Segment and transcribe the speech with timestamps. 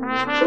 [0.00, 0.43] thank you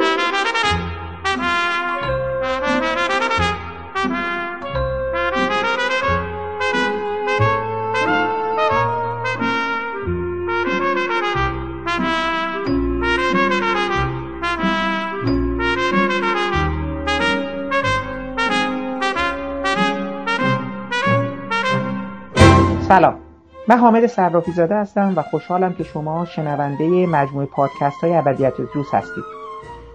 [23.70, 28.88] من حامد صرافی زاده هستم و خوشحالم که شما شنونده مجموعه پادکست های ابدیت روز
[28.94, 29.24] هستید.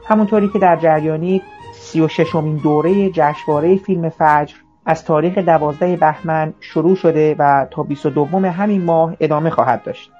[0.08, 1.42] همونطوری که در جریانی
[1.74, 4.54] سی و ششمین دوره جشنواره فیلم فجر
[4.86, 10.10] از تاریخ دوازده بهمن شروع شده و تا 22 همین ماه ادامه خواهد داشت.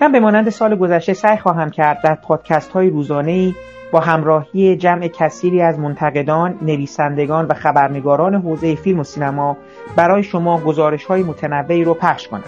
[0.00, 3.54] من به مانند سال گذشته سعی خواهم کرد در پادکست های روزانه
[3.92, 9.56] با همراهی جمع کثیری از منتقدان، نویسندگان و خبرنگاران حوزه فیلم و سینما
[9.96, 12.44] برای شما گزارش های متنوعی رو پخش کنم.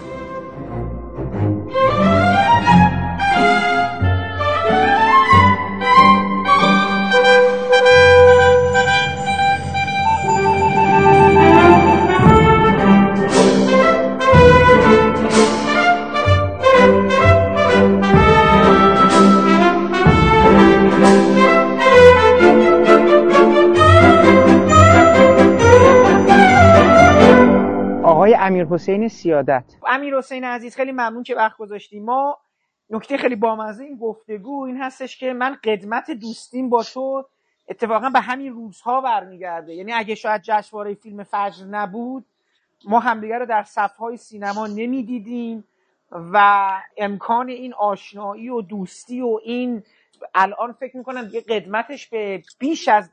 [28.45, 29.63] آقای امیر حسین سیادت.
[29.87, 32.37] امیر حسین عزیز خیلی ممنون که وقت گذاشتیم ما
[32.89, 37.25] نکته خیلی بامزه این گفتگو این هستش که من قدمت دوستیم با تو
[37.67, 39.73] اتفاقا به همین روزها برمیگرده.
[39.73, 42.25] یعنی اگه شاید جشنواره فیلم فجر نبود
[42.87, 45.63] ما همدیگر رو در صفهای سینما نمی‌دیدیم
[46.11, 49.83] و امکان این آشنایی و دوستی و این
[50.35, 53.09] الان فکر می‌کنم یه قدمتش به بیش از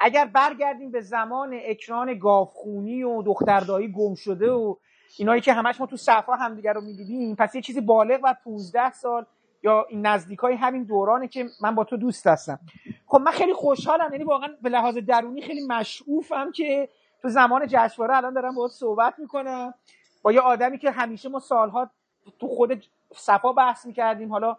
[0.00, 4.76] اگر برگردیم به زمان اکران گاوخونی و دختردایی گم شده و
[5.18, 8.92] اینایی که همش ما تو صفحه همدیگه رو می‌دیدیم پس یه چیزی بالغ و 15
[8.92, 9.26] سال
[9.62, 12.58] یا این نزدیک های همین دورانه که من با تو دوست هستم.
[13.06, 16.88] خب من خیلی خوشحالم یعنی واقعا به لحاظ درونی خیلی مشعوفم که
[17.22, 19.74] تو زمان جشنواره الان دارم باهات صحبت می‌کنم.
[20.22, 21.90] با یه آدمی که همیشه ما سالها
[22.38, 22.84] تو خود
[23.14, 24.56] صفا بحث می‌کردیم حالا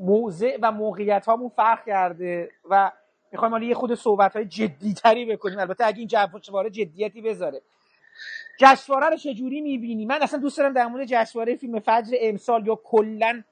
[0.00, 2.92] موضع و موقعیت هامون فرق کرده و
[3.32, 5.58] می‌خوایم حالا یه خود صحبت های جدی تری بکنیم.
[5.58, 7.62] البته اگه این جشنواره جدیتی بذاره.
[8.60, 12.78] جشنواره رو چجوری می‌بینی؟ من اصلا دوست دارم در مورد جشنواره فیلم فجر امسال یا
[12.84, 13.42] کلا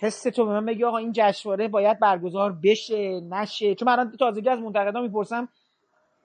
[0.00, 3.74] حس تو به من بگی آقا این جشنواره باید برگزار بشه نشه.
[3.74, 5.48] چون من تازگی از منتقدان می‌پرسم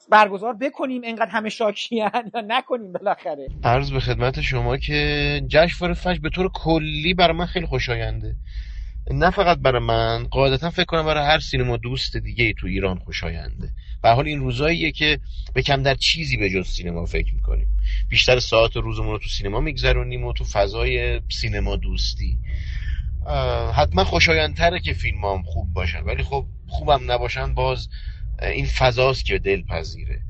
[0.09, 6.19] برگزار بکنیم انقدر همه شاکیان یا نکنیم بالاخره؟ عرض به خدمت شما که جشنواره فجر
[6.19, 8.35] به طور کلی برای من خیلی خوشاینده.
[9.11, 13.69] نه فقط برای من قاعدتا فکر کنم برای هر سینما دوست دیگه تو ایران خوشاینده.
[14.03, 15.19] به حال این روزاییه که
[15.53, 17.67] به کم در چیزی به جز سینما فکر می‌کنیم.
[18.09, 22.37] بیشتر ساعت روزمون رو تو سینما میگذرونیم و تو فضای سینما دوستی.
[23.73, 25.99] حتما خوشایندتره که فیلم هم خوب باشن.
[25.99, 27.89] ولی خب خوبم نباشن باز
[28.41, 30.21] این فضاست که دل پذیره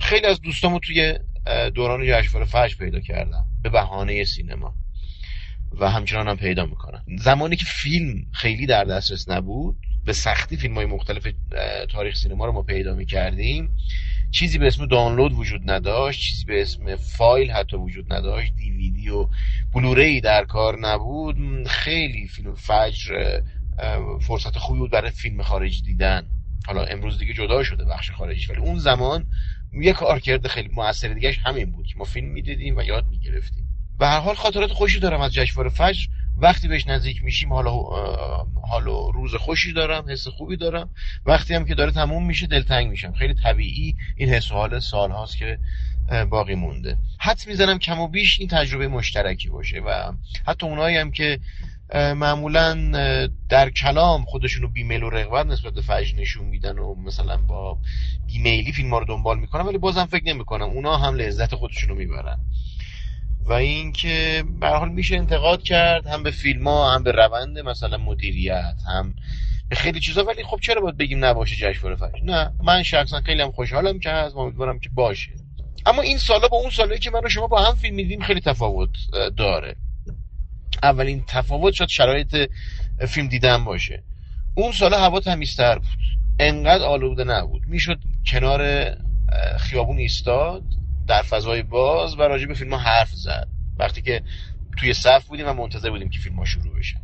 [0.00, 1.18] خیلی از دوستامو توی
[1.74, 3.46] دوران جشنواره فجر پیدا کردم.
[3.62, 4.74] به بهانه سینما.
[5.78, 7.02] و همچنان هم پیدا می‌کنن.
[7.18, 11.26] زمانی که فیلم خیلی در دسترس نبود به سختی فیلم های مختلف
[11.90, 13.70] تاریخ سینما رو ما پیدا می‌کردیم.
[14.30, 19.28] چیزی به اسم دانلود وجود نداشت چیزی به اسم فایل حتی وجود نداشت دیویدی و
[19.74, 21.66] بلوری در کار نبود.
[21.66, 23.40] خیلی فیلم فجر
[24.20, 26.26] فرصت خوبی بود برای فیلم خارجی دیدن.
[26.66, 29.26] حالا امروز دیگه جدا شده بخش خارجی ولی اون زمان
[29.72, 33.69] یک کارکرد خیلی موثر دیگهش همین بود که ما فیلم می‌دیدیم و یاد می‌گرفتیم.
[34.00, 36.06] به هر حال خاطرات خوشی دارم از جشنواره فجر.
[36.36, 37.72] وقتی بهش نزدیک میشیم حالا
[38.68, 40.90] حالا روز خوشی دارم حس خوبی دارم.
[41.26, 43.12] وقتی هم که داره تموم میشه دلتنگ میشم.
[43.12, 45.58] خیلی طبیعی این حس و حال سال هاست که
[46.30, 46.96] باقی مونده.
[47.18, 50.12] حد می‌زنم کم و بیش این تجربه مشترکی باشه و
[50.46, 51.40] حتی اونایی هم که
[51.94, 52.74] معمولا
[53.48, 57.78] در کلام خودشونو بیمیل و رغبت نسبت به فجر نشون میدن و مثلا با
[58.26, 60.68] بیمیلی فیلم ها رو دنبال می‌کنن ولی بازم فکر نمی‌کنم.
[60.70, 62.38] اونا هم لذت خودشونو می‌برن.
[63.50, 67.96] و اینکه به حال میشه انتقاد کرد هم به فیلم ها هم به روند مثلا
[67.96, 69.14] مدیریت هم
[69.68, 70.24] به خیلی چیزا.
[70.24, 74.10] ولی خب چرا باید بگیم نباشه جشنواره فجر؟ نه من شخصا خیلی هم خوشحالم که
[74.10, 75.32] هست امیدوارم که باشه.
[75.86, 78.40] اما این سالا با اون سالایی که من و شما با هم فیلم میدیم خیلی
[78.40, 78.90] تفاوت
[79.36, 79.76] داره.
[80.82, 82.36] اولین تفاوت شد شرایط
[83.08, 84.02] فیلم دیدن باشه.
[84.54, 85.98] اون سالا هوا تمیزتر بود.
[86.38, 87.62] انقدر آلوده نبود.
[87.66, 88.90] می‌شد کنار
[89.58, 90.62] خیابون ایستاد.
[91.10, 93.48] در فضای باز و راجع به فیلم ها حرف زد.
[93.78, 94.22] وقتی که
[94.76, 97.00] توی صف بودیم و منتظر بودیم که فیلم ها شروع بشن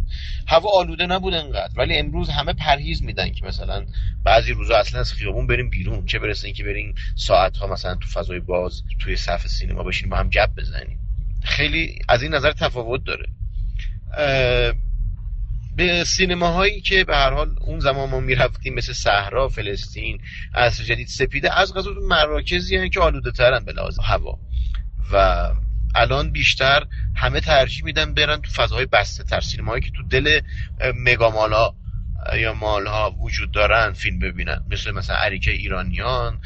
[0.48, 3.86] هوا آلوده نبود انقدر ولی امروز همه پرهیز میدن که مثلا
[4.24, 6.06] بعضی روزا اصلا از خیابون بریم بیرون.
[6.06, 10.16] چه برسه که بریم ساعت ها مثلا تو فضای باز توی صف سینما بشینیم با
[10.16, 10.98] هم گپ بزنیم.
[11.42, 13.26] خیلی از این نظر تفاوت داره.
[15.76, 20.20] به سینماهایی که به هر حال اون زمان ما می‌رفتیم مثل صحرا فلسطین
[20.54, 24.38] عصر جدید سپیده از غذا مراکزی هستند که آلوده ترن به لحاظ هوا.
[25.12, 25.48] و
[25.94, 30.40] الان بیشتر همه ترجیح میدن برن تو فضاهای بسته تر سینماهایی که تو دل
[30.94, 31.74] مگامالا
[32.34, 34.64] یا مال ها وجود دارن فیلم ببینن.
[34.70, 36.40] مثل مثلا عریکه ایرانیان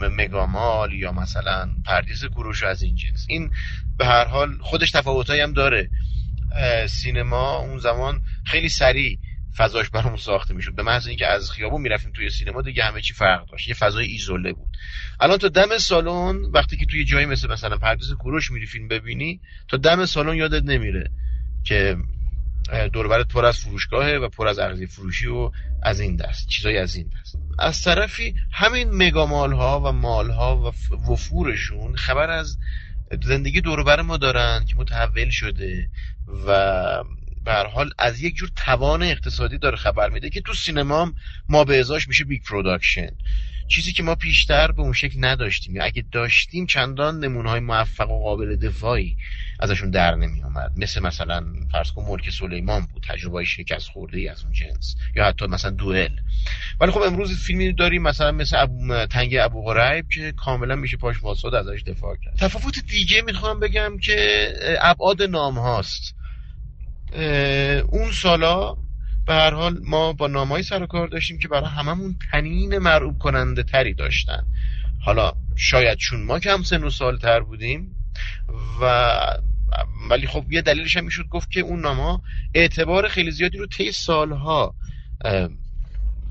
[0.00, 3.26] مگامال یا مثلا پردیس گروش از این جنس.
[3.28, 3.50] این
[3.98, 5.90] به هر حال خودش تفاوتایی هم داره.
[6.86, 9.18] سینما اون زمان خیلی سریع
[9.56, 10.74] فضاش برامون ساخته می‌شد.
[10.74, 13.68] به محض اینکه از خیابون می‌رفتیم توی سینما دیگه همه چی فرق داشت.
[13.68, 14.76] یه فضای ایزوله بود.
[15.20, 19.40] الان تا دم سالن وقتی که توی جایی مثل مثلا پردیس کوروش میری فیلم ببینی
[19.68, 21.10] تا دم سالن یادت نمیره
[21.64, 21.96] که
[22.92, 25.50] دوربرت پر از فروشگاهه و پر از اغذیه فروشی و
[25.82, 27.38] از این دست چیزای از این دست.
[27.58, 30.72] از طرفی همین مگامال ها و مال ها و
[31.12, 32.58] وفورشون خبر از
[33.20, 35.88] زندگی دوربر ما دارن که متحول شده
[36.46, 37.04] و
[37.44, 41.12] به حال از یک جور توان اقتصادی داره خبر میده که تو سینما
[41.48, 43.10] ما به ازاش میشه big production
[43.68, 45.74] چیزی که ما پیشتر به اون شکل نداشتیم.
[45.80, 49.16] اگه داشتیم چندان نمونه های موفق و قابل دفاعی
[49.62, 54.28] ازشون در نمی آمد مثل مثلا فرض کن ملک سلیمان بود تجربه شکست خورده ای
[54.28, 56.10] از اون جنس یا حتی مثلا دوئل.
[56.80, 61.54] ولی خب امروز فیلمی داریم مثلا مثل ابو تنگه ابوقریب که کاملا میشه پاش واسد
[61.54, 62.36] ازش دفاع کرد.
[62.36, 64.48] تفاوت دیگه می‌خوام بگم که
[64.80, 66.14] ابعاد نام هاست.
[67.88, 68.76] اون سالا
[69.26, 73.18] به هر حال ما با نامایی سر و کار داشتیم که برای هممون تنین مرعوب
[73.18, 74.46] کننده تری داشتن.
[75.04, 77.96] حالا شاید چون ما کم سن و سال تر بودیم
[78.80, 79.14] و
[80.10, 82.22] ولی خب یه دلیلش هم می‌شد گفت که اون نامها
[82.54, 84.74] اعتبار خیلی زیادی رو طی سالها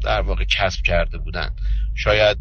[0.02, 1.50] در واقع کسب کرده بودن.
[1.96, 2.38] شاید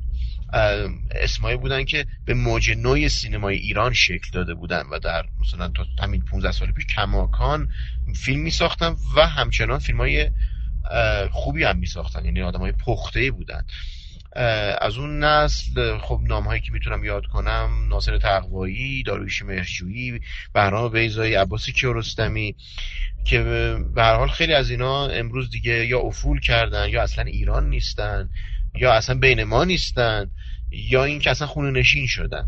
[1.11, 5.85] اسمایی بودن که به موج نوی سینمای ایران شکل داده بودن و در مثلا تا
[6.03, 7.69] همین 15 سال پیش کماکان
[8.15, 10.31] فیلم می ساختن و همچنان فیلم های
[11.31, 13.65] خوبی هم می ساختن یعنی آدم های پخته بودن.
[14.81, 20.21] از اون نسل خب نام هایی که می‌تونم یاد کنم ناصر تقوایی دارویش مهرجویی
[20.55, 22.57] بهرام بیزایی عباسی کیارستمی
[23.25, 23.43] که
[23.95, 28.31] به هر حال خیلی از اینا امروز دیگه یا افول کردن یا اصلا ایران نیستن
[28.75, 30.31] یا اصلا بین ما نیستن
[30.71, 32.47] یا اینکه اصلا خونه نشین شدن.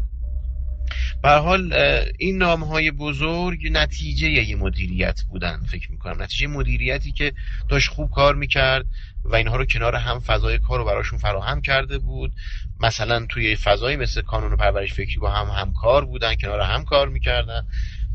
[1.23, 1.73] به حال
[2.19, 6.23] این نام های بزرگ نتیجه یه مدیریت بودن فکر می‌کنم.
[6.23, 7.32] نتیجه مدیریتی که
[7.69, 8.87] داشت خوب کار می‌کرد.
[9.24, 12.32] و اینها رو کنار هم فضای کار رو براشون فراهم کرده بود.
[12.80, 17.66] مثلا توی فضایی مثل کانون پرورش فکری با هم همکار بودن کنار هم کار می‌کردن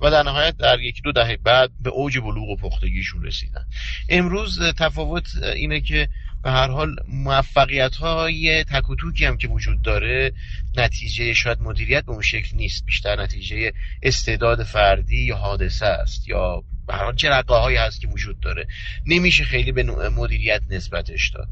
[0.01, 3.65] و در نهایت در یکی دو دهه بعد به اوج بلوغ و پختگیشون رسیدن.
[4.09, 6.09] امروز تفاوت اینه که
[6.44, 8.83] به هر حال موفقیت های تک
[9.21, 10.33] هم که وجود داره
[10.77, 13.74] نتیجه شاید مدیریت به اون شکل نیست بیشتر نتیجه
[14.04, 18.68] استعداد فردی یا حادثه است یا به هر هایی هست که وجود داره.
[19.06, 21.48] نمیشه خیلی به مدیریت نسبتش داد.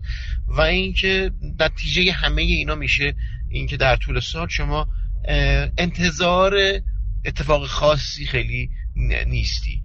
[0.47, 3.15] و اینکه نتیجه همه اینا میشه
[3.49, 4.87] اینکه در طول سال شما
[5.77, 6.53] انتظار
[7.25, 8.69] اتفاق خاصی خیلی
[9.27, 9.83] نیستی.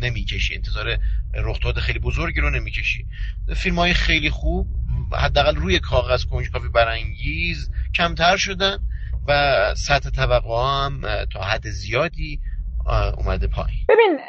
[0.00, 0.54] نمی‌کشی.
[0.54, 0.98] انتظار
[1.34, 3.06] رخداد خیلی بزرگی رو نمی‌کشی.
[3.56, 4.66] فیلم های خیلی خوب
[5.12, 8.78] حداقل روی کاغذ کنجکاوی برانگیز کمتر شدن
[9.28, 12.40] و سطح توقع هم تا حد زیادی
[12.86, 13.78] اومده پایین.
[13.88, 14.20] ببین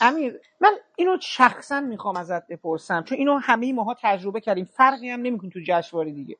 [0.00, 4.64] امیر من اینو شخصا می‌خوام ازت بپرسم چون اینو همه ماها تجربه کردیم.
[4.64, 6.36] فرقی هم نمیکن تو جشنواره دیگه.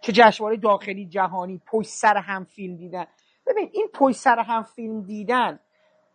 [0.00, 3.06] چه جشنواره داخلی جهانی پشت سر هم فیلم دیدن.
[3.46, 5.58] ببین این پشت سر هم فیلم دیدن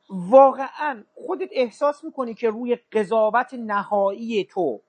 [0.10, 4.82] واقعا خودت احساس می‌کنی که روی قضاوت نهایی تو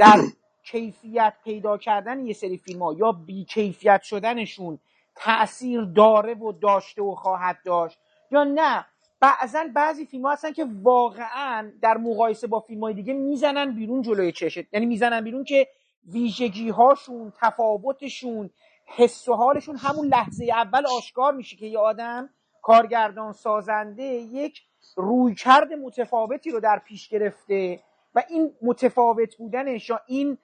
[0.00, 0.18] در
[0.70, 4.78] کیفیت پیدا کردن یه سری فیلم ها یا بی کیفیت شدنشون
[5.16, 7.98] تاثیر داره و داشته و خواهد داشت
[8.30, 8.86] یا نه؟
[9.20, 14.02] بعضا بعضی فیلم ها هستن که واقعا در مقایسه با فیلم های دیگه می‌زنن بیرون
[14.02, 14.74] جلوی چشت.
[14.74, 15.68] یعنی می‌زنن بیرون که
[16.12, 18.50] ویژگی هاشون تفاوتشون
[18.86, 22.30] حس و حالشون همون لحظه اول آشکار میشه که یه آدم
[22.62, 24.62] کارگردان سازنده یک
[24.96, 27.80] رویکرد متفاوتی رو در پیش گرفته
[28.14, 30.38] و این متفاوت بودنش یا این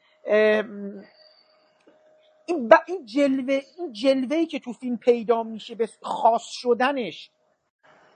[2.46, 7.30] این, این جلوه این جلوه که تو فیلم پیدا میشه به خاص شدنش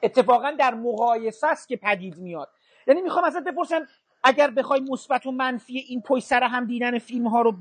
[0.07, 2.49] اتفاقا در مقایسه است که پدید میاد.
[2.87, 3.87] یعنی می‌خوام ازت بپرسم
[4.25, 7.53] اگر بخوای مثبت و منفی این پشت سر هم دیدن فیلم ها رو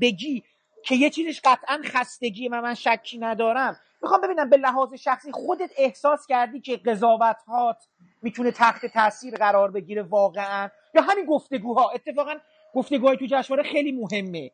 [0.00, 0.44] بگی
[0.84, 3.76] که یه چیزش قطعا خستگی و من شکی ندارم.
[4.02, 7.88] می‌خوام ببینم به لحاظ شخصی خودت احساس کردی که قضاوت هات
[8.22, 11.90] می‌تونه تحت تاثیر قرار بگیره واقعا؟ یا همین گفتگوها.
[11.90, 12.34] اتفاقا
[12.74, 14.50] گفتگوهای تو جشنواره خیلی مهمه.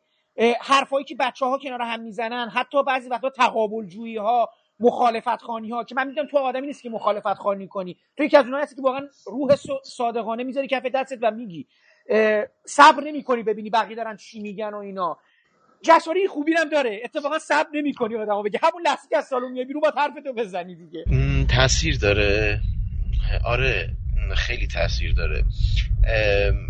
[0.61, 5.69] حرفایی که بچه ها کنار هم می‌زنن حتی بعضی وقتا تقابل جویی ها مخالفت خانی
[5.69, 7.97] ها که من می‌دونم تو آدمی نیست که مخالفت خانی کنی.
[8.17, 11.67] تو یکی از اونها هستی که واقعا روح صادقانه می‌ذاری کف دستت و میگی.
[12.65, 15.17] صبر نمی‌کنی ببینی بقیه دارن چی میگن و اینا.
[15.81, 17.01] جشنواره خوبی هم داره.
[17.03, 18.43] اتفاقا صبر نمی‌کنی آدمو.
[18.43, 21.05] بگه همون لحظه که از سالن میای بیرون با حرفتو بزنی دیگه.
[21.45, 22.61] تاثیر داره.
[23.45, 23.89] آره
[24.35, 25.43] خیلی تاثیر داره.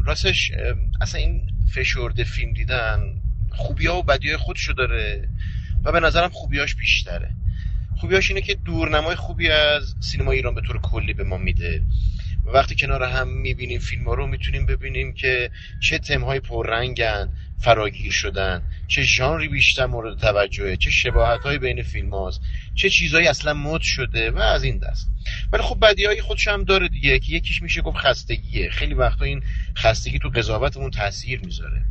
[0.06, 0.52] راستش
[1.02, 1.42] اصلا این
[1.76, 3.00] فشرده فیلم دیدن
[3.56, 5.30] خوبی ها و بدی خودشو داره
[5.86, 7.30] و به نظرم خوبیاش بیشتره.
[7.96, 11.84] خوبیاش اینه که دورنمای خوبی از سینما ایران به طور کلی به ما میده.
[12.46, 17.30] و وقتی کنار هم می‌بینیم فیلم ها رو می‌تونیم ببینیم که چه تمهای پررنگن
[17.64, 22.42] فراگیر شدن چه ژانری بیشتر مورد توجهه چه شباهت های بین فیلم هاست
[22.76, 25.10] چه چیزهایی اصلا مد شده و از این دست.
[25.52, 28.70] ولی خب بدی های خودش هم داره دیگه که یکیش میشه گفت خستگیه.
[28.70, 29.44] خیلی وقتا این
[29.78, 31.82] خستگی تو قضاوتمون تاثیر می‌ذاره.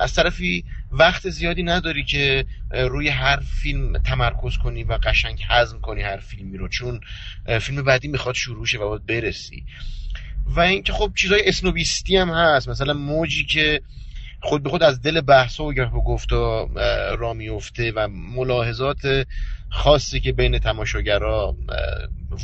[0.00, 6.02] از طرفی وقت زیادی نداری که روی هر فیلم تمرکز کنی و قشنگ هضم کنی
[6.02, 7.00] هر فیلمی رو چون
[7.60, 9.64] فیلم بعدی می‌خواد شروع شه و باید برسی.
[10.46, 13.80] و اینکه خب چیزای اسنوبیستی هم هست مثلا موجی که
[14.44, 16.68] خود به خود از دل بحث و گفت و
[17.18, 19.26] را میفته و ملاحظات
[19.70, 21.56] خاصی که بین تماشاگرها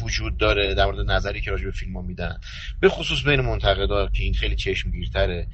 [0.05, 2.41] وجود داره در مورد نظری که راجع به فیلم ها میدن.
[2.81, 5.47] به خصوص بین منتقدا که این خیلی چشمگیرتره.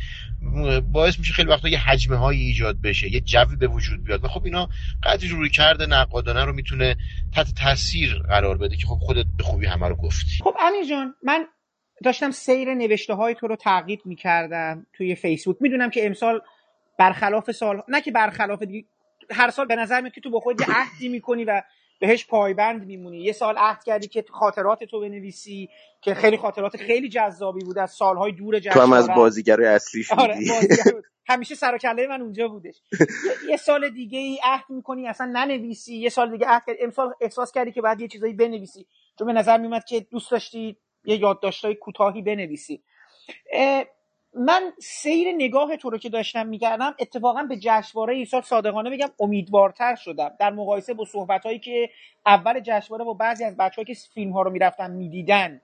[0.93, 4.29] باعث میشه خیلی وقتا یه حجمه هایی ایجاد بشه یه جوی به وجود بیاد و
[4.29, 4.69] خب اینا
[5.03, 6.97] قدری روی کرده نقادانه رو می‌تونه
[7.35, 10.39] تحت تاثیر قرار بده که خب خودت به خوبی همه رو گفتی.
[10.45, 11.47] خب امیر جان من
[12.05, 15.57] داشتم سیر نوشته های تو رو تعقیب می‌کردم توی فیسبوک.
[15.61, 16.41] می‌دونم که امسال
[16.99, 18.89] برخلاف سال نه که برخلاف دیگه
[19.31, 21.63] هر سال به نظر میاد که تو با خود عهدی می‌کنی و
[22.01, 23.19] بهش پایبند میمونی.
[23.19, 25.69] یه سال عهد کردی که خاطرات تو بنویسی
[26.01, 30.13] که خیلی خاطرات خیلی جذابی بود از سالهای دور جشن تو هم از بازیگرای اصلیش
[30.13, 30.37] آره
[31.29, 32.83] همیشه سر و کله من اونجا بودش.
[33.49, 35.97] یه سال دیگه ای عهد می‌کنی اصلا ننویسی.
[35.97, 36.83] یه سال دیگه عهد کردی.
[36.83, 38.87] امسال احساس کردی که بعد یه چیزایی بنویسی.
[39.19, 42.83] چون به نظر میومد که دوست داشتی یه یادداشتای کوتاهی بنویسی.
[44.35, 49.95] من سیر نگاه تو رو که داشتم می‌کردم اتفاقا به جشنواره ایسال صادقانه بگم امیدوارتر
[49.95, 50.31] شدم.
[50.41, 51.91] در مقایسه با صحبت هایی که
[52.27, 55.61] اول جشنواره با بعضی از بچه که فیلم ها رو می‌رفتن می‌دیدن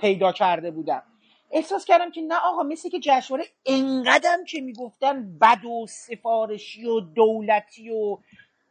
[0.00, 1.02] پیدا کرده بودم.
[1.50, 7.00] احساس کردم که نه آقا مثل که جشنواره انقدر که می‌گفتن بد و سفارشی و
[7.00, 8.18] دولتی و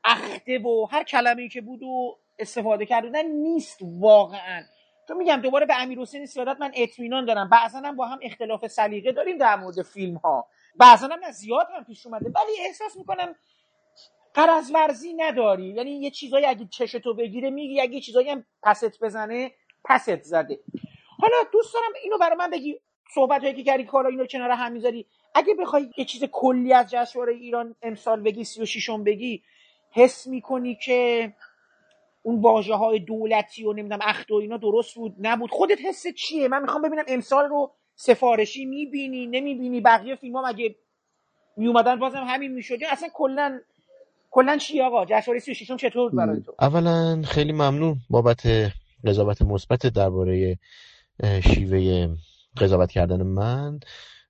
[0.03, 4.63] اخته و هر کلمه که بود و استفاده کردن نیست واقعا.
[5.07, 7.49] تو میگم دوباره به امیر حسین سیادت من اطمینان دارم.
[7.49, 11.83] بعضا هم با هم اختلاف سلیقه داریم در مورد فیلم ها بعضا هم زیاد هم
[11.83, 12.25] پیش اومده.
[12.25, 13.35] ولی احساس می‌کنم
[14.33, 15.67] قرض ورزی نداری.
[15.67, 19.51] یعنی یه چیزایی اگه چشتو بگیره میگی اگه چیزایی هم پست بزنه
[19.85, 20.59] پست زده.
[21.19, 22.79] حالا دوست دارم اینو برای من بگی
[23.15, 25.07] صحبت هایی که کردی کارا اینو کنار هم می‌ذاری.
[25.35, 29.43] اگه بخوای یه چیز کلی از جشنواره ایران امسال بگی سی و شیشم بگی
[29.91, 31.33] حس می‌کنی که
[32.25, 35.49] اون واژه های دولتی و نمی‌دونم اخت و اینا درست بود نبود.
[35.51, 40.75] خودت حس چیه؟ من می‌خوام ببینم امسال رو سفارشی می‌بینی نمی‌بینی؟ بقیه فیلم ها مگه
[41.57, 42.77] میومدن بازم همین می‌شد.
[42.91, 43.59] اصلا کلا
[44.31, 48.47] کلا چی آقا؟ جشنواره 36 چطور برای تو؟ اولا خیلی ممنون بابت
[49.05, 50.57] قضاوت مثبت درباره
[51.43, 52.15] شیوه
[52.57, 53.79] قضاوت کردن من.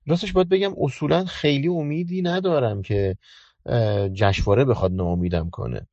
[0.06, 3.16] راستش باید بگم اصولا خیلی امیدی ندارم که
[4.12, 5.86] جشنواره بخواد ناامیدم کنه.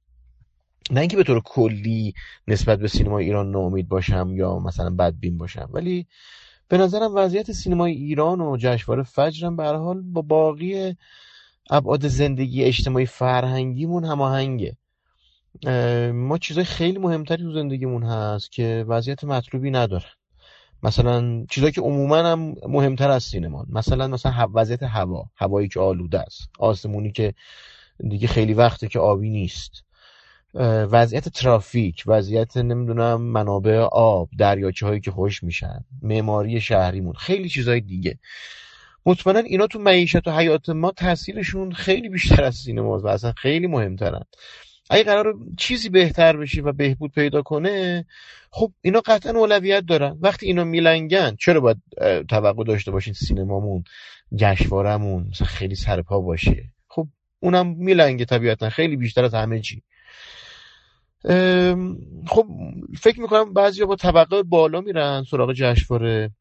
[0.92, 2.13] نه اینکه به طور کلی
[2.48, 6.08] نسبت به سینما ایران ناامید باشم یا مثلا بدبین باشم ولی
[6.68, 10.96] به نظرم وضعیت سینمای ایران و جشنواره فجرم به حال با باقی
[11.70, 14.78] ابعاد زندگی اجتماعی فرهنگیمون هماهنگه.
[16.13, 20.06] ما چیزای خیلی مهمتری تو زندگیمون هست که وضعیت مطلوبی ندارن
[20.84, 23.66] مثلا چیزایی که عموما هم مهمتر از سینما.
[23.70, 25.25] مثلا مثلا وضعیت هوا.
[25.36, 26.50] هوایی که آلوده است.
[26.60, 27.34] آسمونی که
[28.10, 29.84] دیگه خیلی وقته که آبی نیست.
[30.91, 37.81] وضعیت ترافیک وضعیت نمی‌دونم منابع آب دریاچه هایی که خوش میشن معماری شهریمون خیلی چیزهای
[37.81, 38.19] دیگه.
[39.05, 43.67] مطمئنا اینا تو معیشت و حیات ما تاثیرشون خیلی بیشتر از سینماست و اصلا خیلی
[43.67, 44.24] مهمترن.
[44.89, 48.05] اگه قرار چیزی بهتر بشه و بهبود پیدا کنه
[48.50, 50.17] خب اینا قطعا اولویت دارن.
[50.22, 51.77] وقتی اینا میلنگن چرا باید
[52.29, 53.83] توقع داشته باشین سینمامون
[54.36, 57.07] جشنوارهمون مثلا خیلی سرپا باشه؟ خب
[57.39, 59.83] اونم میلنگه طبیعتا خیلی بیشتر از همه چی.
[62.27, 62.48] خب
[63.01, 66.32] فکر می‌کنم بعضی با طبقه بالا میرن سراغ جشنواره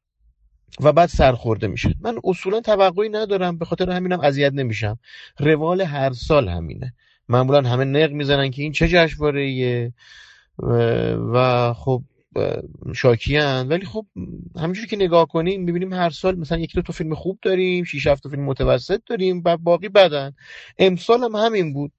[0.81, 4.99] و بعد سرخورده میشن من اصولا توقعی ندارم به خاطر همینم اذیت نمیشم.
[5.39, 6.95] روال هر سال همینه.
[7.29, 9.93] معمولا همه نق می‌زنن که این چه جشنواره
[11.33, 12.03] و خب
[12.95, 13.69] شاکیان.
[13.69, 14.07] ولی خب
[14.57, 18.07] همینجوری که نگاه کنیم می‌بینیم هر سال مثلا یکی دو تا فیلم خوب داریم شیش
[18.07, 20.33] هفت فیلم متوسط داریم و باقی بدن.
[20.79, 21.93] امسال هم همین بود.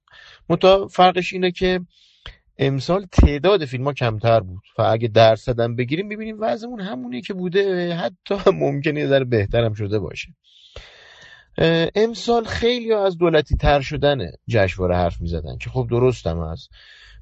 [0.48, 1.80] متا فرقش اینه که
[2.58, 4.62] امسال تعداد فیلم ها کمتر بود.
[4.78, 7.94] و اگه درصدم بگیریم ببینیم وضعمون همونی که بوده.
[7.94, 8.34] حتی
[8.64, 10.28] ممکنه ذره بهترم شده باشه.
[11.94, 14.18] امسال خیلی از دولتی تر شدن
[14.48, 16.70] جشنواره حرف می‌زدن که خب درستم هست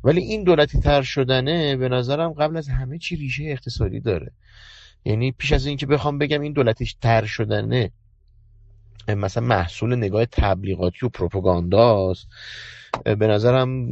[0.04, 4.32] ولی این دولتی تر شدنه به نظرم قبل از همه چی ریشه اقتصادی داره.
[5.04, 7.92] یعنی پیش از اینکه بخوام بگم این دولتیش تر شدنه
[9.09, 12.26] مثلا محصول نگاه تبلیغاتی و پروپاگانداست.
[13.04, 13.87] به نظرم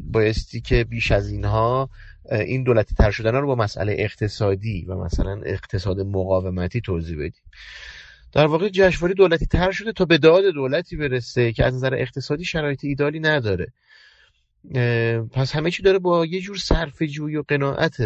[0.00, 1.90] بایستی که بیش از اینها
[2.30, 7.42] این دولتی تر شدن رو با مسئله اقتصادی و مثلا اقتصاد مقاومتی توضیح بدیم.
[8.32, 12.44] در واقع جشنواره دولتی تر شده تا به داد دولتی برسه که از نظر اقتصادی
[12.44, 13.72] شرایط ایدالی نداره.
[15.32, 17.96] پس همه چی داره با یه جور صرف جوی و قناعت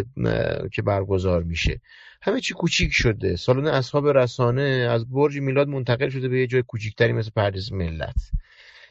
[0.72, 1.80] که برگزار میشه.
[2.22, 3.36] همه چی کوچیک شده.
[3.36, 8.30] سالن اصحاب رسانه از برج میلاد منتقل شده به یه جای کوچیکتری مثل پردیس ملت.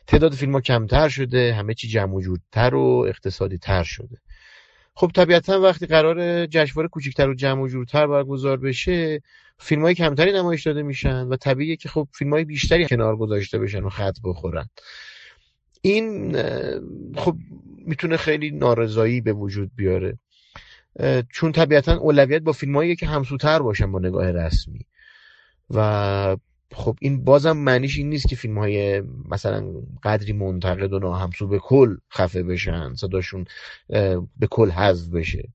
[0.07, 4.17] تعداد فیلم ها کمتر شده همه چی جمع جورتر و اقتصادی تر شده.
[4.93, 9.21] خب طبیعتا وقتی قرار جشنواره کوچیکتر و جمع جورتر برگزار بشه
[9.59, 13.59] فیلم های کمتری نمایش داده میشن و طبیعیه که خب فیلم های بیشتری کنار گذاشته
[13.59, 14.69] بشن و خط بخورن.
[15.81, 16.37] این
[17.15, 17.35] خب
[17.85, 20.17] می‌تونه خیلی نارضایی به وجود بیاره.
[21.29, 24.85] چون طبیعتا اولویت با فیلم که همسوتر باشن با نگاه رسمی.
[25.69, 26.37] و
[26.73, 31.59] خب این بازم معنیش این نیست که فیلم های مثلا قدری منتقد و ناهمسو به
[31.59, 33.45] کل خفه بشن صداشون
[34.39, 35.49] به کل حذف بشه.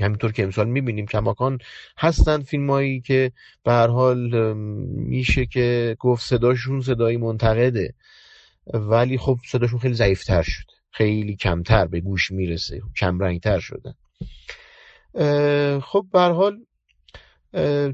[0.00, 1.58] همینطور که امسال می‌بینیم کماکان
[1.98, 3.32] هستن فیلم هایی که
[3.64, 4.52] به هر حال
[4.86, 7.94] میشه که گفت صداشون صدایی منتقده.
[8.74, 10.64] ولی خب صداشون خیلی ضعیفتر شد.
[10.90, 12.82] خیلی کمتر به گوش می‌رسه.
[12.96, 13.94] کم رنگتر شدن.
[15.80, 16.58] خب به حال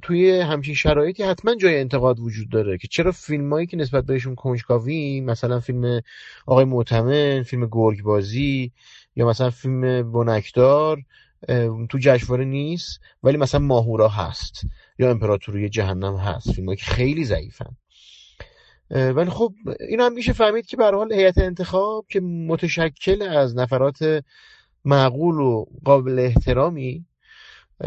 [0.03, 5.21] توی همچین شرایطی حتما جای انتقاد وجود داره که چرا فیلمایی که نسبت بهشون کنجکاوی
[5.21, 6.01] مثلا فیلم
[6.47, 8.73] آقای معتمن فیلم گرگ بازی
[9.17, 11.03] یا مثلا فیلم بنکدار
[11.89, 14.67] تو جشنواره نیست ولی مثلا ماهورا هست
[14.99, 17.77] یا امپراتوری جهنم هست فیلمایی که خیلی ضعیفن.
[18.91, 19.53] ولی خب
[19.89, 24.25] این هم میشه فهمید که به حال هیئت انتخاب که متشکل از نفرات
[24.89, 27.05] معقول و قابل احترامی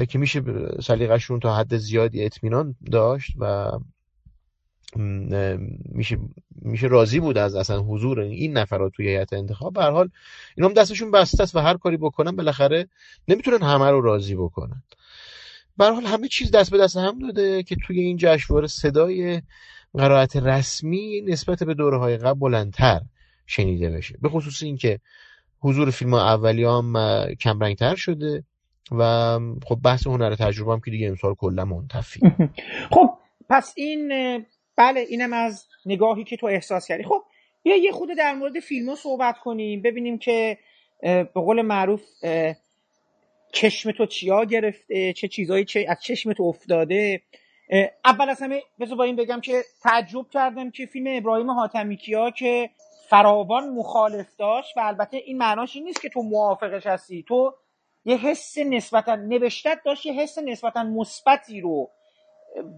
[0.09, 0.41] که میشه
[0.81, 3.71] سلیقشون تا حد زیادی اطمینان داشت و
[5.91, 6.17] میشه
[6.61, 9.73] میشه راضی بود از اصلا حضور این نفرات توی هیئت انتخاب.
[9.73, 10.09] به حال
[10.57, 12.87] اینا هم دستشون بسته است و هر کاری بکنن بالاخره
[13.27, 14.83] نمی‌تونن همه رو راضی بکنن.
[15.77, 19.41] به حال همه چیز دست به دست هم داده که توی این جشنواره صدای
[19.93, 23.01] قرائت رسمی نسبت به دوره های قبل بلندتر
[23.45, 24.17] شنیده بشه.
[24.21, 24.99] به خصوص اینکه
[25.61, 26.93] حضور فیلم اولی هم
[27.39, 28.43] کمرنگتر شده
[28.91, 32.19] و خب بحث هنر تجربه هم که دیگه امسال کلا منتفی.
[32.95, 33.09] خب
[33.49, 34.09] پس این
[34.75, 37.03] بله اینم از نگاهی که تو احساس کردی.
[37.03, 37.23] خب
[37.63, 40.57] بیا یه خود در مورد فیلم ها صحبت کنیم ببینیم که
[41.01, 42.03] به قول معروف
[43.53, 47.21] چشم تو چیا گرفته چه چیزایی چه از چشم تو افتاده.
[48.05, 52.31] اول از همه بذار با این بگم که تعجب کردم که فیلم ابراهیم حاتمی کیا
[52.31, 52.69] که
[53.11, 57.23] فراوان مخالف داشت و البته این معناش این نیست که تو موافقش هستی.
[57.23, 57.53] تو
[58.05, 61.89] یه حس نسبتا نوشتت داشت یه حس نسبتا مثبتی رو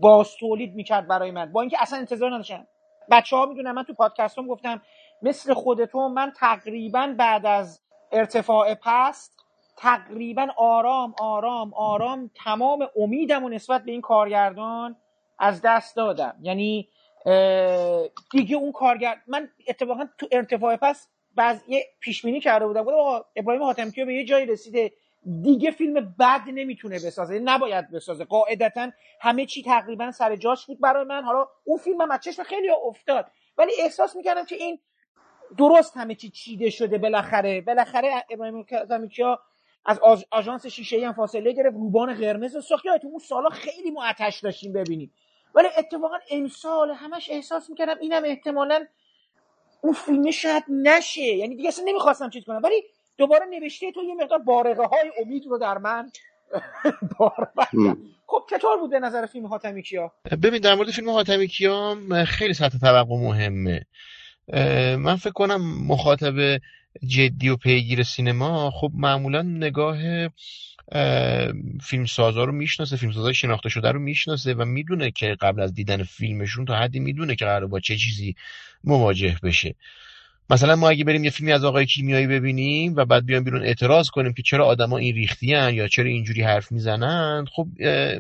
[0.02, 1.52] باز تولید می‌کرد برای من.
[1.52, 2.68] با اینکه اصلا انتظار نداشتم.
[3.12, 4.82] بچه ها می‌دونن من تو پادکستم گفتم
[5.22, 9.40] مثل خودتون من تقریبا بعد از ارتفاع پست
[9.78, 14.96] تقریبا آرام آرام آرام تمام امیدم و نسبت به این کارگردان
[15.40, 16.36] از دست دادم.
[16.42, 16.90] یعنی
[18.32, 22.84] دیگه اون کارگرد من اتفاقا تو ارتفاع پس بعض یه پیش بینی کرده بودم.
[22.84, 24.92] گفتم ابراهیم حاتمیکیا به یه جایی رسیده.
[25.42, 27.40] دیگه فیلم بد نمی‌تونه بسازه.
[27.40, 28.26] نباید بسازه.
[28.26, 31.24] قاعدتا همه چی تقریبا سر جاش بود برای من.
[31.24, 33.32] حالا اون فیلم از چشم خیلی افتاد.
[33.58, 34.80] ولی احساس می‌کردم که این
[35.58, 37.62] درست همه چی چیده شده بالاخره.
[37.62, 39.40] بالاخره ابراهیم حاتمیکیا
[39.86, 40.00] از
[40.32, 41.76] آژانس شیشه هم فاصله گرفت.
[41.76, 42.62] روبان قرمز و
[43.02, 45.14] تو اون سالا خیلی ما آتش داشتیم ببینیم.
[45.56, 48.86] ولی اتفاقا امسال همش احساس می‌کردم اینم احتمالا
[49.82, 51.22] اون فیلم شاید نشه.
[51.22, 52.62] یعنی دیگه اصلا نمی‌خواستم چیز کنم.
[52.64, 52.84] ولی
[53.18, 56.10] دوباره نوشته تو یه مقدار بارقه های امید رو در من
[57.20, 57.52] بار
[58.28, 60.12] خب چطور بود به نظر فیلم حاتمی کیا
[60.44, 63.86] ببین در مورد فیلم حاتمی کیا خیلی سطح توقع مهمه.
[64.98, 66.60] من فکر کنم مخاطب
[67.08, 69.98] جدی و پیگیر سینما خب معمولا نگاه
[71.82, 76.66] فیلمسازا رو می‌شناسه فیلمسازای شناخته شده رو می‌شناسه و می‌دونه که قبل از دیدن فیلمشون
[76.66, 78.36] تا حدی می‌دونه که قرار با چه چیزی
[78.84, 79.76] مواجه بشه.
[80.50, 84.10] مثلا ما اگه بریم یه فیلمی از آقای کیمیایی ببینیم و بعد بیان بیرون اعتراض
[84.10, 87.68] کنیم که چرا آدما این ریختیان یا چرا اینجوری حرف می‌زنن خب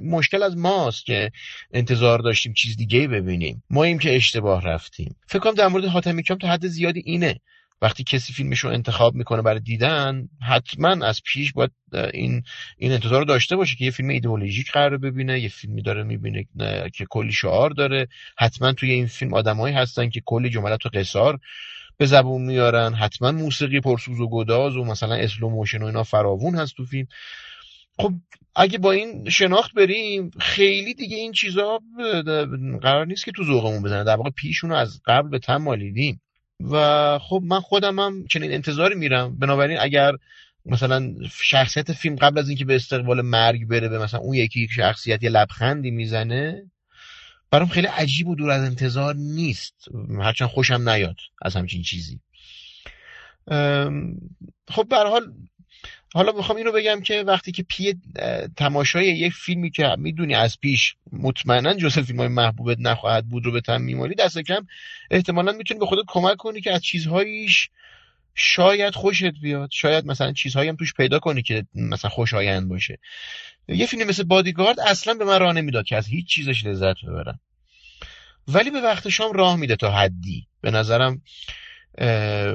[0.03, 1.31] مشکل از ماست که
[1.73, 3.63] انتظار داشتیم چیز دیگه ببینیم.
[3.69, 5.15] ما ایم که اشتباه رفتیم.
[5.27, 7.39] فکر کنم در مورد حاتمی کام تا حد زیادی اینه.
[7.81, 11.71] وقتی کسی فیلمش رو انتخاب می‌کنه برای دیدن حتما از پیش باید
[12.13, 12.43] این
[12.77, 16.45] این انتظار رو داشته باشه که یه فیلم ایدئولوژیک قرار ببینه یه فیلمی داره می‌بینه
[16.93, 18.07] که کلی شعار داره.
[18.37, 21.39] حتما توی این فیلم آدمایی هستن که کلی جملات قصار
[21.97, 22.93] به زبون میارن.
[22.93, 27.07] حتما موسیقی پرسوز و گداز و مثلا slow motion و اینا فراوون هست تو فیلم.
[27.97, 28.13] خب
[28.55, 31.79] اگه با این شناخت بریم خیلی دیگه این چیزا
[32.81, 34.03] قرار نیست که تو ذوقمون بزنه.
[34.03, 36.21] در واقع پیشون رو از قبل به تن مالیدیم.
[36.59, 39.39] و خب من خودم هم چنین انتظاری میرم.
[39.39, 40.11] بنابراین اگر
[40.65, 44.71] مثلا شخصیت فیلم قبل از اینکه به استقبال مرگ بره به مثلا اون یکی یک
[44.71, 46.71] شخصیت یه لبخندی می‌زنه
[47.51, 49.75] برام خیلی عجیب و دور از انتظار نیست.
[50.19, 52.19] هرچند خوشم نیاد از همچین چیزی.
[54.67, 55.33] خب به حال
[56.13, 57.95] حالا می‌خوام اینو بگم که وقتی که پی
[58.57, 63.51] تماشای یک فیلمی که می‌دونی از پیش مطمئنا جزء فیلم های محبوبت نخواهد بود رو
[63.51, 64.67] به تم میمالی دست کم
[65.11, 67.69] احتمالا می‌تونی به خودت کمک کنی که از چیزهاییش
[68.35, 69.69] شاید خوشت بیاد.
[69.71, 72.99] شاید مثلا چیزهایی هم توش پیدا کنی که مثلا خوشایند باشه.
[73.67, 77.39] یه فیلم مثل بادیگارد اصلا به من راه نمی‌داد که از هیچ چیزش لذت ببرم.
[78.47, 80.47] ولی به وقت شام راه میده تا حدی.
[80.61, 81.21] به نظرم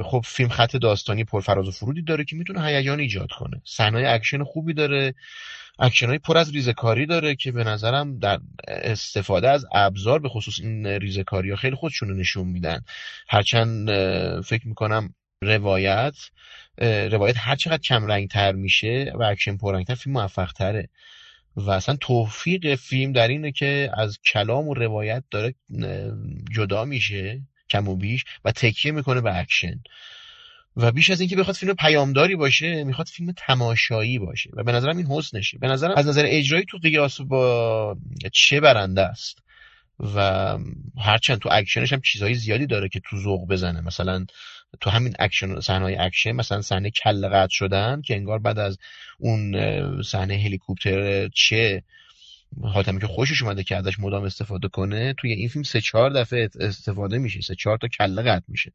[0.03, 3.61] خب فیلم خط داستانی پرفراز و فرودی داره که می‌تونه هیجان ایجاد کنه.
[3.65, 5.13] صحنه اکشن خوبی داره.
[5.79, 10.59] اکشن های پر از ریزکاری داره که به نظرم در استفاده از ابزار به خصوص
[10.59, 12.81] این ریزکاری ها خیلی خودشون نشون میدن.
[13.29, 13.89] هرچند
[14.41, 16.15] فکر می‌کنم روایت
[17.11, 20.89] روایت هر چقدر کم رنگ تر میشه و اکشن پررنگ تر فیلم موفق تره
[21.55, 25.55] و اصلا توفیق فیلم در اینه که از کلام و روایت داره
[26.51, 27.41] جدا میشه.
[27.69, 29.79] کم و بیش و تکیه می‌کنه به اکشن.
[30.75, 34.49] و بیش از اینکه بخواد فیلم پیامداری باشه می‌خواد فیلم تماشایی باشه.
[34.53, 35.57] و به نظرم این حسنشه.
[35.57, 37.97] به نظرم از نظر اجرایی تو قیاس با
[38.33, 39.43] چ برنده است.
[40.15, 40.57] و
[40.97, 43.81] هرچند تو اکشنش هم چیزهای زیادی داره که تو ذوق بزنه.
[43.81, 44.25] مثلا
[44.81, 48.77] تو همین اکشن صحنه اکشن مثلا صحنه کله قطع شدن که انگار بعد از
[49.17, 49.53] اون
[50.01, 51.83] صحنه هلیکوپتر چ
[52.63, 57.17] حاتمی‌کیا خوشش اومده که ازش مدام استفاده کنه توی این فیلم سه چهار دفعه استفاده
[57.17, 58.71] میشه سه چهار تا کله قطع میشه.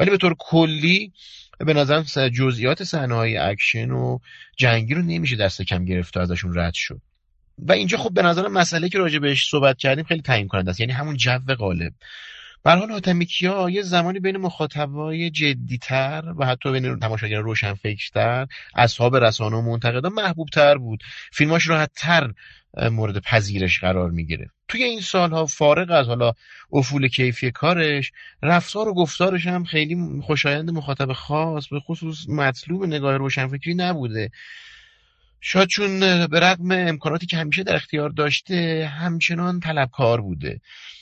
[0.00, 1.12] ولی به طور کلی
[1.58, 4.18] به نظرم جزئیات صحنه های اکشن و
[4.56, 7.00] جنگی رو نمیشه دست کم گرفت و ازشون رد شد.
[7.58, 10.80] و اینجا خب به نظر مسئله که راجع بهش صحبت کردیم خیلی تعیین کننده است.
[10.80, 11.92] یعنی همون جو غالب.
[12.62, 19.16] به حال حاتمی کیا یه زمانی بین مخاطبای جدیتر و حتی بین تماشاگران روشنفکرتر اصحاب
[19.16, 21.04] رسانه و منتقدان محبوب تر بود.
[21.32, 22.32] فیلماش راحت تر
[22.76, 24.50] مورد پذیرش قرار می‌گیره.
[24.68, 26.32] توی این سالها فارغ از حالا
[26.72, 33.16] افول کیفی کارش رفتار و گفتارش هم خیلی خوشایند مخاطب خاص به خصوص مطلوب نگاه
[33.16, 34.30] روشنفکری نبوده.
[35.40, 40.60] شاید چون به رغم امکاناتی که همیشه در اختیار داشته همچنان طلبکار بوده.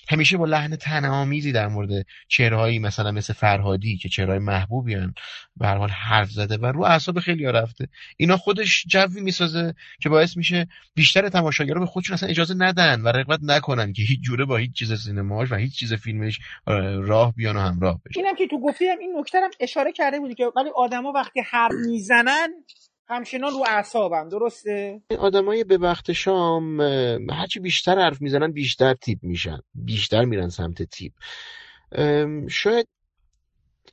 [0.08, 5.14] همیشه با لحن تنامیزی در مورد چهرهایی مثلا مثل فرهادی که چهرهای محبوبی هن
[5.56, 7.88] به هر حال حرف زده و رو اعصاب خیلی ها رفته.
[8.16, 13.08] اینا خودش جوی می‌سازه که باعث میشه بیشتر تماشاگرها به خودشون اصلا اجازه ندن و
[13.08, 16.40] رغبت نکنن که هیچ جوره با هیچ چیز سینماش و هیچ چیز فیلمش
[17.02, 18.20] راه بیان و همراه بشه.
[18.20, 21.72] اینم که تو گفتی هم این نکته اشاره کرده بودی که ولی آدما وقتی حرف
[21.86, 22.48] می‌زنن
[23.08, 26.80] همچنان رو اعصابم درسته؟ آدمای به وقت شام
[27.30, 31.12] هرچی بیشتر حرف می‌زنن بیشتر تیپ میشن بیشتر میرن سمت تیپ.
[32.48, 32.88] شاید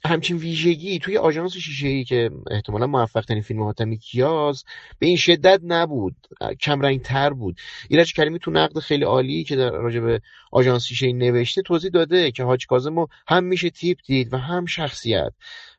[0.06, 4.64] همچین ویژگی توی آژانس شیشه ای که احتمالا موفق ترین فیلم حاتمی کیاز
[5.00, 6.16] به این شدت نبود
[6.62, 7.58] کم تر بود.
[7.90, 10.22] ایرج کریمی تو نقد خیلی عالی که در راجع به
[10.52, 14.66] آژانس شیشه ای نوشته توضیح داده که حاج کاظم هم میشه تیپ دید و هم
[14.66, 15.34] شخصیت.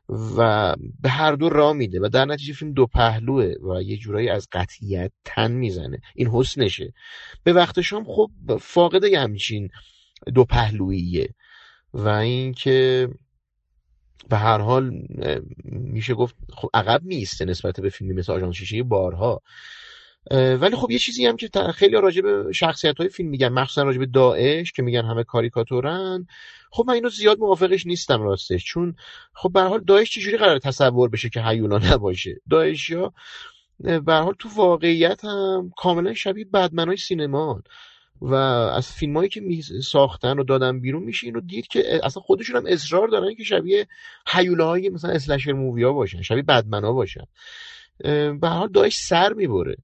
[0.09, 4.29] و به هر دو را میده و در نتیجه فیلم دو پهلوه و یه جورایی
[4.29, 6.01] از قطعیت تن می‌زنه.
[6.15, 6.93] این حسنشه.
[7.43, 9.69] به وقت شام خب فاقده همچین
[10.35, 11.29] دو پهلوییه
[11.93, 13.09] و اینکه
[14.29, 14.91] به هر حال
[15.63, 19.41] میشه گفت خب عقب میسته نسبت به فیلمی مثل آژانس بارها.
[20.31, 23.99] ولی خب یه چیزی هم که خیلی راجع به شخصیت های فیلم میگن مخصوصا راجع
[23.99, 26.27] به داعش که میگن همه کاریکاتورن.
[26.71, 28.95] خب من اینو زیاد موافقش نیستم راستش چون
[29.33, 33.13] خب به حال داعش چجوری قرار تصور بشه که هیولا نباشه؟ داعش یا
[33.79, 37.63] به حال تو واقعیت هم کاملا شبیه بدمنای سینمان
[38.21, 42.55] و از فیلمایی که می ساختن و دادن بیرون میشه اینو دید که اصلا خودشون
[42.55, 43.87] هم اصرار دارن که شبیه
[44.27, 47.25] حیوله مثلا اسلشر مووی باشن شبیه بدمنا باشن.
[48.41, 49.75] به حال داعش سر می‌بره.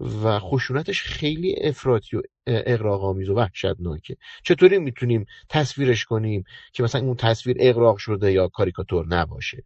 [0.00, 4.16] و خشونتش خیلی افراطی و اقراق و وحشتناکه.
[4.42, 9.62] چطوری می‌تونیم تصویرش کنیم که مثلا اون تصویر اقراق شده یا کاریکاتور نباشه؟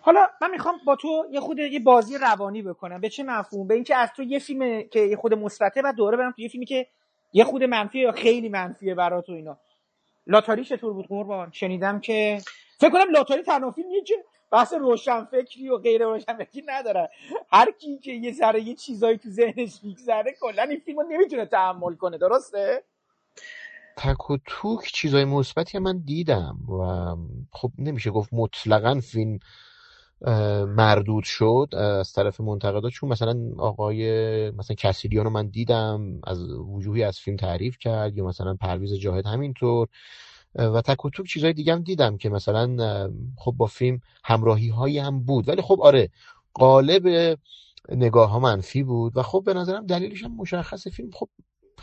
[0.00, 3.00] حالا من می‌خوام با تو یه خود یه بازی روانی بکنم.
[3.00, 6.16] به چه مفهوم؟ به اینکه از تو یه فیلم که یه خود مثبته و دوره
[6.16, 6.86] برم تو یه فیلمی که
[7.32, 9.58] یه خود منفیه یا خیلی منفیه برا تو اینا.
[10.26, 12.38] لاتاری چطور بود قربان؟ شنیدم که
[12.80, 14.14] فکر کنم لاتاری تنها فیلمیه که
[14.50, 17.06] بحث روشنفکری و غیر روشنفکری ندارن
[17.52, 21.94] هر کی که یه ذره یه چیزایی تو ذهنش میگذره کلا این فیلمو نمی‌تونه تحمل
[21.94, 22.18] کنه.
[22.18, 22.82] درسته؟
[23.96, 26.80] تک و توک چیزای مثبتی من دیدم و
[27.52, 29.38] خب نمیشه گفت مطلقا فیلم
[30.66, 31.68] مردود شد
[32.00, 34.10] از طرف منتقدا چون مثلا آقای
[34.50, 39.26] مثلا کسیلیان رو من دیدم از وجوهی از فیلم تعریف کرد یا مثلا پرویز جاهد
[39.26, 39.88] همینطور.
[40.58, 42.76] و تک و توک چیزای دیگه هم دیدم که مثلا
[43.38, 45.48] خب با فیلم همراهی هایی هم بود.
[45.48, 46.10] ولی خب آره
[46.54, 47.36] قالب
[47.88, 51.10] نگاه ها منفی بود و خب به نظرم دلیلش هم مشخصه فیلم.
[51.10, 51.28] خب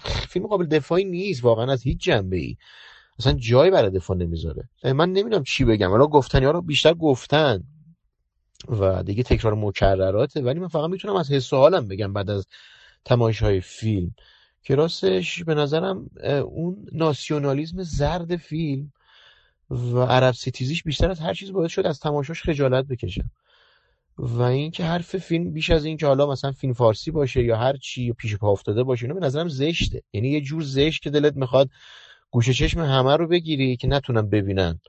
[0.04, 2.58] فیلم قابل دفاعی نیست واقعا از هیچ جنبه ای
[3.20, 4.70] اصلا جایی برای دفاع نمی‌ذاره.
[4.84, 5.90] من نمی‌دونم چی بگم.
[5.90, 7.64] حالا گفتنی ها رو بیشتر گفتن
[8.70, 12.48] و دیگه تکرار مکرراته ولی من فقط می‌تونم از حس حالم بگم بعد از
[13.06, 14.16] تماشای فیلم.
[14.64, 16.10] که راستش به نظرم
[16.46, 18.94] اون ناسیونالیزم زرد فیلم
[19.70, 23.32] و عرب ستیزیش بیشتر از هر چیز باعث شد از تماشاش خجالت بکشم.
[24.18, 27.78] و اینکه حرف فیلم بیش از این که حالا مثلا فیلم فارسی باشه یا هر
[27.78, 30.02] چی پیش پا افتاده باشه اینو به نظرم زشته.
[30.14, 31.70] یعنی یه جور زشت که دلت می‌خواد
[32.34, 34.80] گوشه چشم همه رو بگیری که نتونن ببینن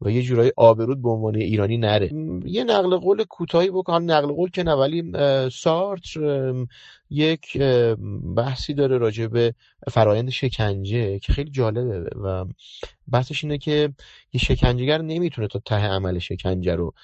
[0.00, 2.10] و یه جورایی آبرود به عنوان ایرانی نره.
[2.44, 5.12] یه نقل قول کوتاهی بکن نقل قول که نه ولی
[5.50, 6.54] سارتر
[7.10, 7.58] یک
[8.36, 9.54] بحثی داره راجع به
[9.90, 12.44] فرایند شکنجه که خیلی جالبه و
[13.08, 13.92] بحثش اینه که
[14.32, 16.94] یه شکنجهگر نمی‌تونه تا ته عمل شکنجه رو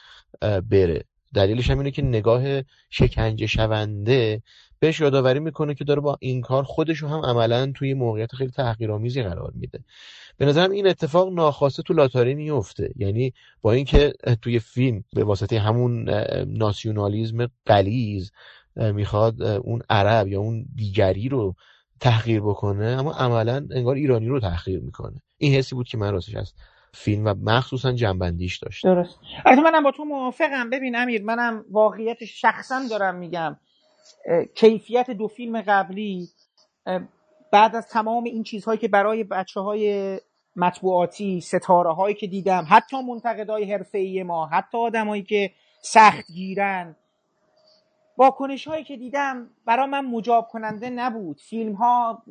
[0.70, 1.04] بره.
[1.34, 4.42] دلیلش هم اینه که نگاه شکنجه شونده
[4.80, 9.22] بهش یادآوری می‌کنه که داره با این کار خودشو هم عملا توی موقعیت خیلی تحقیرآمیزی
[9.22, 9.84] قرار میده.
[10.36, 14.12] به نظرم این اتفاق ناخواسته تو لاتاری میفته یعنی با اینکه
[14.42, 16.10] توی فیلم به واسطه همون
[16.46, 18.32] ناسیونالیزم قلیز
[18.76, 21.54] می‌خواد اون عرب یا اون دیگری رو
[22.00, 25.22] تحقیر بکنه اما عملا انگار ایرانی رو تحقیر می‌کنه.
[25.38, 26.52] این حسی بود که من راستش از
[26.94, 29.18] فیلم و مخصوصا جنبندیش داشت درست.
[29.46, 30.70] البته منم با تو موافقم.
[30.70, 33.56] ببین امیر منم واقعیت شخصا دارم میگم.
[34.54, 36.28] کیفیت دو فیلم قبلی
[37.52, 40.18] بعد از تمام این چیزهایی که برای بچه های
[40.56, 45.50] مطبوعاتی ستاره هایی که دیدم حتی منتقدای حرفه ما حتی آدمایی که
[45.82, 46.96] سخت گیرن
[48.18, 51.40] واکنش هایی که دیدم برای من مجاب کننده نبود.
[51.40, 52.22] فیلم ها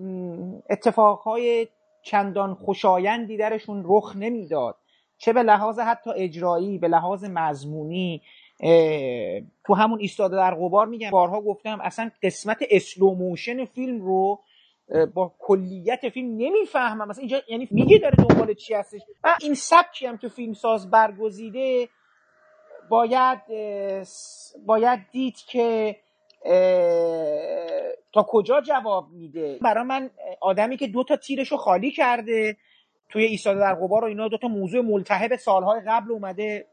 [0.69, 1.67] اتفاق های
[2.01, 4.75] چندان خوشایندی درشون رخ نمی‌داد.
[5.17, 8.21] چه به لحاظ حتی اجرایی به لحاظ مضمونی
[9.65, 11.09] تو همون ایستاده در غبار میگم.
[11.09, 14.39] بارها گفتم اصلا قسمت اسلوموشن فیلم رو
[15.13, 17.07] با کلیت فیلم نمی‌فهمم.
[17.07, 20.91] مثلا اینجا یعنی میگه داره دنبال چی هستش؟ و این سبکی هم تو فیلم ساز
[20.91, 21.89] برگزیده
[22.89, 23.39] باید
[24.65, 25.95] باید دید که
[28.13, 29.57] تا کجا جواب میده.
[29.61, 30.09] برای من
[30.41, 32.57] آدمی که دو تا تیرشو خالی کرده
[33.09, 36.65] توی ایستاده در غبار و اینا دو تا موضوع ملتهب سالهای قبل اومده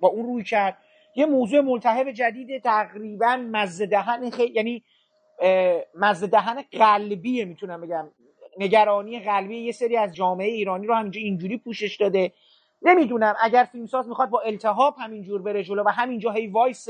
[0.00, 0.78] با اون روی کرد.
[1.16, 4.84] یه موضوع ملتهب جدید تقریبا مزه دهن خیلی یعنی
[5.94, 8.10] مزه دهن قلبیه می‌تونم بگم.
[8.58, 12.32] نگرانی قلبی یه سری از جامعه ایرانی رو همینجا اینجوری پوشش داده.
[12.82, 16.88] نمی‌دونم اگر فیلمساز می‌خواد با التهاب همینجور بره جلو و همینجا هی وایس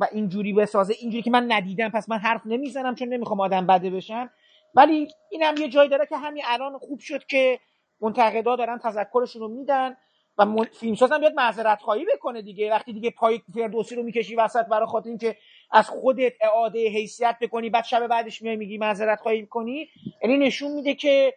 [0.00, 3.90] و اینجوری بسازه اینجوری که من ندیدم پس من حرف نمی‌زنم چون نمی‌خوام آدم بده
[3.90, 4.30] بشن
[4.74, 7.60] ولی اینم یه جای داره که همین الان خوب شد که
[8.00, 9.96] منتقدا دارن تذکرشون رو میدن.
[10.38, 12.70] و فیلمساز هم بیاد معذرت خواهی بکنه دیگه.
[12.70, 15.36] وقتی دیگه پای فردوسی رو می‌کشی وسط برای خاطر اینکه
[15.70, 19.88] از خودت اعاده حیثیت بکنی بعد شب بعدش میای میگی معذرت خواهی کنی
[20.22, 21.34] یعنی نشون میده که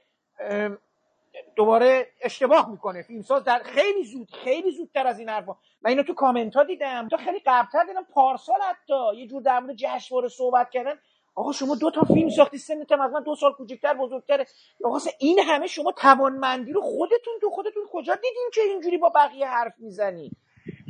[1.56, 3.02] دوباره اشتباه می‌کنه.
[3.02, 5.56] فیلمساز در خیلی زود خیلی زودتر از این حرفا.
[5.82, 7.08] من اینو تو کامنت ها دیدم.
[7.08, 11.00] تو خیلی قبلتر دیدم پارسال حتی یه جور در مورد جشنواره صحبت کردن.
[11.38, 14.46] آقا شما دو تا فیلم ساختی سنت از من دو سال کوچکتر بزرگتره.
[14.86, 19.48] آقا این همه شما توانمندی رو خودتون تو خودتون کجا دیدین که اینجوری با بقیه
[19.48, 20.32] حرف می‌زنی؟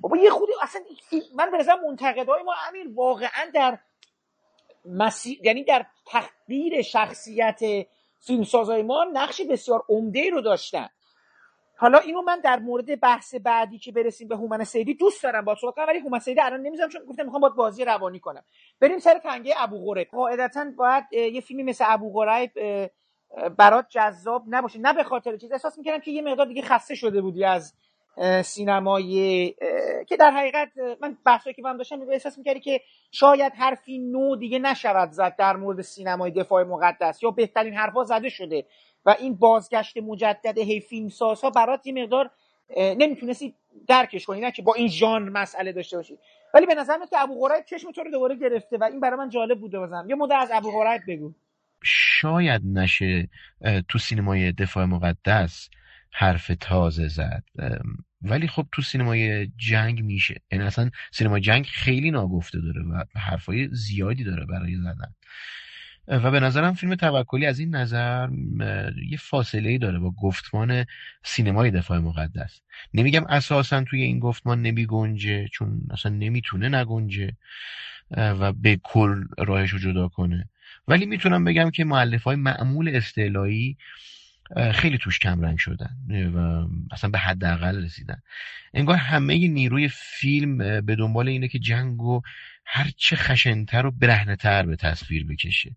[0.02, 0.82] بابا یه خودی اصلا
[1.36, 3.80] من به نظر منتقدای ما امیر واقعا در
[4.86, 7.60] مسیر یعنی در تقدیر شخصیت
[8.20, 10.90] فیلمسازای ما نقش بسیار عمده رو داشتن.
[11.78, 15.56] حالا اینو من در مورد بحث بعدی که برسیم به هومن سیدی دوست دارم با
[15.56, 18.44] صحبت کنم ولی هومن سیدی الان نمی‌ذارم چون گفتم می‌خوام باید بازی روانی کنم.
[18.80, 22.52] بریم سر تنگه ابو غریب قاعدتا باید یه فیلمی مثل ابو غریب
[23.58, 24.80] برات جذاب نباشه.
[24.80, 27.74] نه به خاطر چیز احساس می‌کردم که یه مقدار دیگه خسته شده بودی از
[28.44, 29.56] سینمای
[30.08, 34.60] که در حقیقت من بحثی که من داشتم احساس می‌کردی که شاید حرفی نو دیگه
[34.60, 38.66] نشود زد در مورد سینمای دفاع مقدس یا بهترین حرفا زده شده.
[39.08, 42.32] و این بازگشت مجدد هی فیلم سازها برات یه مقدار
[42.78, 43.54] نمی‌تونستی
[43.88, 46.18] درکش کنی نه که با این ژانر مسئله داشته باشی.
[46.54, 49.30] ولی به نظر که ابو غریب چشم تو رو دوباره گرفته و این برای من
[49.30, 51.34] جالب بوده بازم یه مدت از ابو غریب بگو.
[51.84, 53.30] شاید نشه
[53.90, 55.70] تو سینمای دفاع مقدس
[56.12, 57.44] حرف تازه زد.
[58.22, 60.42] ولی خب تو سینمای جنگ میشه.
[60.52, 65.14] یعنی اصلا سینما جنگ خیلی ناگفته داره و حرفای زیادی داره برای زدن.
[66.08, 68.30] و به نظرم فیلم توکلی از این نظر
[69.10, 70.86] یه فاصله ای داره با گفتمان
[71.24, 72.62] سینمای دفاع مقدس.
[72.94, 77.34] نمیگم اساسا توی این گفتمان نمی گنجه چون اصلا نمی‌تونه نگنجه
[78.12, 80.50] و به کل راهش رو جدا کنه.
[80.88, 83.78] ولی می‌تونم بگم که معلف های معمول استعلایی
[84.74, 85.98] خیلی توش کمرنگ شدن
[86.36, 88.22] و اصلا به حداقل رسیدن.
[88.74, 92.57] انگار همه نیروی فیلم به دنبال اینه که جنگو هر
[92.98, 95.76] چه خشنتر و برهنتر به تصویر بکشه.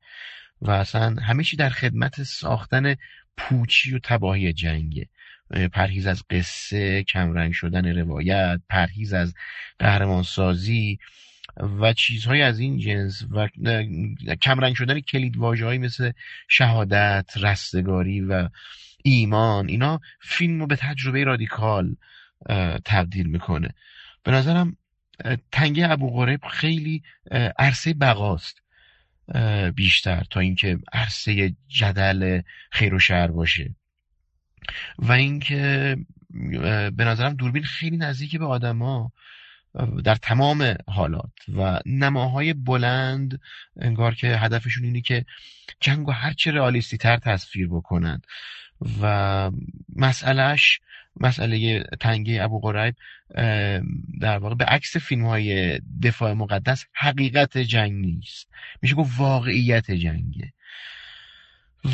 [0.61, 2.97] و اصلا همه چی در خدمت ساختن
[3.37, 5.09] پوچی و تباهی جنگه.
[5.73, 9.35] پرهیز از قصه کمرنگ شدن روایت پرهیز از
[9.79, 10.99] قهرمانسازی
[11.57, 13.49] و چیزهای از این جنس و
[14.43, 16.13] کمرنگ شدن کلید های مثل
[16.49, 18.49] شهادت رستگاری و
[19.05, 21.97] ایمان اینا فیلم رو به تجربه رادیکال
[22.85, 23.69] تبدیل می‌کنه.
[24.23, 24.77] به نظرم
[25.53, 27.03] تنگه ابو غریب خیلی
[27.59, 28.63] عرصه بقاست
[29.75, 33.75] بیشتر تا اینکه عرصه جدل خیر و شر باشه.
[34.99, 35.97] و اینکه
[36.97, 39.13] به نظرم دوربین خیلی نزدیک به آدما
[40.05, 43.41] در تمام حالات و نماهای بلند
[43.81, 45.25] انگار که هدفشون اینه که
[45.81, 48.21] جنگ و هرچه رئالیستی تر تصویر بکنن.
[49.03, 49.51] و
[49.97, 50.81] مسئلهش
[51.21, 52.95] مسئله تنگه ابو قریب
[54.21, 58.49] در واقع به عکس فیلم های دفاع مقدس حقیقت جنگ نیست.
[58.83, 60.53] میشه گفت واقعیت جنگه.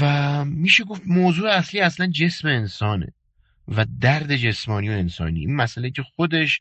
[0.01, 3.13] و میشه گفت موضوع اصلی اصلا جسم انسانه
[3.69, 5.41] و درد جسمانی و انسانی.
[5.41, 6.61] این مسئله که خودش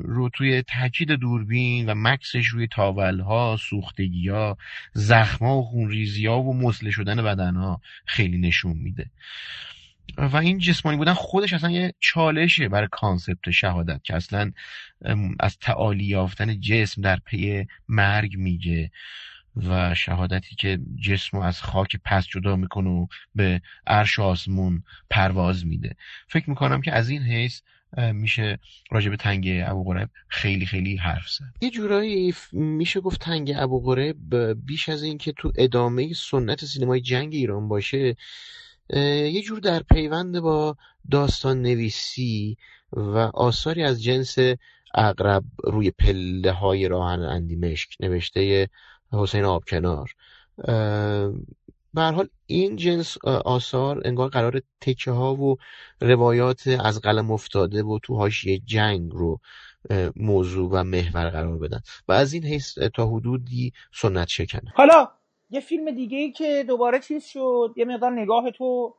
[0.00, 4.58] رو توی تاکید دوربین و مکثش روی تاولها سوختگی ها
[4.92, 9.10] زخما و خونریزی ها و مثله شدن بدن ها خیلی نشون میده.
[10.18, 14.52] و این جسمانی بودن خودش اصلا یه چالشه برای concept شهادت که اصلا
[15.40, 18.90] از تعالی یافتن جسم در پی مرگ میگه
[19.56, 25.96] و شهادتی که جسم از خاک پس جدا می‌کنه و به عرش آسمون پرواز میده.
[26.28, 27.60] فکر می‌کنم که از این حیث
[28.12, 28.58] میشه
[28.90, 31.44] راجع به تنگ ابو خیلی خیلی حرف زد.
[31.60, 33.96] یه جورایی میشه گفت تنگ ابو
[34.54, 38.16] بیش از این که تو ادامه سنت سینمای جنگ ایران باشه
[38.90, 40.76] یه جور در پیوند با
[41.10, 42.56] داستان نویسی
[42.92, 44.36] و آثاری از جنس
[44.94, 48.68] اقرب روی پله های راهن اندیمشک نوشته
[49.12, 50.10] حسین آبکنار.
[51.94, 55.56] به حال این جنس آثار انگار قرار تکه ها و
[56.00, 59.40] روایات از قلم افتاده و تو حاشیه جنگ رو
[60.16, 65.08] موضوع و محور قرار بدن و از این حیث تا حدودی سنت شکنه حالا
[65.52, 68.94] یه فیلم دیگه ای که دوباره چیز شد یه مقدار نگاه تو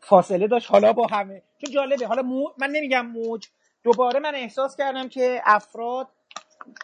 [0.00, 0.70] فاصله داشت.
[0.70, 1.42] حالا با همه.
[1.58, 2.06] چون جالبه.
[2.06, 2.22] حالا
[2.58, 3.48] من نمیگم موج.
[3.84, 6.08] دوباره من احساس کردم که افراد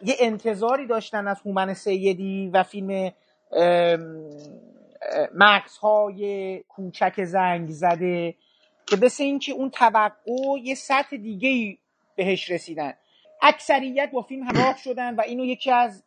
[0.02, 3.12] یه انتظاری داشتن از هومن سیدی و فیلم
[5.34, 8.34] مکس های کوچک زنگ زده
[8.86, 11.78] که مثل اینکه اون توقع یه سطح دیگه
[12.16, 12.92] بهش رسیدن.
[13.42, 16.04] اکثریت با فیلم همراه شدن و اینو یکی از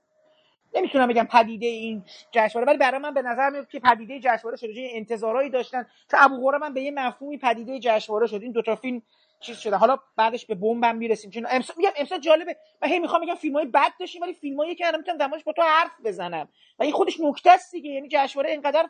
[0.76, 4.90] نمی‌تونم بگم پدیده این جشنواره ولی برای من به نظر میاد که پدیده جشنواره شده
[4.92, 5.88] انتظارایی داشتن.
[6.12, 8.42] که ابو من به یه مفهومی پدیده جشنواره شد.
[8.42, 9.02] این دو تا فیلم
[9.40, 9.76] چیز شده.
[9.76, 11.32] حالا بعدش به بمبم می‌رسیم.
[11.32, 12.58] چون امسال میگم امسال جالبه.
[12.82, 15.62] من هی می‌خوام بگم فیلمای بد داشتیم ولی فیلمایی که الان می‌تونم دماش با تو
[15.62, 16.50] حرف بزنم.
[16.80, 17.90] و این خودش نکته است دیگه.
[17.90, 18.90] یعنی جشنواره اینقدر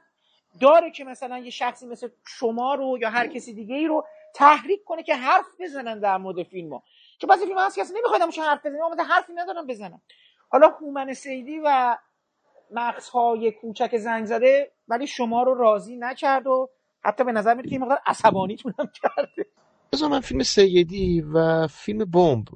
[0.61, 4.83] داره که مثلا یه شخصی مثل شما رو یا هر کسی دیگه ای رو تحریک
[4.83, 6.81] کنه که حرف بزنن در مورد فیلم
[7.17, 10.01] چون بعضی فیلم هست که اصلا نمیخوادم حرف بزنم مثلا حرفی ندارم بزنم.
[10.53, 11.97] حالا هومن سیدی و
[12.71, 16.69] مغزهای کوچک زنگ زده ولی شما رو راضی نکرد و
[17.03, 19.45] حتی به نظر میاد که این مقدار عصبانیتون کرده.
[19.93, 22.47] بذار من فیلم سیدی و فیلم بمب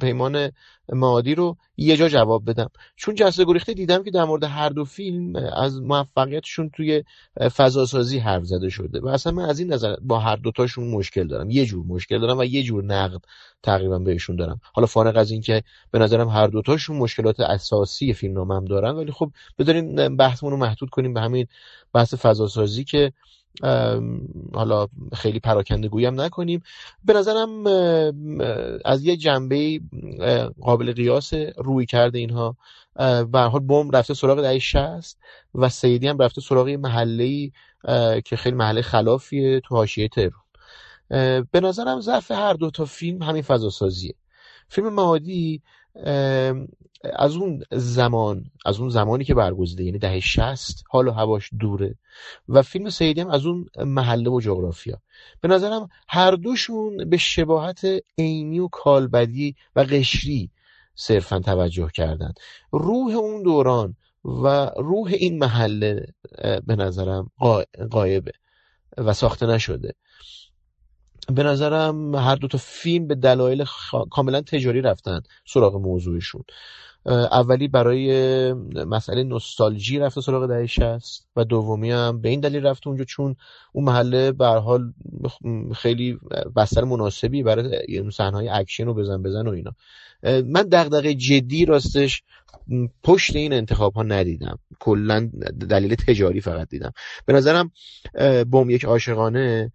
[0.00, 0.50] پیمان
[0.88, 2.70] معادی رو یه جا جواب بدم.
[2.96, 7.04] چون جسته گریخته دیدم که در مورد هر دو فیلم از موفقیتشون توی
[7.56, 9.00] فضاسازی حرف زده شده.
[9.00, 11.50] و اصلا من از این نظر با هر دوتاشون مشکل دارم.
[11.50, 13.20] یه جور مشکل دارم و یه جور نقد
[13.62, 14.60] تقریبا بهشون دارم.
[14.72, 19.30] حالا فارغ از اینکه به نظرم هر دوتاشون مشکلات اساسی فیلم هم دارن ولی خب
[19.58, 21.46] بذاریم بحثمون رو محدود کنیم به همین
[21.92, 23.12] بحث فضاسازی که
[24.54, 26.62] حالا خیلی پراکنده گویم نکنیم.
[27.04, 27.66] به نظرم
[28.84, 29.80] از یه جنبه
[30.60, 32.56] قابل قیاس روی کرده اینها
[33.32, 35.18] به حال بوم رفته سراغ دهه 60
[35.54, 37.50] و سیدی هم رفته سراغ محله
[38.24, 40.42] که خیلی محله خلافیه تو حاشیه تهران.
[41.50, 44.14] به نظرم ضعف هر دو تا فیلم همین فضا سازیه
[44.68, 45.62] فیلم معادی
[47.16, 51.94] از اون زمان از اون زمانی که برگزیده یعنی دهه 60 حال و هواش دوره.
[52.48, 54.98] و فیلم سیدی هم از اون محله و جغرافیا.
[55.40, 57.86] به نظرم هر دوشون به شباهت
[58.18, 60.50] عینی و کالبدی و قشری
[60.94, 62.32] صرفا توجه کردن.
[62.72, 66.06] روح اون دوران و روح این محله
[66.66, 67.30] به نظرم
[67.90, 68.32] قایبه
[68.96, 69.94] و ساخته نشده.
[71.28, 73.64] به نظرم هر دو تا فیلم به دلایل
[74.10, 76.44] کاملا تجاری رفتن سراغ موضوعشون.
[77.06, 78.52] اولی برای
[78.86, 83.36] مسئله نوستالژی رفته سراغ دهه 60 و دومی هم به این دلیل رفته اونجا چون
[83.72, 84.92] اون محله به حال
[85.74, 86.18] خیلی
[86.56, 89.72] بستر مناسبی برای صحنه اکشن و بزن بزن و اینا.
[90.22, 92.22] من دغدغه جدی راستش
[93.04, 94.58] پشت این انتخاب ها ندیدم.
[94.78, 95.30] کلا
[95.70, 96.92] دلیل تجاری فقط دیدم.
[97.26, 97.70] به نظرم
[98.50, 99.72] بوم یک عاشقانه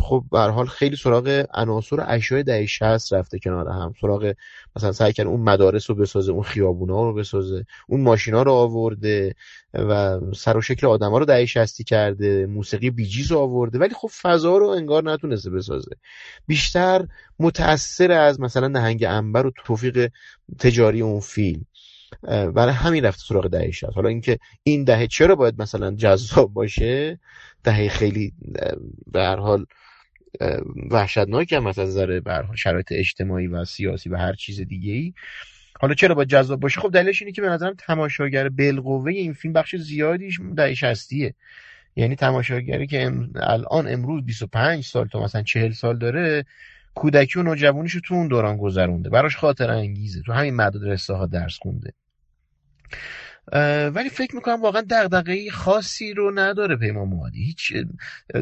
[0.00, 3.94] خب به حال خیلی سراغ عناصر اشیاء دهه 60 رفته کنار هم.
[4.00, 4.34] سراغ
[4.76, 9.34] مثلا سعی کرده اون مدارس رو بسازه اون خیابونا رو بسازه اون ماشینا رو آورده
[9.74, 13.78] و سر و شکل آدما رو دهه 60 کرده موسیقی بیجیز رو آورده.
[13.78, 15.90] ولی خب فضا رو انگار نتونسته بسازه.
[16.46, 17.06] بیشتر
[17.38, 20.10] متاثر از مثلا نهنگ انبر و توفیق
[20.58, 21.64] تجاری اون فیلم.
[22.54, 27.18] برای همین رفته سراغ دهه 60 حالا اینکه این دهه چرا باید مثلا جذاب باشه؟
[27.64, 28.32] دهه خیلی
[29.12, 29.66] به هر حال
[30.90, 32.20] وحشتناک هم از نظر
[32.54, 35.12] شرایط اجتماعی و سیاسی و هر چیز دیگه ای
[35.80, 39.52] حالا چرا باید جذاب باشه؟ خب دلیلش اینه که به نظرم تماشاگر بالقوه این فیلم
[39.52, 41.12] بخش زیادیش دهه 60
[41.96, 46.44] یعنی تماشاگری که الان امروز 25 سال تا مثلا 40 سال داره
[46.98, 49.10] کودکی و نوجوانیش رو تو اون دوران گذرونده.
[49.10, 50.22] براش خاطر انگیزه.
[50.22, 51.92] تو همین مدرسه ها درس خونده.
[53.94, 57.44] ولی فکر می‌کنم واقعا دغدغه خاصی رو نداره پیمان موادی.
[57.44, 57.72] هیچ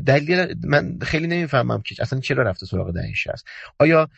[0.07, 3.47] دلیل من خیلی نمی‌فهمم که اصلا چرا رفته سراغ دهش هست
[3.79, 4.09] آیا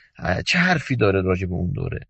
[0.46, 2.00] چه حرفی داره راجع به اون دوره؟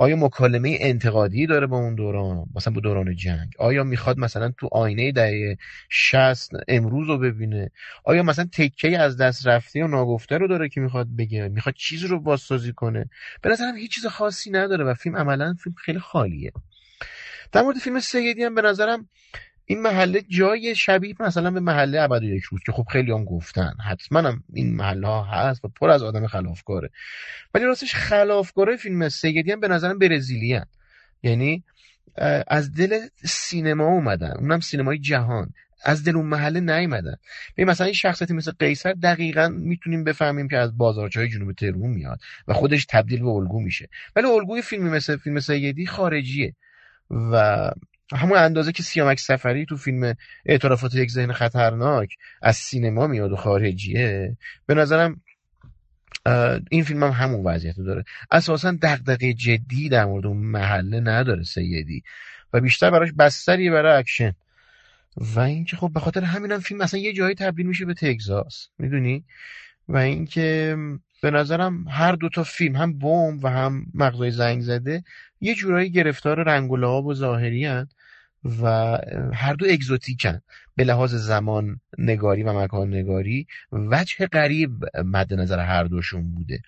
[0.00, 3.48] آیا مکالمه انتقادی داره با اون دوران؟ مثلا با دوران جنگ.
[3.58, 5.56] آیا می‌خواد مثلا تو آینه دهه
[5.88, 7.70] 60 امروز رو ببینه؟
[8.04, 12.06] آیا مثلا تکه از دست رفته و ناگفته رو داره که می‌خواد بگه؟ می‌خواد چیزی
[12.06, 13.10] رو بازسازی کنه؟
[13.42, 16.52] به نظرم هیچ چیز خاصی نداره و فیلم عملا فیلم خیلی خالیه.
[17.52, 19.08] در مورد فیلم سیدی هم به نظرم
[19.70, 23.74] این محله جای شبیه مثلا به محله ابد یک روز که خب خیلی هم گفتن.
[23.88, 26.90] حتما هم این محله ها هست و پر از آدم خلافکاره.
[27.54, 30.66] ولی راستش خلافکاره فیلم سیدی هم به نظرم برزیلی هم.
[31.22, 31.64] یعنی
[32.46, 34.32] از دل سینما اومدن.
[34.38, 35.52] اونم سینمای جهان.
[35.84, 37.16] از دل اون محله نیومدن.
[37.54, 42.20] به مثلا این شخصیتی مثل قیصر دقیقا می‌تونیم بفهمیم که از بازارچهای جنوب تهران میاد
[42.48, 43.88] و خودش تبدیل به الگو میشه.
[44.16, 46.54] ولی الگوی فیلمی مثل فیلم سیدی خارجیه
[47.10, 47.70] و
[48.16, 50.14] همون اندازه که سیامک صفری تو فیلم
[50.46, 54.36] اعترافات یک ذهن خطرناک از سینما میاد و خارجیه
[54.66, 55.20] به نظرم
[56.70, 58.04] این فیلم هم همون وضعیت داره.
[58.30, 62.02] اساسا دغدغه جدی در مورد اون محله نداره سیدی
[62.52, 64.32] و بیشتر براش بستری برای اکشن.
[65.16, 68.68] و اینکه خب به خاطر همین هم فیلم اصلا یه جایی تبدیل میشه به تگزاس
[68.78, 69.24] می‌دونی؟
[69.88, 70.76] و اینکه
[71.22, 75.04] به نظرم هر دو تا فیلم هم بوم و هم مغزای زنگ زده
[75.40, 77.88] یه جورایی گرفتار رنگ و لعاب و ظاهری هن.
[78.44, 78.98] و
[79.34, 80.40] هر دو اگزوتیکن
[80.76, 83.46] به لحاظ زمان نگاری و مکان نگاری.
[83.72, 86.62] وجه غریب مد نظر هر دوشون بوده.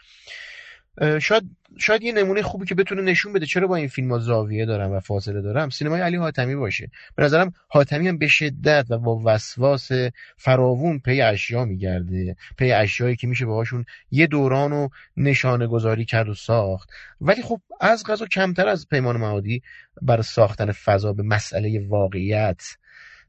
[1.21, 1.43] شاید
[1.79, 4.91] شاید یه نمونه خوبی که بتونه نشون بده چرا با این فیلم ها زاویه دارم
[4.91, 6.91] و فاصله دارم سینمای علی حاتمی باشه.
[7.17, 9.89] به نظرم حاتمی هم به شدت و با وسواس
[10.37, 12.37] فراوون پی اشیا میگرده.
[12.59, 16.91] پی اشیایی که میشه باهاشون یه دوران رو نشانه گذاری کرد و ساخت.
[17.21, 19.63] ولی خب از غذا کمتر از پیمان معادی
[20.03, 22.63] برای ساختن فضا به مسئله واقعیت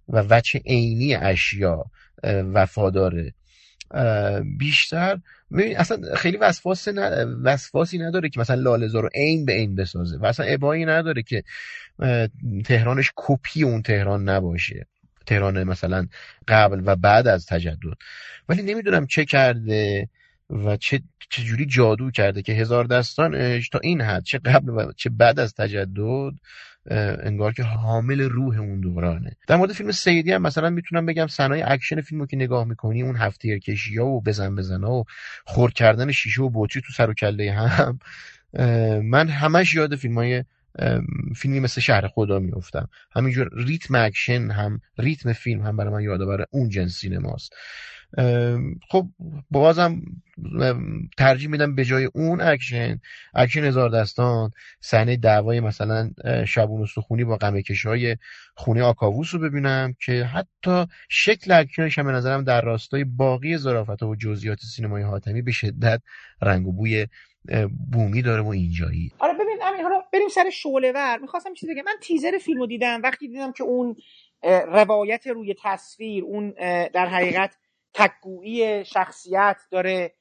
[0.09, 1.85] و وچه عینی اشیا
[2.23, 3.33] وفاداره.
[4.57, 5.19] بیشتر.
[5.75, 6.87] اصلا خیلی وسواس
[7.43, 11.43] وسواسی نداره که مثلا لالزار رو عین به عین بسازه و اصلا ابایی نداره که
[12.65, 14.87] تهرانش کپی اون تهران نباشه.
[15.25, 16.07] تهران مثلا
[16.47, 17.97] قبل و بعد از تجدد.
[18.49, 20.09] ولی نمی‌دونم چه کرده
[20.49, 25.09] و چه چجوری جادو کرده که هزار دستانش تا این حد چه قبل و چه
[25.09, 26.33] بعد از تجدد
[27.23, 29.35] انگار که حامل روح اون دورانه.
[29.47, 33.15] در مورد فیلم سیدی هم مثلا می‌تونم بگم صحنه اکشن فیلمو که نگاه می‌کنی اون
[33.15, 35.03] هفت‌تیرکشی ها و بزن بزن و
[35.45, 37.99] خورد کردن شیشه و بطری تو سر و کله هم.
[39.03, 40.43] من همش یاد فیلم های
[41.35, 46.45] فیلمی مثل شهر خدا میفتم همینجور ریتم اکشن هم ریتم فیلم هم برای من یادآور
[46.51, 47.53] اون جنس سینماست.
[48.89, 49.07] خب
[49.51, 50.01] بازم
[51.17, 52.99] ترجیح میدم به جای اون اکشن
[53.33, 54.51] اکشن هزار دستان
[54.81, 56.11] صحنه دعوای مثلا
[56.47, 58.17] شعبون استخونی با قمه‌کش های
[58.55, 64.03] خونه آکاووس رو ببینم که حتی شکل اکشنش هم به نظرم در راستای باقی ظرافت
[64.03, 66.01] و جزئیات سینمای حاتمی به شدت
[66.41, 67.07] رنگ و بوی
[67.91, 69.11] بومی داره و اینجایی.
[69.19, 71.17] آره ببین امین حالا بریم سر شعله ور.
[71.21, 71.83] می‌خواستم چیزی بگم.
[71.85, 73.01] من تیزر فیلمو دیدم.
[73.03, 73.95] وقتی دیدم که اون
[74.67, 76.53] روایت روی تصویر اون
[76.93, 77.55] در حقیقت
[77.93, 80.13] تکگویی شخصیت داره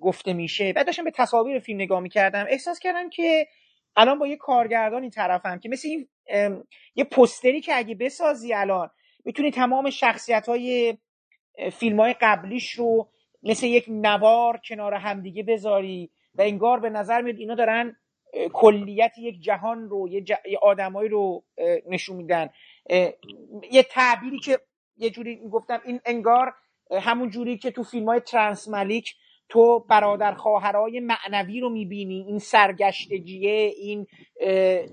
[0.00, 0.72] گفته میشه.
[0.72, 2.46] بعد داشتم به تصاویر فیلم نگاه می‌کردم.
[2.48, 3.48] احساس کردم که
[3.96, 6.08] الان با یه کارگردان این طرفم که مثل این
[6.94, 8.90] یه پستری که اگه بسازی الان
[9.24, 10.98] می‌تونی تمام شخصیت های
[11.72, 13.08] فیلم های قبلیش رو
[13.42, 17.96] مثل یک نوار کنار همدیگه بذاری و انگار به نظر میاد اینا دارن
[18.52, 20.32] کلیت یک جهان رو یه, ج...
[20.62, 21.44] آدمایی رو
[21.86, 22.50] نشون میدن.
[23.70, 24.58] یه تعبیری که
[24.96, 26.54] یه جوری می‌گفتم این انگار
[26.92, 29.14] همون جوری که تو فیلم های ترانس ملیک
[29.48, 32.24] تو برادر خواهرای معنوی رو می‌بینی.
[32.28, 34.06] این سرگشتگیه این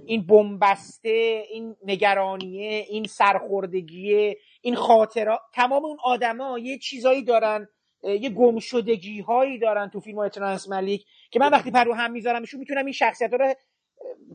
[0.05, 7.67] این بنبسته این نگرانیه این سرخوردگیه این خاطرات تمام اون آدما یه چیزایی دارن
[8.03, 12.59] یه گمشدگی هایی دارن تو فیلم های ترانس ملیک که من وقتی پر هم میذارمشون
[12.59, 13.53] می‌تونم این شخصیت رو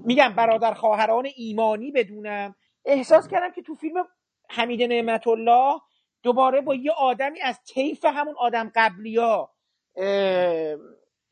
[0.04, 2.54] میگم برادر خواهران ایمانی بدونم.
[2.84, 4.04] احساس کردم که تو فیلم
[4.50, 5.80] حمید نعمت الله
[6.22, 9.54] دوباره با یه آدمی از طیف همون آدم قبلی ها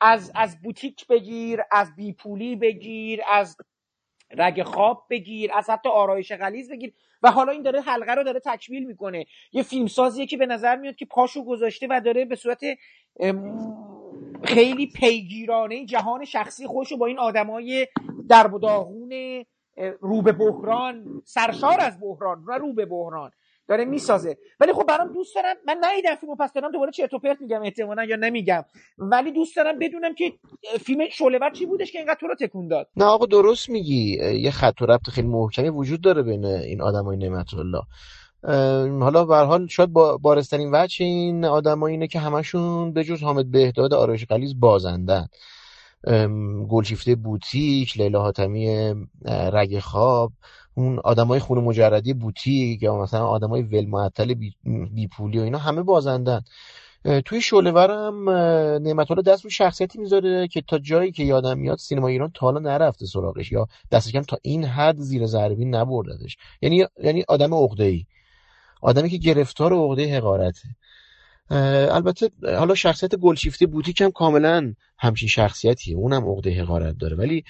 [0.00, 3.56] از از بوتیک بگیر از بیپولی بگیر از
[4.38, 6.92] رگ خواب بگیر از حتی آرایش غلیز بگیر.
[7.22, 9.26] و حالا این داره حلقه رو داره تکمیل می‌کنه.
[9.52, 12.60] یه فیلمسازیه که به نظر میاد که پاشو گذاشته و داره به صورت
[14.44, 17.86] خیلی پیگیرانه جهان شخصی خوش با این آدمای
[18.28, 19.12] درب و داغون
[20.00, 23.30] رو به بحران سرشار از بحران و رو به بحران.
[23.70, 24.36] داره می‌سازه.
[24.60, 27.62] ولی خب برام دوست دارم من ندیدم فیلمو پس دارم دوباره چرت و پرت میگم
[27.62, 28.64] احتمالا یا نمیگم.
[28.98, 30.32] ولی دوست دارم بدونم که
[30.80, 34.18] فیلم شعله چی بودش که اینقدر تو رو تکون داد؟ نه آقا درست میگی.
[34.40, 37.82] یه خط و ربط خیلی محکمی وجود داره بین این آدمای نعمت الله
[39.02, 43.50] حالا به حال شاید با بارسترین وجه این آدمایی اینه که همشون به جز حامد
[43.50, 45.26] بهداد آرایش قلیز بازندن.
[46.70, 48.94] گلشیفته بوتیک لیلا حاتمی
[49.52, 50.32] رگ خواب
[50.74, 55.82] اون آدمای خون مجردی بوتیک یا مثلا آدمای ول معطل بی, پولی و اینا همه
[55.82, 56.40] بازندن.
[57.24, 58.30] توی شعله ورم
[58.82, 62.46] نعمت الله دست رو شخصیتی می‌ذاره که تا جایی که یادم میاد سینما ایران تا
[62.46, 67.54] حالا نرفته سراغش یا دست کم تا این حد زیر ضربی نبردتش یعنی یعنی آدم
[67.54, 68.06] عقده ای
[68.82, 70.68] آدمی که گرفتار عقده حقارته.
[71.50, 75.96] البته حالا شخصیت گلشیفته بوتیک هم کاملا همچین شخصیتیه.
[75.96, 77.16] اونم عقده حقارت داره.
[77.16, 77.44] ولی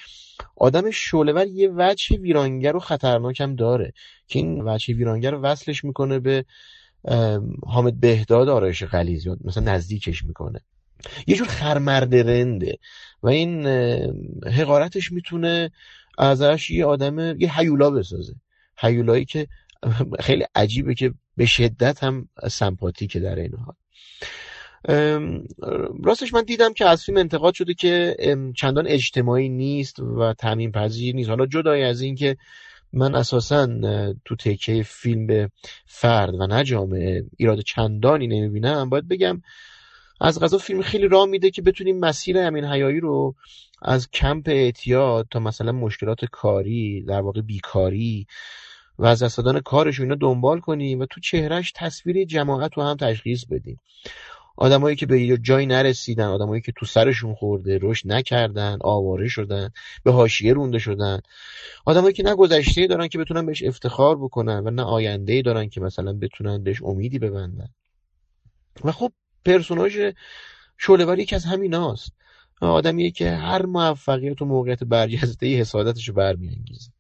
[0.57, 3.93] آدم شعلهور یه وجه ویرانگر و خطرناک هم داره
[4.27, 6.45] که این وجه ویرانگر وصلش می‌کنه به
[7.67, 10.61] حامد بهداد آرایش غلیظ مثلا نزدیکش می‌کنه.
[11.27, 12.79] یه جور خرمرد رنده
[13.23, 13.67] و این
[14.47, 15.71] حقارتش می‌تونه
[16.19, 18.35] ازش یه آدم یه حیولا بسازه.
[18.79, 19.49] حیولایی که
[20.21, 23.75] خیلی عجیبه که به شدت هم سمپاتیکه در این حال.
[26.05, 28.17] راستش من دیدم که از فیلم انتقاد شده که
[28.57, 31.29] چندان اجتماعی نیست و تعمین پذیر نیست.
[31.29, 32.37] حالا جدای از این که
[32.93, 33.69] من اساسا
[34.25, 35.51] تو تکه فیلم به
[35.87, 39.43] فرد و نه جامعه ایراد چندانی نمی‌بینم باید بگم
[40.21, 43.35] از غذا فیلم خیلی راه میده که بتونیم مسیر امین حیایی رو
[43.83, 48.27] از کمپ اعتیاد تا مثلا مشکلات کاری در واقع بیکاری
[49.01, 53.45] و از دستادان کارش اینا دنبال کنیم و تو چهرهش تصویر جماعت رو هم تشخیص
[53.45, 53.81] بدیم.
[54.57, 59.71] آدمایی که به جایی نرسیدن آدمایی که تو سرشون خورده رشد نکردن آواره شدن
[60.05, 61.21] به حاشیه رونده شدن.
[61.85, 65.81] آدمایی که نه گذشته دارن که بتونن بهش افتخار بکنن و نه آینده دارن که
[65.81, 67.69] مثلا بتونن بهش امیدی ببندن.
[68.85, 69.13] و خب
[69.45, 69.99] پرسوناژ
[70.79, 72.13] شعله‌ور یکی از همیناست
[72.61, 76.91] آدمیه که هر موفقیت و موقعیت برجسته حسادتش رو برمیانگیزه.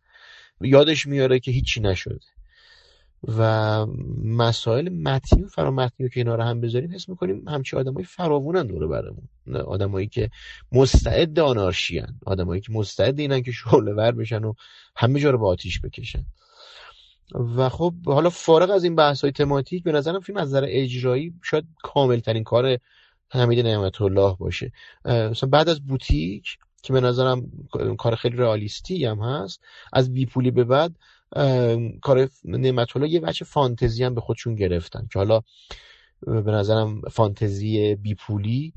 [0.60, 2.20] یادش میاره که هیچی نشده.
[3.38, 3.86] و
[4.24, 8.86] مسائل متنی و فرامتنی که اینا رو هم بذاریم حس می‌کنیم همچی آدمای فراوونن دوره
[8.86, 9.28] برمون.
[9.66, 10.30] آدمایی که
[10.72, 14.54] مستعد آنارشیان آدمایی که مستعد اینن که شعله ور بشن و
[14.96, 16.24] همه جا رو به آتیش بکشن.
[17.56, 21.34] و خب حالا فارغ از این بحث های تماتیک به نظرم فیلم از نظر اجرایی
[21.42, 22.78] شاید کامل ترین کار
[23.30, 24.72] حمید نعمت الله باشه
[25.04, 27.50] مثلا بعد از بوتیک که به نظرم
[27.98, 29.60] کار خیلی رئالیستی هم هست.
[29.92, 30.96] از بیپولی به بعد
[32.02, 35.40] کار نعمت الله یه بچه فانتزی هم به خودشون گرفتن که حالا
[36.26, 38.72] به نظرم فانتزی بیپولی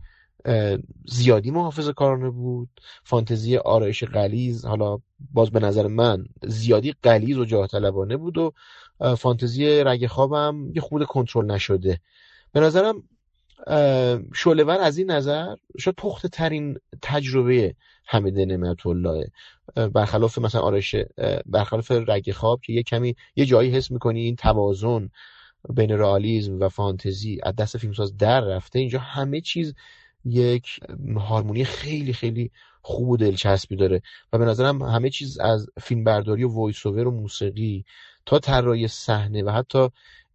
[1.05, 2.69] زیادی محافظ کارانه بود.
[3.03, 4.99] فانتزی آرایش قلیز حالا
[5.33, 8.53] باز به نظر من زیادی قلیز و جاه طلبانه بود و
[9.15, 11.99] فانتزی رگ خوابم یه خود کنترل نشده.
[12.51, 13.03] به نظرم
[14.33, 19.31] شعلهور از این نظر شاید پخته ترین تجربه حمید نعمت الله
[19.93, 20.95] برخلاف مثلا آرش
[21.45, 25.09] برخلاف رگ خواب که یه کمی یه جایی حس می‌کنی این توازن
[25.69, 28.79] بین رئالیسم و فانتزی از دست فیلمساز در رفته.
[28.79, 29.75] اینجا همه چیز
[30.25, 30.79] یک
[31.17, 32.51] هارمونی خیلی خیلی
[32.81, 34.01] خوب و دلچسبی داره
[34.33, 37.85] و به نظرم همه چیز از فیلم برداری و voice و موسیقی
[38.25, 39.89] تا طراحی صحنه و حتی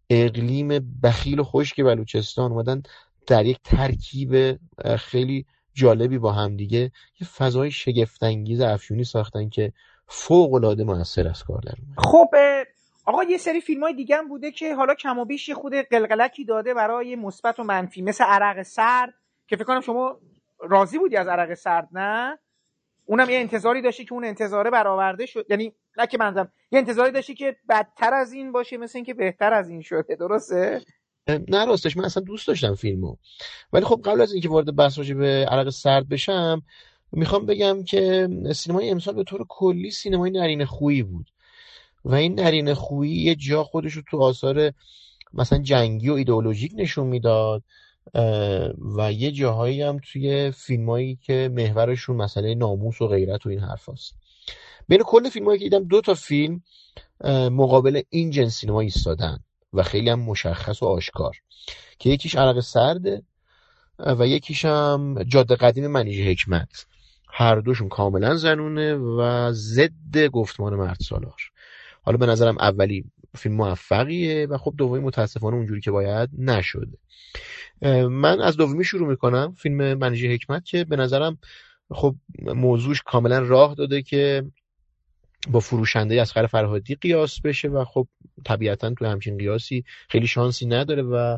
[0.09, 2.81] اقلیم بخیل و خشک بلوچستان اومدن
[3.27, 4.59] در یک ترکیب
[4.97, 6.91] خیلی جالبی با هم دیگه
[7.21, 9.73] یه فضای شگفت‌انگیز افیونی ساختن که
[10.07, 12.29] فوق العاده موثر است کار در خب
[13.05, 16.45] آقا یه سری فیلم های دیگه هم بوده که حالا کم و بیش خود قلقلکی
[16.45, 19.13] داده برای مثبت و منفی مثل عرق سرد
[19.47, 20.19] که فکر کنم شما
[20.59, 22.39] راضی بودی از عرق سرد نه؟
[23.05, 27.11] اونم یه انتظاری داشتی که اون انتظاره برآورده شد یعنی نه که منظرم یه انتظاری
[27.11, 30.81] داشتی که بدتر از این باشه مثل اینکه بهتر از این شده درسته؟
[31.27, 33.15] نه راستش من اصلا دوست داشتم فیلمو.
[33.73, 36.61] ولی خب قبل از اینکه وارد بحث راجع به عرق سرد بشم
[37.11, 41.31] می‌خوام بگم که سینمای امسال به طور کلی سینمای نرین خویی بود.
[42.05, 44.73] و این نرین خویی یه جا خودش رو تو آثار
[45.33, 47.63] مثلا جنگی و ایدئولوژیک نشون می‌داد
[48.97, 53.89] و یه جاهایی هم توی فیلمایی که محورشون مسئله ناموس و غیرت و این حرف
[53.89, 54.15] هست.
[54.87, 56.63] بین کل فیلمایی که دیدم دو تا فیلم
[57.51, 59.39] مقابل این جنس سینما ایستادن.
[59.73, 61.37] و خیلی هم مشخص و آشکار.
[61.99, 63.23] که یکیش عرق سرده
[63.99, 66.85] و یکیش هم جاده قدیم منیژه حکمت.
[67.29, 71.41] هر دوشون کاملا زنونه و ضد گفتمان مرد سالار.
[72.01, 73.05] حالا به نظرم اولی
[73.35, 76.97] فیلم موفقیه و خب دومی متاسفانه اونجوری که باید نشده.
[78.09, 81.37] من از دومی شروع می‌کنم فیلم منیژه حکمت که به نظرم
[81.91, 84.45] خب موضوعش کاملا راه داده که
[85.51, 88.07] با فروشنده از فرهادی قیاس بشه و خب
[88.45, 91.37] طبیعتا تو همچین قیاسی خیلی شانسی نداره و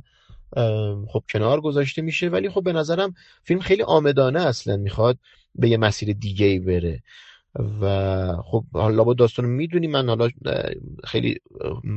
[1.07, 2.29] خب کنار گذاشته میشه.
[2.29, 5.17] ولی خب به نظرم فیلم خیلی آمدانه اصلا می‌خواد
[5.55, 7.03] به یه مسیر دیگه ای بره.
[7.81, 10.29] و خب حالا با داستان می‌دونی من حالا
[11.03, 11.39] خیلی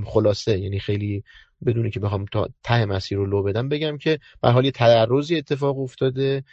[0.06, 0.58] خلاصه.
[0.58, 1.24] یعنی خیلی
[1.66, 5.36] بدونی که بخوام تا ته مسیر رو لو بدم بگم که به حال یه تعرضی
[5.36, 6.44] اتفاق افتاده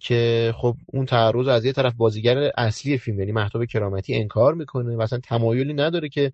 [0.00, 4.96] که خب اون تعرض از یه طرف بازیگر اصلی فیلم یعنی محتاب کرامتی انکار می‌کنه
[4.96, 6.32] و اصلا تمایلی نداره که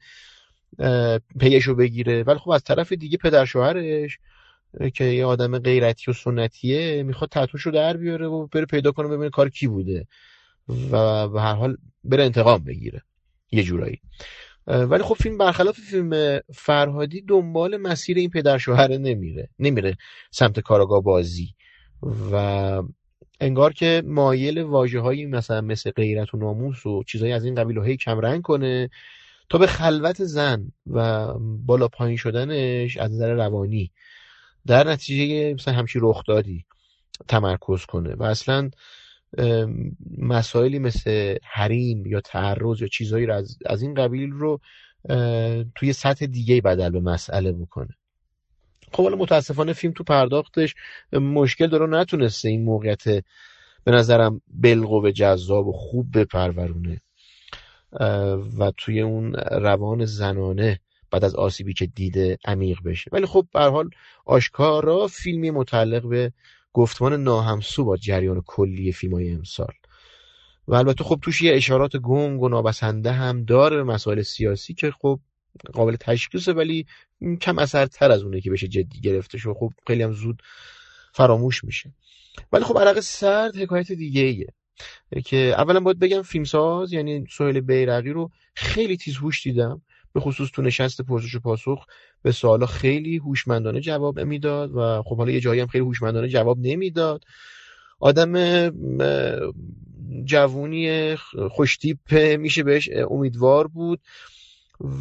[1.40, 2.22] پیشو بگیره.
[2.22, 4.18] ولی خب از طرف دیگه پدر شوهرش
[4.94, 9.08] که یه آدم غیرتی و سنتیه می‌خواد تتوش رو در بیاره و بره پیدا کنه
[9.08, 10.06] ببینه کار کی بوده.
[10.68, 13.02] و به هر حال بره انتقام بگیره.
[13.52, 14.00] یه جورایی.
[14.66, 19.48] ولی خب فیلم برخلاف فیلم فرهادی دنبال مسیر این پدر شوهر نمیره.
[19.58, 19.96] نمیره
[20.30, 21.48] سمت کاراگاه بازی.
[22.32, 22.82] و
[23.40, 27.96] انگار که مایل واجه مثلا مثل غیرت و ناموس و چیزایی از این قبیل هی
[27.96, 28.90] کمرنگ کنه.
[29.48, 33.92] تا به خلوت زن و بالا پایین شدنش از نظر روانی
[34.66, 36.64] در نتیجه مثلا همچی رخدادی
[37.28, 38.70] تمرکز کنه و اصلا
[40.18, 43.34] مسائلی مثل حریم یا تعرض یا چیزهایی رو
[43.66, 44.60] از, این قبیل رو
[45.74, 47.94] توی سطح دیگه بدل به مسئله بکنه.
[48.92, 50.74] خب حالا متاسفانه فیلم تو پرداختش
[51.12, 53.04] مشکل داره نتونسته این موقعیت
[53.84, 57.00] به نظرم بلغ و جذاب و خوب بپرورونه.
[58.58, 60.80] و توی اون روان زنانه
[61.10, 63.10] بعد از آسیبی که دیده عمیق بشه.
[63.12, 63.90] ولی خب به حال
[64.24, 66.32] آشکارا فیلمی متعلق به
[66.72, 69.72] گفتمان ناهمسو با جریان کلی فیلم های امسال.
[70.68, 75.20] و البته خب توش یه اشارات گنگ و نابسنده هم داره مسائل سیاسی که خب
[75.72, 76.86] قابل تشخیصه ولی
[77.40, 80.42] کم اثرتر از اونه که بشه جدی گرفته شو خب خیلی هم زود
[81.12, 81.92] فراموش میشه.
[82.52, 84.46] ولی خب عرق سرد حکایت دیگه ایه
[85.24, 89.82] که اولا باید بگم فیلمساز یعنی سهیل بیرقی رو خیلی تیز هوش دیدم.
[90.12, 91.86] به خصوص تو نشست پرسش و پاسخ
[92.22, 96.58] به سوالا خیلی هوشمندانه جواب می‌داد و خب حالا یه جایی هم خیلی هوشمندانه جواب
[96.60, 97.24] نمی‌داد.
[98.00, 98.70] آدم
[100.24, 101.16] جوونی
[101.50, 104.00] خوشتیپ میشه بهش امیدوار بود.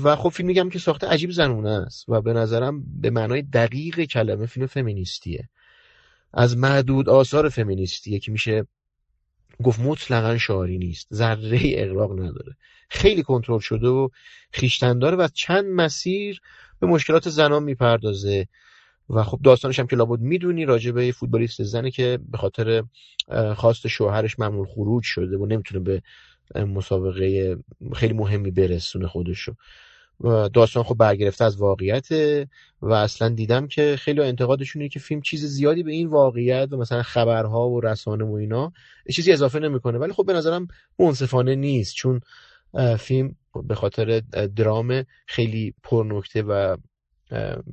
[0.03, 4.03] و خب فیلم میگم که ساخته عجیب زنونه است و به نظرم به معنای دقیق
[4.03, 5.49] کلمه فیلم فمینیستیه.
[6.33, 8.67] از معدود آثار فمینیستیه که میشه
[9.63, 11.07] گفت مطلقا شعاری نیست.
[11.13, 12.55] ذره اقراق نداره.
[12.89, 14.09] خیلی کنترل شده و
[14.51, 16.41] خیشتن داره و چند مسیر
[16.79, 18.47] به مشکلات زنان می‌پردازه.
[19.09, 22.83] و خب داستانش هم که لابد می‌دونی راجع به فوتبالیست زنه که به خاطر
[23.55, 26.01] خواست شوهرش ممنوع خروج شده و نمی‌تونه به
[26.65, 27.57] مسابقه
[27.95, 29.55] خیلی مهمی برسونه خودشو.
[30.53, 32.07] داستان خب برگرفته از واقعیت
[32.81, 37.03] و اصلا دیدم که خیلی انتقادشونه که فیلم چیز زیادی به این واقعیت و مثلا
[37.03, 38.73] خبرها و رسانه و اینا
[39.11, 39.97] چیزی اضافه نمی‌کنه.
[39.97, 40.67] ولی خب به نظرم
[40.99, 42.21] منصفانه نیست چون
[42.99, 44.21] فیلم به خاطر
[44.55, 46.77] درام خیلی پرنکته و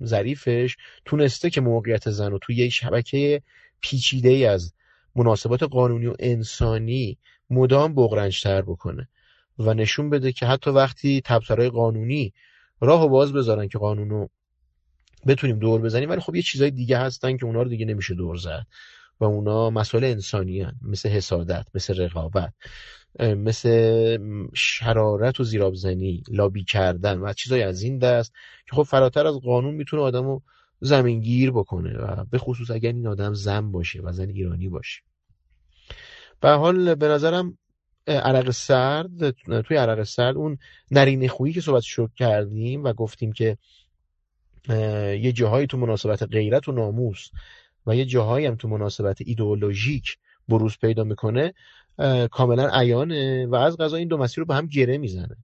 [0.05, 3.43] ظریفش تونسته که موقعیت زن رو توی یک شبکه
[3.81, 4.75] پیچیده ای از
[5.17, 7.19] مناسبات قانونی و انسانی
[7.51, 9.09] مدام بغرنجتر بکنه.
[9.59, 12.33] و نشون بده که حتی وقتی تبصرهای قانونی
[12.81, 14.27] راه و باز بذارن که قانونو
[15.27, 18.37] بتونیم دور بزنیم ولی خب یه چیزای دیگه هستن که اونا رو دیگه نمیشه دور
[18.37, 18.67] زد
[19.21, 20.75] و اونا مسائل انسانی هن.
[20.83, 22.53] مثل حسادت مثل رقابت
[23.21, 24.19] مثل
[24.55, 28.33] شرارت و زیرابزنی لابی کردن و چیزای از این دست
[28.67, 30.43] که خب فراتر از قانون می‌تونه آدم رو
[30.81, 35.03] زمینگیر بکنه و به خصوص اگر این آدم زن باشه و زن ایرانی باشه
[36.41, 37.59] به حال به نظرم
[38.07, 39.31] عرق سرد
[39.61, 40.59] توی عرق سرد اون
[40.91, 43.57] نرینه خویی که صحبت شد کردیم و گفتیم که
[44.69, 47.29] یه جاهایی تو مناسبات غیرت و ناموس
[47.87, 51.55] و یه جاهایی هم تو مناسبات ایدئولوژیک بروز پیدا می‌کنه
[52.31, 55.37] کاملا عیانه و از قضا این دو مسیر رو به هم گره می‌زنه.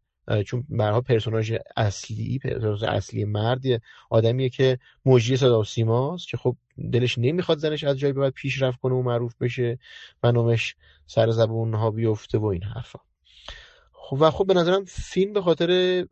[0.46, 3.62] چون برها پرسوناژ اصلی پرسوناژ اصلی مرد
[4.10, 6.56] آدمیه که مجری صدا و سیماست که خب
[6.92, 9.78] دلش نمی‌خواد زنش از جایی به بعد پیشرفت کنه و معروف بشه
[10.22, 10.74] و نامش
[11.08, 12.98] سر زبون ها بیفته و این حرفا.
[13.92, 16.04] خب و خب به نظرم فیلم به خاطر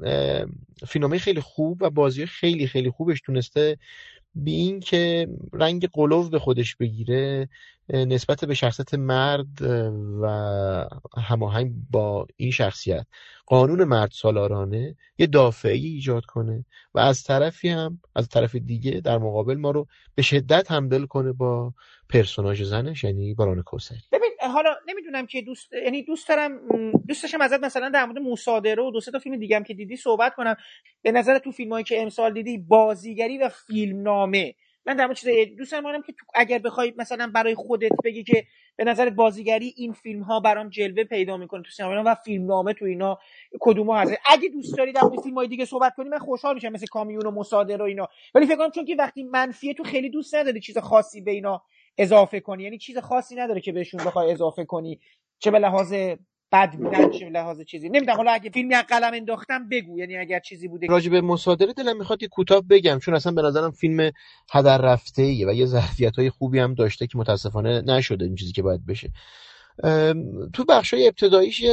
[0.86, 3.78] فیلمه خیلی خوب و بازی خیلی خیلی خوبش تونسته
[4.34, 7.48] بی این که رنگ قلوب به خودش بگیره
[7.88, 9.62] نسبت به شخصیت مرد
[10.22, 10.26] و
[11.18, 13.06] هماهنگ با این شخصیت.
[13.46, 19.18] قانون مرد سالارانه یه دافعی ایجاد کنه و از طرفی هم از طرف دیگه در
[19.18, 21.74] مقابل ما رو به شدت همدل کنه با
[22.08, 24.00] پرسوناژ زنش یعنی باران کوسری.
[24.56, 26.60] حالا نمی‌دونم که دوست یعنی دوست دارم
[27.08, 29.96] دوست داشتم ازت مثلا در مورد مصادره و دو تا فیلم دیگه هم که دیدی
[29.96, 30.56] صحبت کنم.
[31.02, 34.54] به نظر تو فیلمایی که امسال دیدی بازیگری و فیلمنامه.
[34.86, 38.44] من در مورد چیز دوست دارم که اگر بخوای مثلا برای خودت بگی که
[38.76, 42.84] به نظرت بازیگری این فیلم ها برام جلوه پیدا می‌کنه تو سینما و فیلمنامه تو
[42.84, 43.18] اینا
[43.60, 46.86] کدوم هست؟ اگه دوست داری در مورد فیلم دیگه صحبت کنی من خوشحال میشم مثل
[46.86, 48.08] کامیون و مصادره و اینا.
[48.34, 51.62] ولی فکر کنم چون که وقتی منفیه تو خیلی دوست نداری چیز خاصی به اینا
[51.98, 52.62] اضافه کنی.
[52.62, 55.00] یعنی چیز خاصی نداره که بهشون بخوای اضافه کنی.
[55.38, 55.94] چه به لحاظ
[56.52, 57.88] بد بودن چه لحاظ چیزی.
[57.88, 59.98] نمی‌دونم حالا اگه فیلمی از قلم انداختم بگو.
[59.98, 63.42] یعنی اگر چیزی بوده راجع به مصادره دلم می‌خواد یه کوتاه بگم چون اصلا به
[63.42, 64.10] نظرم فیلم
[64.50, 68.52] هدر رفته ایه و یه ظرفیت های خوبی هم داشته که متاسفانه نشده این چیزی
[68.52, 69.10] که باید بشه.
[70.52, 71.64] تو بخش های ابتداییش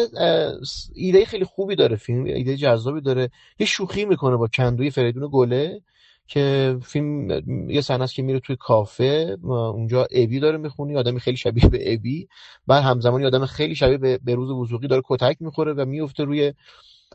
[0.96, 3.30] ایده خیلی خوبی داره فیلم ایده جذابی داره.
[3.60, 5.82] یه شوخی می‌کنه با کندوی فریدون گله.
[6.28, 7.30] که فیلم
[7.70, 11.94] یه صحنه است که میره توی کافه اونجا ابی داره می‌خونی آدمی خیلی شبیه به
[11.94, 12.28] ابی.
[12.68, 16.54] بعد همزمانی آدم خیلی شبیه به بروز وثوقی داره کتک می‌خوره و میفته روی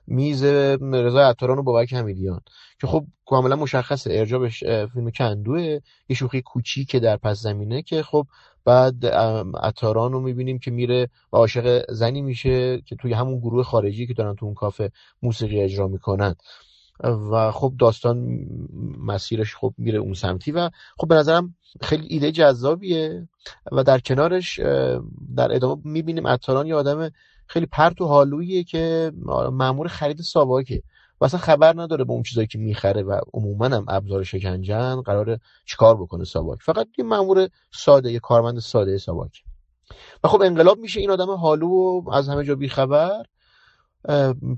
[0.07, 0.45] میز
[0.93, 2.41] رضا عطاران و بابک حمیدیان.
[2.81, 5.79] که خب کاملا مشخصه ارجابش فیلم کندوه.
[6.09, 8.27] یه شوخی کوچیکه در پس زمینه که خب
[8.65, 9.07] بعد
[9.63, 14.15] عطاران رو می‌بینیم که میره و عاشق زنی میشه که توی همون گروه خارجی که
[14.15, 14.91] دارن تو اون کافه
[15.23, 16.35] موسیقی اجرا می‌کنن.
[17.05, 18.47] و خب داستان
[18.99, 23.29] مسیرش خب میره اون سمتی و خب به نظرم خیلی ایده جذابیه
[23.73, 24.59] و در کنارش
[25.37, 27.11] در ادامه می‌بینیم اتاران یه آدم
[27.47, 29.13] خیلی پرت و حالویه که
[29.53, 30.83] معمور خرید ساواکه.
[31.21, 35.39] و اصلا خبر نداره به اون چیزایی که می‌خره و عموما هم ابزار شکنجن قرار
[35.67, 36.59] چیکار بکنه ساواک.
[36.63, 39.43] فقط یه مامور ساده یه کارمند ساده ساواک.
[40.25, 43.23] و خب انقلاب میشه این آدم حالو و از همه جا بیخبر.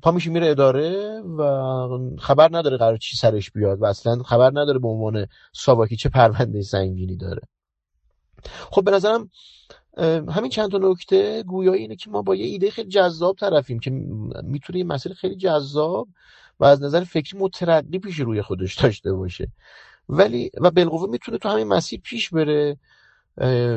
[0.03, 1.88] پا میشه میره اداره و
[2.18, 6.62] خبر نداره قرار چی سرش بیاد و اصلا خبر نداره به عنوان ساواکی چه پرونده
[6.62, 7.43] سنگینی داره.
[8.70, 9.30] خب به نظرم
[10.28, 13.91] همین چند تا نکته گویایی اینه که ما با یه ایده خیلی جذاب طرفیم که
[14.43, 16.09] می‌تونه یه مسیر خیلی جذاب
[16.61, 19.53] و از نظر فکری مترقی پیش روی خودش داشته باشه.
[20.09, 22.76] ولی و بالقوه می‌تونه تو همین مسیر پیش بره.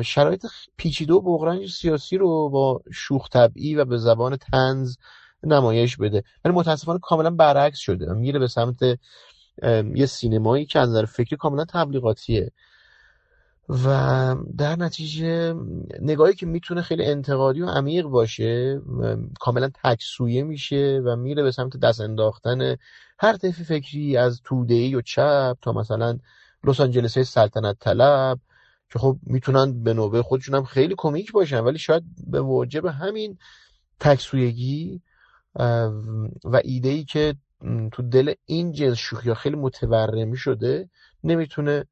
[0.02, 0.46] شرایط
[0.76, 4.96] پیچیده و بغرنج سیاسی رو با شوخ طبعی و به زبان تنز
[5.46, 6.22] نمایش بده.
[6.44, 8.12] ولی متاسفانه کاملا برعکس شده.
[8.12, 8.82] میره به سمت
[9.94, 12.52] یه سینمایی که از نظر فکری کاملا تبلیغاتیه.
[13.68, 13.86] و
[14.58, 15.54] در نتیجه
[16.00, 18.80] نگاهی که می‌تونه خیلی انتقادی و عمیق باشه
[19.40, 22.76] کاملا تکسویه میشه و میره به سمت دست انداختن
[23.18, 26.18] هر طیف فکری از توده و چپ تا مثلا
[26.64, 28.38] لس آنجلس سلطنت طلب
[28.92, 31.60] که خب می‌تونن به نوبه خودشون هم خیلی کمیک باشن.
[31.60, 33.38] ولی شاید به موجب همین
[34.00, 35.00] تکسویگی
[36.44, 37.34] و ایده ای که
[37.92, 40.88] تو دل این جنس شوخی خیلی متورمی شده
[41.24, 41.84] نمی‌تونه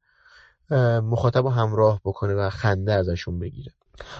[1.03, 3.71] مخاطب رو همراه بکنه و خنده ازشون بگیره.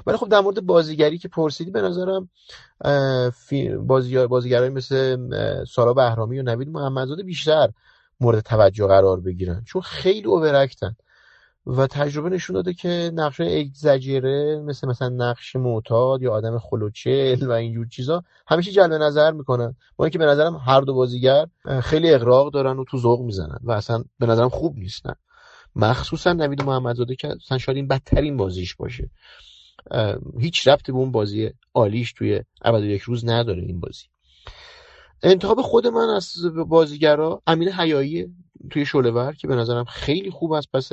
[0.07, 2.29] ولی خب در مورد بازیگری که پرسیدی به نظرم
[3.87, 5.17] بازیگر بازیگرای مثل
[5.65, 7.69] سارا بهرامی و نوید محمدزاده بیشتر
[8.19, 9.63] مورد توجه قرار بگیرن.
[9.65, 10.95] چون خیلی اوورکتن
[11.67, 17.51] و تجربه نشون داده که نقش اگزاجره مثل مثلا نقش معتاد یا آدم خلوچل و
[17.51, 19.75] اینجور چیزا همیشه جلب نظر می‌کنن.
[19.97, 21.47] با اینکه به نظرم هر دو بازیگر
[21.81, 25.13] خیلی اغراق دارن و تو ذوق می‌زنن و اصلا به نظرم خوب نیستن.
[25.75, 29.09] مخصوصا نوید محمدزاده که اصلا شاید این بدترین بازیش باشه.
[30.39, 34.05] هیچ ربطی به اون بازی عالیش توی ابد یک روز نداره این بازی.
[35.23, 36.33] انتخاب خود من از
[36.67, 38.27] بازیگرا امین حیایی
[38.69, 40.89] توی شلور که به نظرم خیلی خوب است پس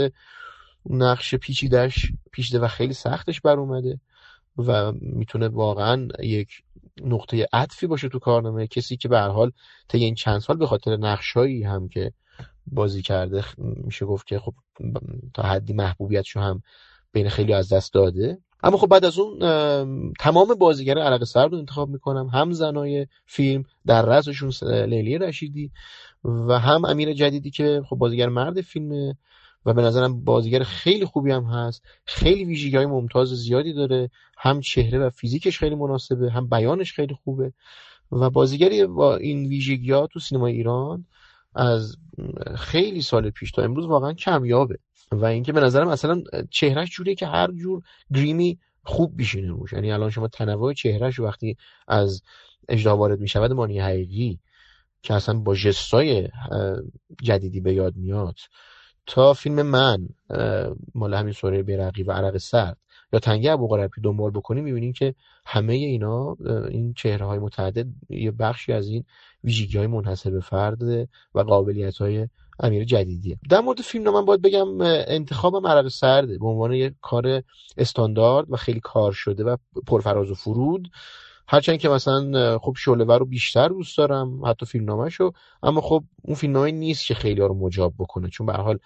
[0.88, 4.00] نقش پیچیدش پیچیده و خیلی سختش بر اومده
[4.58, 6.48] و می‌تونه واقعا یک
[7.04, 8.66] نقطه عطفی باشه تو کارنامه.
[8.66, 9.52] کسی که به هر حال
[9.88, 12.12] طی این چند سال به خاطر نقشایی هم که
[12.66, 14.54] بازی کرده میشه گفت که خب
[15.34, 16.62] تا حدی محبوبیتشو هم
[17.12, 18.38] بین خیلی از دست داده.
[18.62, 19.38] اما خب بعد از اون
[20.20, 22.26] تمام بازیگر عرق سر رو انتخاب می‌کنم.
[22.28, 24.52] هم زنای فیلم در رأسشون
[24.84, 25.70] لیلی رشیدی
[26.24, 29.16] و هم امیر جدیدی که خب بازیگر مرد فیلمه
[29.66, 31.82] و به نظرم بازیگر خیلی خوبی هم هست.
[32.04, 34.10] خیلی ویژگی های ممتاز زیادی داره.
[34.38, 37.52] هم چهره و فیزیکش خیلی مناسبه هم بیانش خیلی خوبه.
[38.12, 41.06] و بازیگری با این ویژگی ها تو سینما ایران
[41.54, 41.96] از
[42.56, 44.78] خیلی سال پیش تا امروز واقعا کمیابه.
[45.12, 47.82] و اینکه به نظرم اصلا چهرهش جوریه که هر جور
[48.14, 51.56] گریمی خوب بیشینه روش یعنی الان شما تنوع چهرهش وقتی
[51.88, 52.22] از
[52.68, 54.38] اجدا وارد می‌شود مانی حقیقی
[55.02, 56.28] که اصلا با جستای
[57.22, 58.34] جدیدی به یاد میاد.
[59.06, 60.08] تا فیلم من
[60.94, 62.76] مال همین سوره برقی و عرق سرد
[63.12, 65.14] یا تنگه ابو دنبال بکنیم می‌بینیم که
[65.46, 66.36] همه اینا
[66.70, 69.04] این چهره های متعدد یه بخشی از این
[69.44, 70.82] ویژگی های منحصر به فرد
[71.34, 72.28] و قابلیت های
[72.60, 73.38] امیر جدیدیه.
[73.50, 76.38] در مورد فیلم من باید بگم انتخابم عرق سرده.
[76.38, 77.42] به عنوان یک کار
[77.76, 80.90] استاندارد و خیلی کار شده و پرفراز و فرود
[81.52, 85.32] هرچند که مثلا خب شعله رو بیشتر دوست دارم حتی فیلمنامه‌شو.
[85.62, 88.28] اما خب اون فیلمنامه نیست که خیلی ها رو مجاب بکنه.
[88.28, 88.78] چون به حال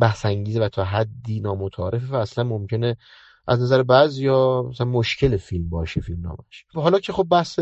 [0.00, 2.96] بحث انگیزه و تا حدی نامتعارفه و اصلا ممکنه
[3.46, 6.64] از نظر بعضی یا مثلا مشکل فیلم باشه فیلمنامه‌اش.
[6.74, 7.60] حالا که خب بحث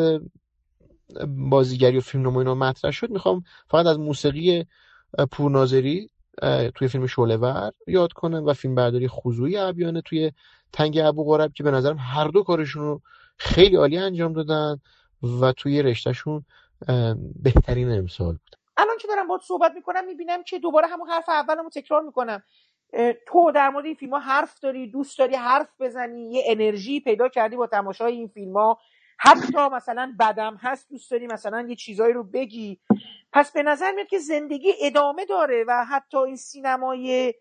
[1.29, 4.65] بازیگری و فیلمنامه اینا مطرح شد می‌خوام فقط از موسیقی
[5.31, 6.11] پورناظری
[6.75, 10.33] توی فیلم شعله‌ور یاد کنم و فیلم برداری خضوعی ابیانه توی
[10.73, 13.01] تنگ ابو غرب که به نظرم هر دو کارشون رو
[13.37, 14.81] خیلی عالی انجام دادن
[15.41, 16.45] و توی رشتهشون
[17.43, 18.57] بهترین امسال بود.
[18.77, 22.43] الان که دارم باید صحبت می‌کنم می‌بینم که دوباره همون حرف اولمو تکرار می‌کنم.
[23.27, 27.29] تو در مورد این فیلم ها حرف داری دوست داری حرف بزنی یه انرژی پیدا
[27.29, 28.79] کردی با تماشای این فیلم ها
[29.19, 32.81] حتی مثلا بدم هست دوست داری مثلا یه چیزایی رو بگی.
[33.33, 37.35] پس به نظر میاد که زندگی ادامه داره و حتی این سینمای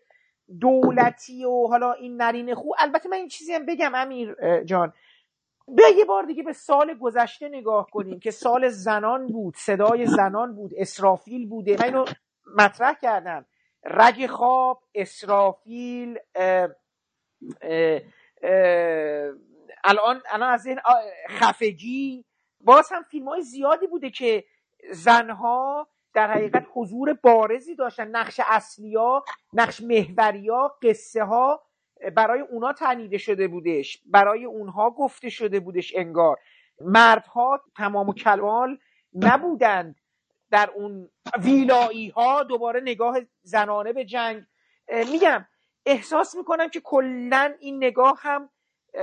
[0.60, 4.92] دولتی و حالا این نرین خو البته من این چیزی هم بگم امیر جان.
[5.68, 10.54] بیا یه بار دیگه به سال گذشته نگاه کنیم که سال زنان بود صدای زنان
[10.54, 11.76] بود اسرافیل بوده.
[11.80, 12.04] من اینو
[12.56, 13.46] مطرح کردم.
[13.84, 16.68] رگ خواب اسرافیل اه
[17.62, 18.00] اه
[18.42, 19.32] اه
[19.84, 20.78] الان الان از این
[21.30, 22.24] خفگی.
[22.60, 24.44] باز هم فیلم های زیادی بوده که
[24.92, 28.08] زنها در حقیقت حضور بارزی داشتن.
[28.08, 31.62] نقش اصلیا نقش محوریا قصه ها.
[32.10, 36.36] برای اونا تنیده شده بودش برای اونها گفته شده بودش انگار.
[36.80, 38.78] مردها تمام و کلال
[39.14, 39.96] نبودند
[40.50, 44.44] در اون ویلایی ها دوباره نگاه زنانه به جنگ.
[45.12, 45.46] میگم
[45.86, 48.50] احساس می‌کنم که کلا این نگاه هم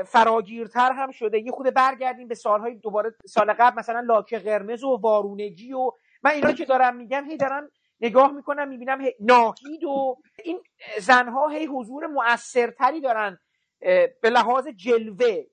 [0.05, 1.39] فراگیرتر هم شده.
[1.39, 5.91] یه خود برگردیم به سالهای دوباره سال قبل مثلا لاک قرمز و وارونگی و
[6.23, 7.69] من اینا که دارم میگم هی دارم
[8.01, 10.63] نگاه می‌کنم می‌بینم ناهید و این
[10.99, 13.39] زنها هی حضور مؤثرتری دارن
[14.21, 15.43] به لحاظ جلوه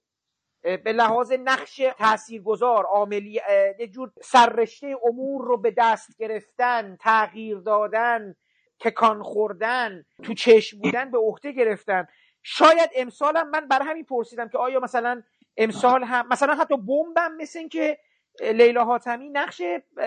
[0.62, 3.40] به لحاظ نقش تاثیرگذار عاملی
[3.78, 8.34] یه جور سررشته امور رو به دست گرفتن تغییر دادن
[8.80, 12.06] تکان خوردن تو چشم بودن به عهده گرفتن.
[12.42, 15.22] شاید امسال هم من برای همین پرسیدم که آیا مثلا
[15.56, 17.98] امسال هم مثلا حتی بمبم مثل این که
[18.40, 19.62] لیلا حاتمی نقش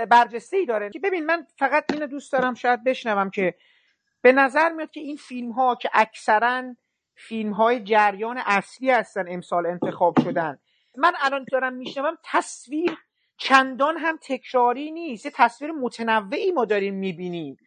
[0.09, 0.89] برجسته ای داره.
[0.89, 3.55] که ببین من فقط اینو دوست دارم شاید بشنوم که
[4.21, 6.75] به نظر میاد که این فیلم ها که اکثرا
[7.15, 10.59] فیلم های جریان اصلی هستن امسال انتخاب شدن.
[10.97, 12.97] من الان دارم میشنوم تصویر
[13.37, 15.25] چندان هم تکراری نیست.
[15.25, 17.57] یه تصویر متنوعی ما داریم می‌بینیم.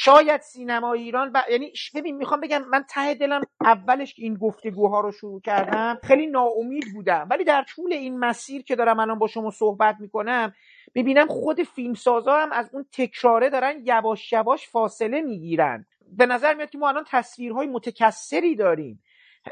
[0.00, 1.36] شاید سینما ایران ب...
[1.50, 6.26] یعنی ببین می‌خوام بگم من ته دلم اولش که این گفتگوها رو شروع کردم خیلی
[6.26, 7.26] ناامید بودم.
[7.30, 10.54] ولی در طول این مسیر که دارم الان با شما صحبت می‌کنم
[10.94, 15.86] می‌بینم خود فیلمسازا هم از اون تکراره دارن یواش یواش فاصله می‌گیرن.
[16.16, 19.02] به نظر میاد که ما الان تصویرهای متکثری داریم.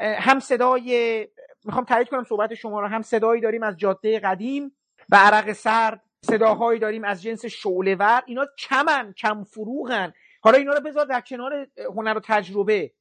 [0.01, 1.27] هم صدای
[1.65, 4.75] می‌خوام تایید کنم صحبت شما رو هم صدایی داریم از جاده قدیم
[5.09, 8.23] و عرق سرد صداهایی داریم از جنس شعلهور.
[8.25, 10.13] اینا کمن کم فروغن.
[10.41, 12.91] حالا اینا رو بذار در کنار هنر و تجربه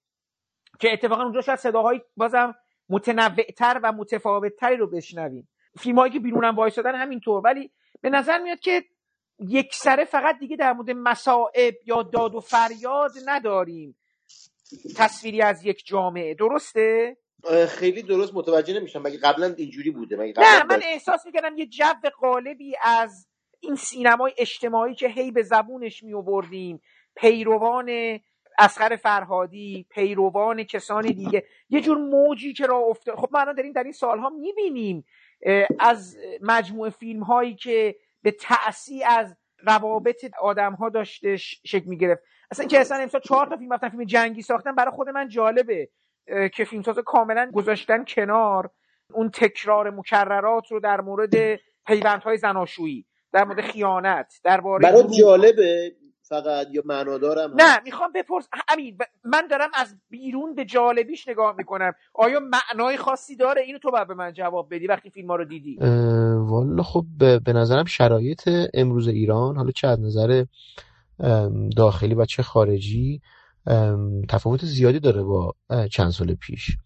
[0.80, 2.55] که اتفاقا اونجا شاید صداهای بازم
[2.89, 5.49] متنوعتر و متفاوتتری رو بشنویم.
[5.78, 7.70] فیلم هایی که بیرونم وایسادن همینطور ولی
[8.01, 8.84] به نظر میاد که
[9.39, 13.97] یک سره فقط دیگه در مورد مسائب یا داد و فریاد نداریم.
[14.97, 16.34] تصویری از یک جامعه.
[16.34, 17.16] درسته؟
[17.68, 18.34] خیلی درست.
[18.34, 19.03] متوجه نمیشم.
[19.03, 23.28] مگه قبلا اینجوری بوده؟ مگه نه من احساس می‌کردم یه جو قالبی از
[23.61, 26.14] این سینمای اجتماعی که هی به زبونش می
[27.17, 28.19] پیروان
[28.59, 31.45] اسخر فرهادی پیروان کسانی دیگه.
[31.69, 33.14] یه جور موجی که را افتاد.
[33.14, 35.05] خب ما الان داریم در این سالها می‌بینیم
[35.79, 39.37] از مجموعه فیلم هایی که به تأثیر از
[39.67, 42.23] روابط آدم ها داشته شکل می‌گرفت.
[42.51, 45.89] اصلا که اصلا امسال چهار تا فیلم رفتن فیلم جنگی ساختن برای خود من جالبه
[46.27, 48.71] که فیلمساز کاملا گذاشتن کنار
[49.12, 55.93] اون تکرار مکررات رو در مورد پیوندهای زناشویی در مورد خیانت درباره برای جالبه
[56.29, 61.93] فقط یا معنادارم نه می‌خوام بپرس امین من دارم از بیرون به جالبیش نگاه می‌کنم.
[62.14, 65.45] آیا معنای خاصی داره؟ اینو تو باید به من جواب بدی وقتی فیلم ها رو
[65.45, 65.79] دیدی.
[66.39, 67.05] والا خب
[67.45, 70.45] به نظرم شرایط امروز ایران حالا چه از نظر
[71.77, 73.20] داخلی و چه خارجی
[74.29, 75.55] تفاوت زیادی داره با
[75.91, 76.77] چند سال پیش.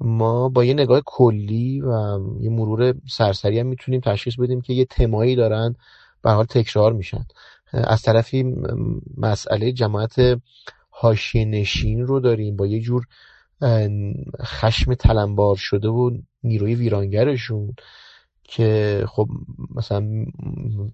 [0.00, 4.84] ما با یه نگاه کلی و یه مرور سرسری هم می‌تونیم تشخیص بدیم که یه
[4.84, 5.74] تمایی دارن
[6.22, 7.24] به حال تکرار میشن.
[7.74, 8.54] از طرفی
[9.16, 10.40] مسئله جماعت
[10.90, 13.06] حاشیه نشین رو داریم با یه جور
[14.42, 16.10] خشم تلمبار شده و
[16.44, 17.74] نیروی ویرانگرشون
[18.44, 19.28] که خب
[19.74, 20.24] مثلا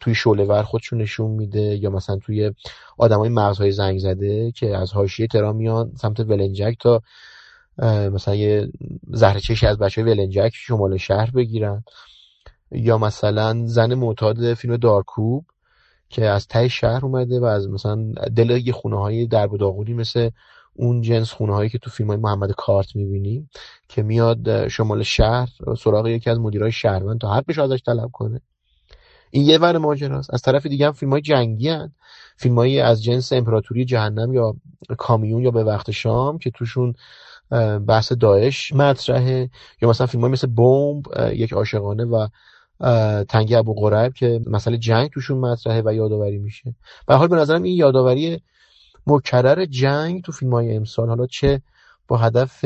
[0.00, 2.52] توی شعله ور خودشون نشون میده یا مثلا توی
[2.98, 7.02] آدمای مغزهای زنگ زده که از حاشیه ترا میان سمت ولنجک تا
[8.12, 8.68] مثلا یه
[9.10, 11.84] زهر از بچه ولنجک شمال شهر بگیرن
[12.72, 15.46] یا مثلا زن معتاد فیلم دارکوب
[16.10, 20.30] که از ته شهر اومده و از مثلا دل یه خونه های درب داغونی مثل
[20.74, 23.50] اون جنس خونه هایی که تو فیلم های محمد کارت می‌بینیم
[23.88, 25.48] که میاد شمال شهر
[25.78, 28.40] سراغ یکی از مدیرای شهروند تا حقش ازش طلب کنه
[29.30, 31.92] این یه ور ماجراست از طرف دیگه هم فیلم های جنگی هن.
[32.36, 34.56] فیلم از جنس امپراتوری جهنم یا
[34.98, 36.94] کامیون یا به وقت شام که توشون
[37.86, 39.50] بحث داعش مطرحه
[39.82, 41.02] یا مثلا فیلم های مثل بمب
[41.32, 42.28] یک عاشقانه و
[43.28, 46.74] تنگی ابو قریب که مسئله جنگ توشون مطرحه و یادآوری میشه.
[47.06, 48.42] به حال به نظرم این یادآوری
[49.06, 51.62] مکرر جنگ تو فیلم های امسال حالا چه
[52.08, 52.64] با هدف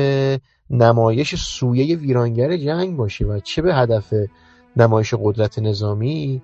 [0.71, 4.15] نمایش سویه ویرانگر جنگ باشه و چه به هدف
[4.77, 6.43] نمایش قدرت نظامی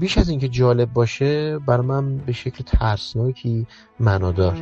[0.00, 3.66] بیش از اینکه جالب باشه بر من به شکل ترسناکی
[4.00, 4.56] معنادار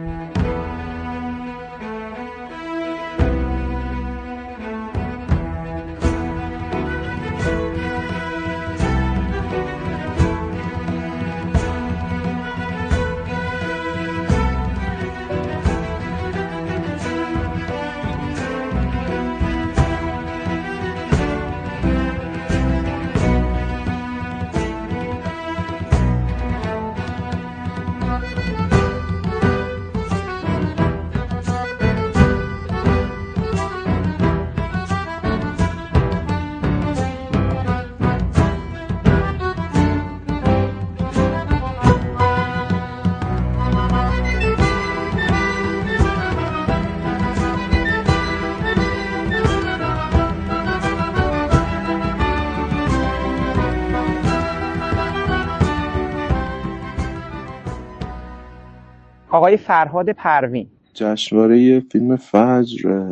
[59.56, 60.66] فرهاد پروین.
[60.94, 63.10] جشنواره فیلم فجر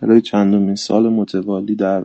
[0.00, 2.04] برای چندمین سال متوالی در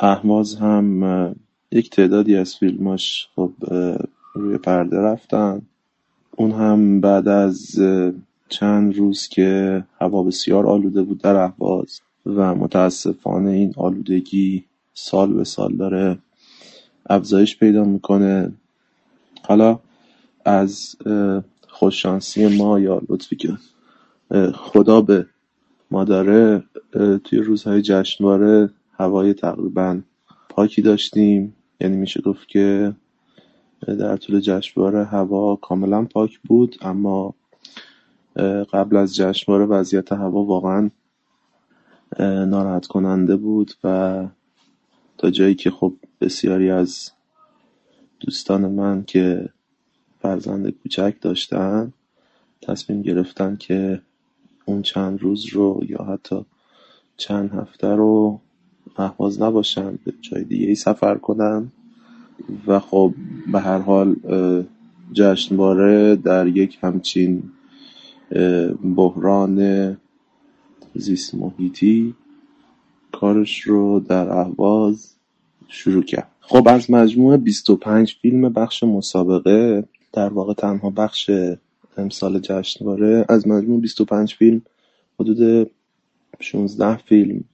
[0.00, 1.36] اهواز هم
[1.72, 3.52] یک تعدادی از فیلماش خب
[4.34, 5.62] روی پرده رفتن.
[6.36, 7.80] اون هم بعد از
[8.48, 15.44] چند روز که هوا بسیار آلوده بود در اهواز و متاسفانه این آلودگی سال به
[15.44, 16.18] سال داره
[17.10, 18.52] افزایش پیدا می‌کنه.
[19.42, 19.78] حالا
[20.44, 20.96] از
[21.78, 23.58] خوششانسی ما یا لطفی که
[24.54, 25.26] خدا به
[25.90, 26.64] ما داره
[27.24, 30.00] توی روزهای جشنواره هوای تقریبا
[30.48, 31.54] پاکی داشتیم.
[31.80, 32.94] یعنی میشه گفت که
[33.86, 37.34] در طول جشنواره هوا کاملا پاک بود اما
[38.72, 40.90] قبل از جشنواره وضعیت هوا واقعا
[42.20, 44.26] ناراحت کننده بود و
[45.18, 47.10] تا جایی که خب بسیاری از
[48.20, 49.48] دوستان من که
[50.28, 51.92] فرزند کوچک داشتن
[52.62, 54.02] تصمیم گرفتن که
[54.64, 56.44] اون چند روز رو یا حتی
[57.16, 58.40] چند هفته رو
[58.98, 61.72] احواز نباشن به جای دیگه ای سفر کنن.
[62.66, 63.14] و خب
[63.52, 64.16] به هر حال
[65.12, 67.42] جشنواره در یک همچین
[68.96, 69.96] بحران
[70.94, 72.14] زیست محیطی
[73.12, 75.14] کارش رو در اهواز
[75.68, 76.30] شروع کرد.
[76.40, 81.30] خب از مجموع 25 فیلم بخش مسابقه در واقع تنها بخش
[81.96, 84.62] امسال جشنواره از مجموع 25 فیلم
[85.20, 85.70] حدود
[86.40, 87.44] 16 فیلم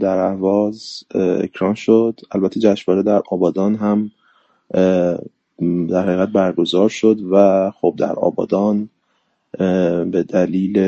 [0.00, 2.20] در اهواز اکران شد.
[2.30, 4.10] البته جشنواره در آبادان هم
[5.88, 8.88] در حقیقت برگزار شد و خب در آبادان
[10.10, 10.78] به دلیل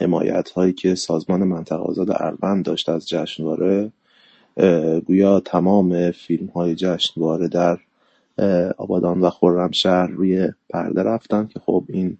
[0.00, 3.92] حمایت هایی که سازمان منطقه آزاد اروند داشت از جشنواره
[5.06, 7.78] گویا تمام فیلم های جشنواره در
[8.76, 12.18] آبادان و خرمشهر روی پرده رفتن که خب این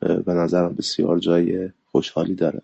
[0.00, 2.62] به نظرم بسیار جای خوشحالی داره.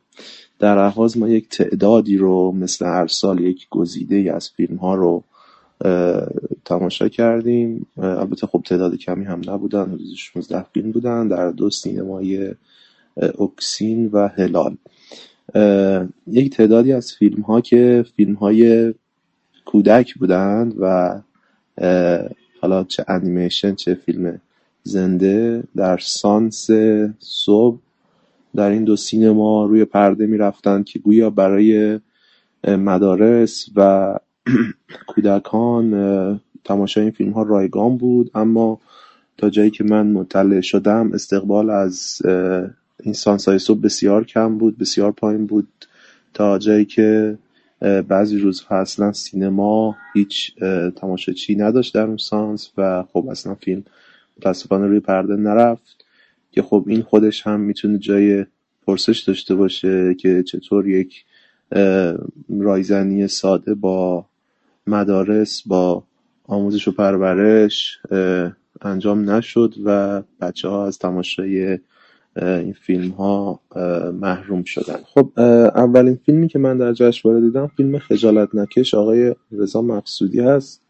[0.59, 5.24] در احواز ما یک تعدادی رو مثل هر سال یک گزیده از فیلم ها رو
[6.64, 7.86] تماشا کردیم.
[7.97, 11.28] البته خب تعداد کمی هم نبودن حدود 16 فیلم بودن.
[11.28, 12.55] در دو سینمای
[13.38, 14.76] اکسین و هلال.
[16.26, 18.95] یک تعدادی از فیلم ها که فیلم های
[19.64, 21.20] کودک بودند و
[22.62, 24.40] حالا چه انیمیشن چه فیلم
[24.82, 26.70] زنده در سانس
[27.18, 27.78] صبح
[28.56, 32.00] در این دو سینما روی پرده می رفتن که گویا برای
[32.68, 34.14] مدارس و
[35.08, 38.30] کودکان تماشای این فیلم ها رایگان بود.
[38.34, 38.80] اما
[39.38, 42.22] تا جایی که من مطلع شدم استقبال از
[43.02, 45.68] این سانس های صبح بسیار کم بود بسیار پایین بود.
[46.34, 47.38] تا جایی که
[48.09, 50.55] بعضی روزها اصلا سینما هیچ
[50.97, 53.85] تماشاچی نداشت در اون سانس و خب اصلا فیلم
[54.39, 56.05] متاسفانه روی پرده نرفت
[56.51, 58.47] که خب این خودش هم می‌تونه جای
[58.87, 61.24] پرسش داشته باشه که چطور یک
[62.61, 64.26] رایزنی ساده با
[64.87, 66.05] مدارس با
[66.45, 67.99] آموزش و پرورش
[68.83, 71.78] انجام نشد و بچه ها از تماشای
[72.37, 73.61] این فیلم ها
[74.12, 74.99] محروم شدن.
[75.14, 75.28] خب
[75.74, 80.83] اولین فیلمی که من در جشنواره دیدم فیلم خجالت نکش آقای رضا مقصودی هست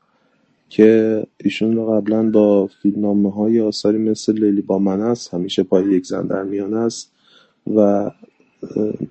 [0.69, 5.85] که ایشون رو قبلا با فیلمنامه های آثاری مثل لیلی با من است همیشه پای
[5.85, 7.13] یک زن در میان است
[7.77, 8.11] و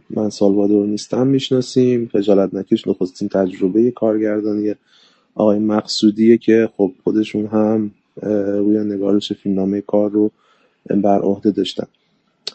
[0.10, 2.10] من سالوادور نیستم می‌شناسیم.
[2.14, 4.76] خجالت نکش نخستین تجربه کارگردانی
[5.36, 7.92] آقای مقصودیه که خب خودشون هم
[8.58, 10.32] روی نگارش فیلمنامه کار رو
[10.90, 11.88] بر عهده داشتن.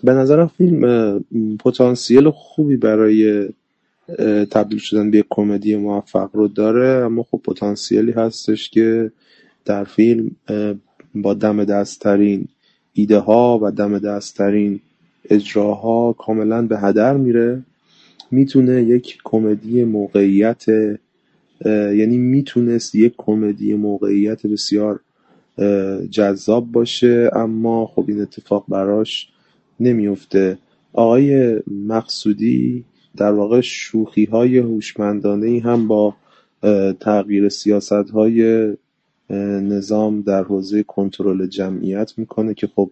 [0.05, 1.21] به نظرم فیلم
[1.65, 3.49] پتانسیل خوبی برای
[4.51, 7.05] تبدیل شدن به کمدی موفق رو داره.
[7.05, 9.13] اما خب پتانسیلی هستش که
[9.65, 10.31] در فیلم
[11.15, 12.49] با دم دستترین
[12.93, 14.81] ایده ها و دم دستترین
[15.31, 17.63] اجراها کاملا به هدر میره.
[18.31, 20.65] می‌تونه یک کمدی موقعیت
[21.65, 25.01] یعنی می‌تونست یک کمدی موقعیت بسیار
[26.11, 27.31] جذاب باشه.
[27.33, 29.29] اما خب این اتفاق براش
[29.81, 30.59] نمیفته
[30.93, 32.85] آقای مقصودی
[33.17, 36.15] در واقع شوخی های هوشمندانه هم با
[37.01, 38.73] تغییر سیاست های
[39.31, 42.91] نظام در حوزه کنترل جمعیت می‌کنه که خب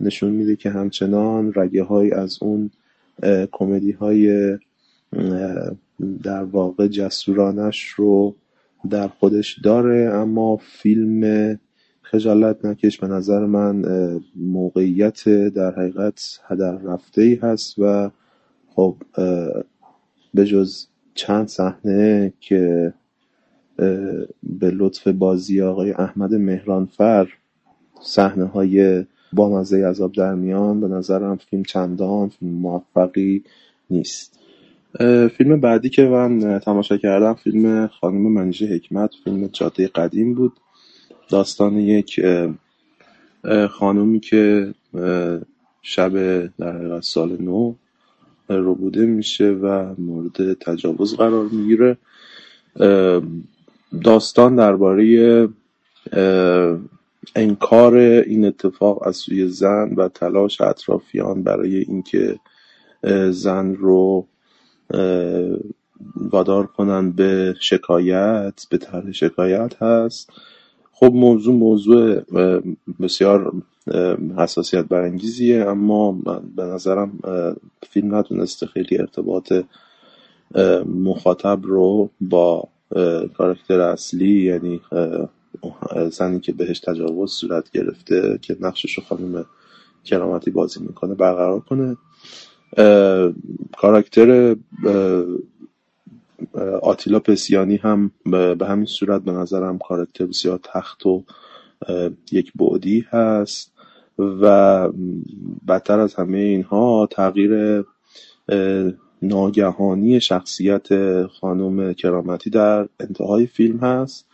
[0.00, 2.70] نشون میده که همچنان رگه های از اون
[3.52, 4.58] کمدی های
[6.22, 8.34] در واقع جسورانش رو
[8.90, 10.10] در خودش داره.
[10.14, 11.58] اما فیلم
[12.12, 12.98] خجالت نکش.
[12.98, 13.84] به نظر من
[14.36, 18.10] موقعیت در حقیقت هدر رفته ای هست و
[18.74, 18.96] خب
[20.34, 22.94] به جز چند صحنه که
[24.42, 27.28] به لطف بازی آقای احمد مهرانفر
[28.02, 33.44] صحنه های بامزه عذاب در میان به نظرم فیلم چندان فیلم موفقی
[33.90, 34.38] نیست.
[35.36, 40.52] فیلم بعدی که من تماشا کردم فیلم خانم منیژه حکمت فیلم جاده قدیم بود.
[41.28, 42.20] داستان یک
[43.70, 44.74] خانومی که
[45.82, 46.12] شب
[46.46, 47.74] در حقیقت سال نو
[48.48, 51.96] ربوده میشه و مورد تجاوز قرار می‌گیره.
[54.04, 55.48] داستان درباره
[57.36, 62.38] انکار این اتفاق از سوی زن و تلاش اطرافیان برای اینکه
[63.30, 64.26] زن رو
[66.16, 70.30] وادار کنن به شکایت به طرح شکایت هست.
[71.02, 72.20] خب موضوع موضوع
[73.00, 73.52] بسیار
[74.38, 76.12] حساسیت برانگیزیه اما
[76.56, 77.18] به نظرم
[77.90, 79.52] فیلم نتونسته خیلی ارتباط
[80.86, 82.68] مخاطب رو با
[83.36, 84.80] کارکتر اصلی یعنی
[86.10, 89.46] زنی که بهش تجاوز صورت گرفته که نقشش رو خانم
[90.04, 91.96] کرامتی بازی می‌کنه برقرار کنه.
[93.78, 94.56] کاراکتر
[96.82, 98.10] آتیلا پسیانی هم
[98.56, 101.24] به همین صورت به نظرم کاراکتر بسیار تخت و
[102.32, 103.72] یک بعدی هست
[104.18, 104.88] و
[105.68, 107.84] بدتر از همه اینها تغییر
[109.22, 110.86] ناگهانی شخصیت
[111.26, 114.26] خانم کرامتی در انتهای فیلم هست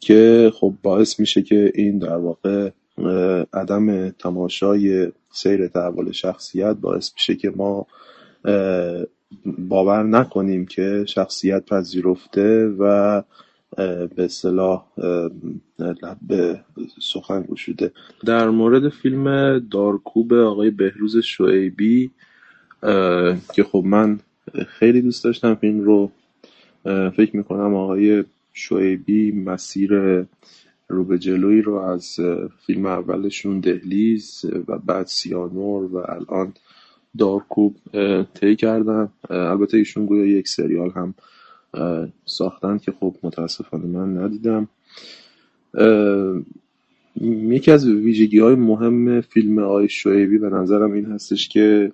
[0.00, 2.70] که خب باعث میشه که این در واقع
[3.52, 7.86] عدم تماشای سیر تحول شخصیت باعث میشه که ما
[9.44, 13.22] باور نکنیم که شخصیت پذیرفته و
[14.16, 14.84] به اصطلاح
[15.78, 16.60] لب
[17.00, 17.92] سخن گشوده.
[18.26, 22.10] در مورد فیلم دارکوب آقای بهروز شعیبی
[23.54, 24.20] که خب من
[24.66, 26.10] خیلی دوست داشتم فیلم رو
[27.16, 29.90] فکر می‌کنم آقای شعیبی مسیر
[30.88, 32.20] رو به جلوی رو از
[32.66, 36.54] فیلم اولشون دهلیز و بعد سیانور و الان
[37.18, 37.76] دارکوب
[38.34, 39.08] طی کردن.
[39.30, 41.14] البته ایشون گویا یک سریال هم
[42.24, 44.68] ساختن که خب متاسفانه من ندیدم.
[47.20, 51.92] یکی از ویژگی های مهم فیلم آی شعیبی به نظرم این هستش که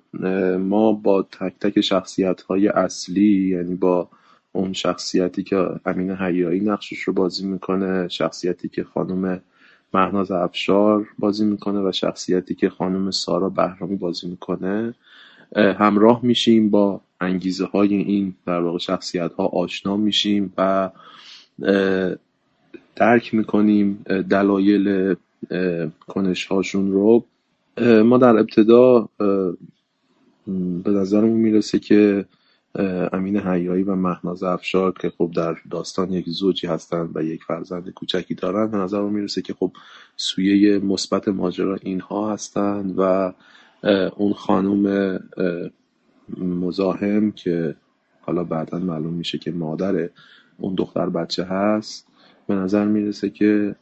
[0.60, 4.08] ما با تک تک شخصیت های اصلی یعنی با
[4.52, 9.40] اون شخصیتی که امین حیایی نقشش رو بازی می‌کنه شخصیتی که خانم
[9.94, 14.94] مهناز افشار بازی می‌کنه و شخصیتی که خانم سارا بهرامی بازی می‌کنه
[15.56, 20.90] همراه میشیم با انگیزه های این در واقع شخصیت ها آشنا میشیم و
[22.96, 25.14] درک می‌کنیم دلایل
[26.06, 27.24] کنش هاشون رو.
[28.04, 29.08] ما در ابتدا
[30.84, 32.24] به نظرمون می‌رسه که
[33.12, 37.90] امین حیایی و مهناز افشار که خب در داستان یک زوجی هستند و یک فرزند
[37.90, 39.72] کوچکی دارن به نظر می‌رسه که خب
[40.16, 43.32] سویه مثبت ماجرا اینها هستند و
[44.16, 45.18] اون خانم
[46.38, 47.76] مزاحم که
[48.20, 50.10] حالا بعدا معلوم میشه که مادر
[50.58, 52.06] اون دختر بچه هست
[52.46, 53.76] به نظر می‌رسه که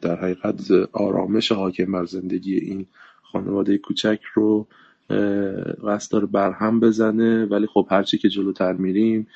[0.00, 2.86] در حقیقت آرامش حاکم بر زندگی این
[3.22, 4.66] خانواده کوچک رو
[5.86, 7.44] قصد داره برهم بزنه.
[7.44, 9.26] ولی خب هرچی که جلوتر میریم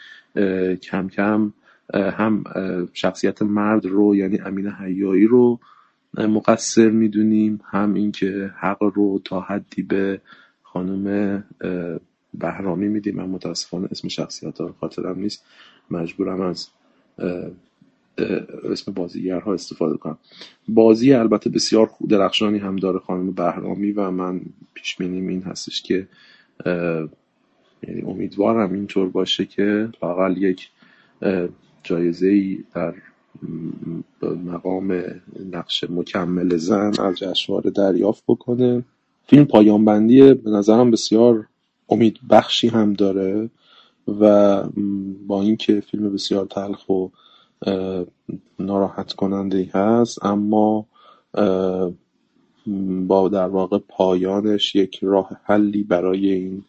[0.82, 1.52] کم کم
[1.94, 2.44] هم
[2.92, 5.60] شخصیت مرد رو یعنی امین حیایی رو
[6.14, 7.60] مقصر می‌دونیم.
[7.64, 10.20] هم اینکه حق رو تا حدی به
[10.62, 11.44] خانم
[12.34, 13.16] بهرامی میدیم.
[13.16, 15.44] من متاسفانه اسم شخصیت ها خاطرم نیست.
[15.90, 16.68] مجبورم از
[18.64, 20.18] اسم بازیگرها استفاده کنم.
[20.68, 24.40] بازی البته بسیار درخشانی هم داره خانم بهرامی و من
[24.74, 26.08] پیش بینیم این هستش که
[27.82, 30.70] یعنی امیدوارم اینطور باشه که لاقل یک
[31.82, 32.94] جایزه ای در
[34.22, 35.04] مقام
[35.52, 38.84] نقش مکمل زن از جشنواره دریافت بکنه.
[39.26, 41.46] فیلم پایان بندی به نظرم بسیار
[41.88, 43.50] امید بخشی هم داره
[44.20, 44.62] و
[45.26, 47.08] با اینکه فیلم بسیار تلخ و
[48.58, 50.86] ناراحت کننده هست اما
[53.06, 56.64] با در واقع پایانش یک راه حلی برای این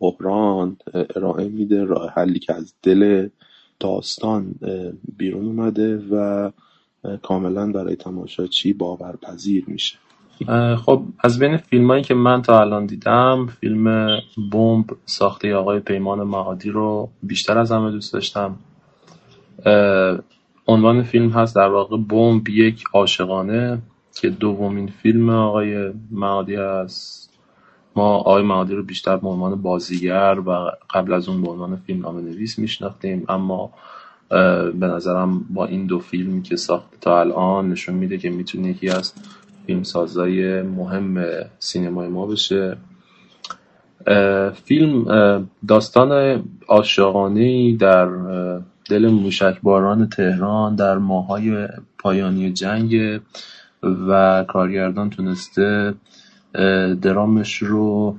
[0.00, 0.76] بحران
[1.16, 1.84] ارائه میده.
[1.84, 3.28] راه حلی که از دل
[3.80, 4.54] داستان
[5.16, 6.50] بیرون اومده و
[7.22, 9.98] کاملا برای تماشاچی باورپذیر میشه.
[10.76, 14.16] خب از بین فیلم هایی که من تا الان دیدم فیلم
[14.52, 18.56] بمب ساخته آقای پیمان معادی رو بیشتر از همه دوست داشتم.
[20.66, 23.82] عنوان فیلم هست در واقع بمب یک عاشقانه
[24.20, 27.25] که دومین فیلم آقای معادی هست.
[27.96, 32.02] ما آقای معادی رو بیشتر به عنوان بازیگر و قبل از اون به عنوان فیلم
[32.02, 33.70] نام نویس میشناختیم اما
[34.80, 38.88] به نظرم با این دو فیلم که ساخته تا الان نشون میده که می‌تونه یکی
[38.88, 39.12] از
[39.66, 41.24] فیلمسازای مهم
[41.58, 42.76] سینمای ما بشه.
[44.64, 45.04] فیلم
[45.68, 48.08] داستان عاشقانه در
[48.90, 51.68] دل موشکباران تهران در ماهای
[51.98, 53.20] پایانی جنگ
[53.82, 55.94] و کارگردان تونسته
[57.02, 58.16] درامش رو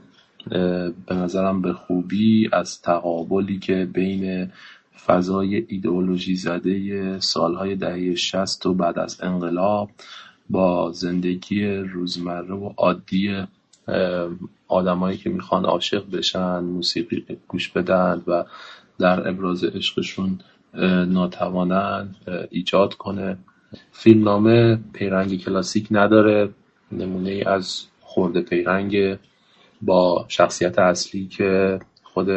[1.06, 4.52] به نظرم به خوبی از تقابلی که بین
[5.06, 9.90] فضای ایدئولوژی زده سالهای دهه شست و بعد از انقلاب
[10.50, 13.44] با زندگی روزمره و عادی
[14.68, 18.44] آدمایی که می‌خوان عاشق بشن موسیقی گوش بدن و
[19.00, 20.40] در ابراز عشقشون
[21.08, 22.16] ناتوانند
[22.52, 23.38] ایجاد کنه.
[23.92, 26.50] فیلمنامه پیرنگ کلاسیک نداره
[26.92, 27.86] نمونه ای از
[28.18, 29.18] خورده پیرنگ
[29.82, 32.30] با شخصیت اصلی که خود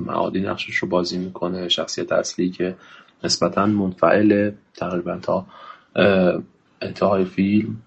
[0.00, 2.76] معادی نقشش رو بازی می‌کنه شخصیت اصلی که
[3.24, 5.46] نسبتا منفعل تقریبا تا
[6.82, 7.82] انتهای فیلم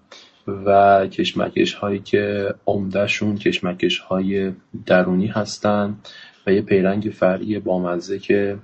[0.46, 4.52] و کشمکش هایی که عمدهشون کشمکش های
[4.86, 6.08] درونی هستند
[6.46, 8.58] و یه پیرنگ فرعی بامزه که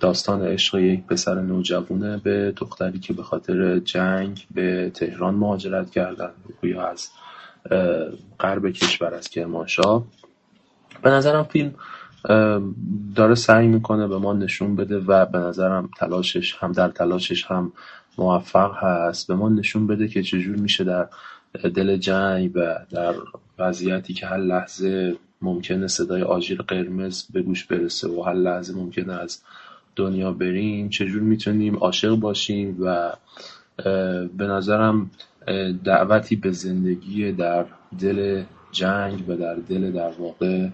[0.00, 6.30] داستان عشق یک پسر نوجوانه به دختری که به خاطر جنگ به تهران مهاجرت کردن
[6.62, 7.10] یا از
[8.40, 10.04] غرب کشور از کرمانشاه
[11.02, 11.74] به نظرم فیلم
[13.14, 17.72] داره سعی می‌کنه به ما نشون بده و به نظرم تلاشش هم در تلاشش هم
[18.18, 19.28] موفق هست.
[19.28, 21.08] به ما نشون بده که چجور میشه در
[21.74, 23.14] دل جنگ و در
[23.58, 29.12] وضعیتی که هر لحظه ممکنه صدای آژیر قرمز به گوش برسه و هر لحظه ممکنه
[29.12, 29.42] از
[29.96, 33.12] دنیا بریم چجور می‌تونیم عاشق باشیم و
[34.36, 35.10] به نظرم
[35.84, 37.64] دعوتی به زندگی در
[37.98, 38.42] دل
[38.72, 40.68] جنگ و در دل در واقع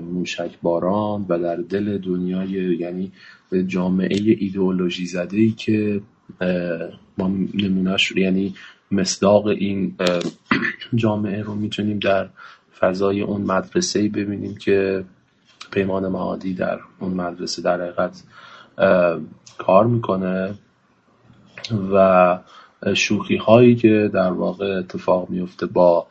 [0.00, 3.12] موشک باران و در دل دنیای یعنی
[3.66, 6.00] جامعه ایدئولوژی زده ای که
[7.18, 8.54] ما نمونهش یعنی
[8.90, 9.96] مصداق این
[10.94, 12.28] جامعه رو می‌تونیم در
[12.78, 15.04] فضای اون مدرسه ببینیم که
[15.70, 18.22] پیمان معادی در اون مدرسه در حقیقت
[19.58, 20.54] کار می‌کنه
[21.92, 22.38] و
[22.94, 26.06] شوخی هایی که در واقع اتفاق میفته با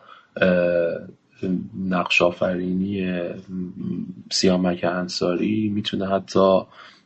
[1.90, 3.20] نقش آفرینی
[4.32, 6.60] سیامک انصاری می‌تونه حتی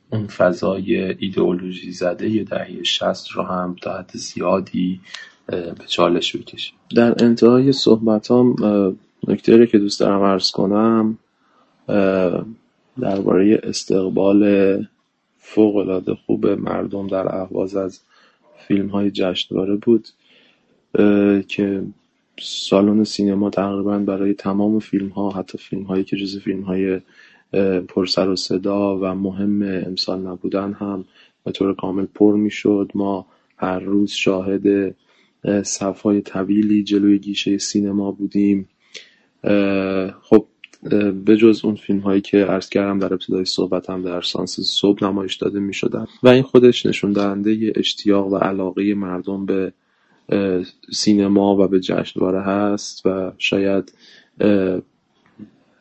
[0.10, 5.00] اون فضای ایدئولوژی زده دهه شست رو هم تا حد زیادی
[5.48, 6.74] به چالش بکشه.
[6.96, 8.56] در انتهای صحبتام
[9.28, 11.18] نکته که دوست دارم عرض کنم
[13.02, 14.44] درباره استقبال
[15.38, 18.02] فوق العاده خوب مردم در اهواز از
[18.68, 20.08] فیلم های جشنواره بود
[21.48, 21.84] که
[22.40, 27.00] سالن سینما تقریبا برای تمام فیلم ها حتی فیلم هایی که جز فیلم های
[27.88, 31.06] پرسر و صدا و مهم امسال نبودن هم
[31.44, 32.92] به طور کامل پر می‌شد.
[32.96, 33.26] ما
[33.58, 34.96] هر روز شاهد
[35.64, 38.70] صفهای طویلی جلوی گیشه سینما بودیم.
[40.22, 40.46] خب
[41.26, 45.04] به جز اون فیلم هایی که عرض کردم در ابتدای صحبت هم در سانس صبح
[45.04, 49.74] نمایش داده می شدن و این خودش نشون دهنده اشتیاق و علاقه مردم به
[50.92, 53.94] سینما و به جشنواره هست و شاید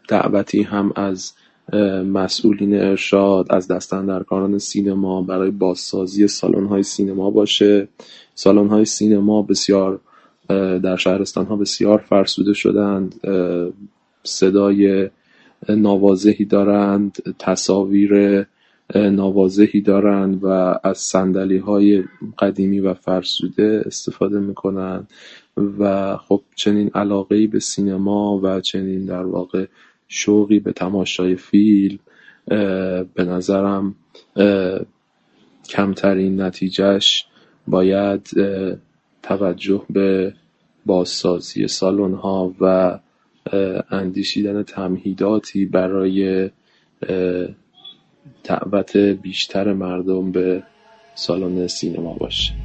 [0.08, 1.32] دعوتی هم از
[2.06, 7.88] مسئولین ارشاد از دستن سینما برای بازسازی سالن های سینما باشه.
[8.34, 10.00] سالن های سینما بسیار
[10.82, 13.20] در شهرستان ها بسیار فرسوده شدند.
[14.24, 15.10] صدای
[15.68, 18.44] نوازهی دارند تصاویر
[18.94, 20.46] نوازهی دارند و
[20.84, 22.04] از سندلی های
[22.38, 25.10] قدیمی و فرسوده استفاده می‌کنند
[25.78, 29.66] و خب چنین علاقه به سینما و چنین در واقع
[30.08, 31.98] شوقی به تماشای فیلم
[33.14, 33.94] به نظرم
[35.68, 37.26] کمترین نتیجهش
[37.68, 38.30] باید
[39.22, 40.34] توجه به
[40.86, 42.98] بازسازی سالن ها و
[43.90, 46.50] اندیشیدن تمهیداتی برای
[48.44, 50.62] دعوت بیشتر مردم به
[51.14, 52.61] سالن سینما باشه.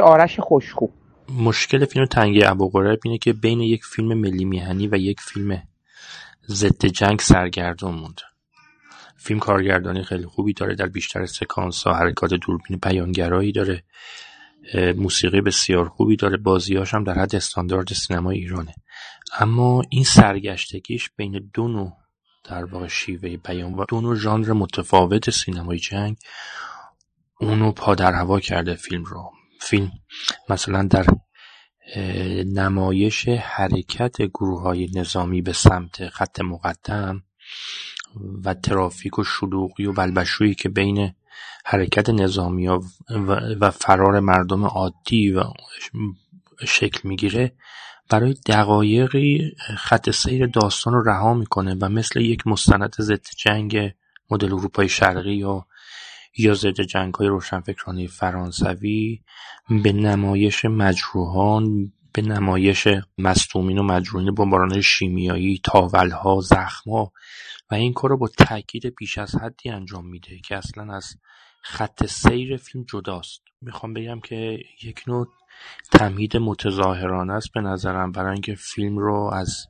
[0.00, 0.86] آقای آرش خوشخو.
[1.28, 5.62] مشکل فیلم تنگه ابوقریب اینه که بین یک فیلم ملی میهنی و یک فیلم
[6.48, 8.20] ضد جنگ سرگردان موند.
[9.16, 13.82] فیلم کارگردانی خیلی خوبی داره در بیشتر سکانس ها حرکات دوربین بیانگرایی داره
[14.74, 18.74] موسیقی بسیار خوبی داره بازیاش هم در حد استاندارد سینما ایرانه.
[19.38, 21.92] اما این سرگشتگیش بین دو نوع
[22.44, 26.16] در واقع شیوه بیان و دو نوع ژانر متفاوت سینمای جنگ
[27.40, 29.30] اونو پا در هوا کرده فیلم رو.
[29.60, 29.92] فیلم
[30.48, 31.06] مثلا در
[32.46, 37.22] نمایش حرکت های نظامی به سمت خط مقدم
[38.44, 41.12] و ترافیک و شلوغی و بلبشویی که بین
[41.64, 42.68] حرکت نظامی
[43.60, 45.42] و فرار مردم عادی و
[46.66, 47.52] شکل می‌گیره
[48.10, 53.94] برای دقایقی خط سیر داستان رو رها می‌کنه و مثل یک مستند ضد جنگ
[54.30, 55.66] مدل اروپای شرقی یا
[56.38, 59.20] یا ضد جنگ های روشنفکرانه فرانسوی
[59.82, 62.88] به نمایش مجروحان به نمایش
[63.18, 67.12] مصدومین و مجروحین بمباران شیمیایی تاولها زخمها
[67.70, 71.16] و این کار رو با تاکید بیش از حدی انجام میده که اصلا از
[71.62, 73.42] خط سیر فیلم جداست.
[73.60, 75.26] می‌خوام بگم که یک نوع
[75.92, 79.66] تمهید متظاهرانه است به نظرم برای اینکه فیلم رو از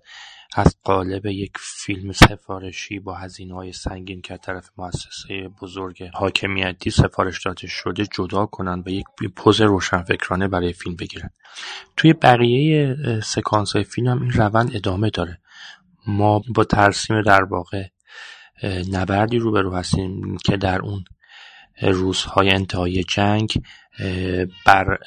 [0.54, 3.18] از قالب یک فیلم سفارشی با
[3.54, 9.04] های سنگین که طرف مؤسسه بزرگ حاکمیتی سفارش داده شده جدا کنند و یک
[9.36, 11.30] پوز روشنفکرانه برای فیلم بگیرن
[11.96, 15.38] توی بقیه سکانس های فیلم هم این روند ادامه داره.
[16.06, 17.84] ما با ترسیم در واقع
[18.92, 21.04] نبردی روبرو هستیم که در اون
[21.82, 23.62] روزهای انتهای جنگ
[24.66, 24.98] بر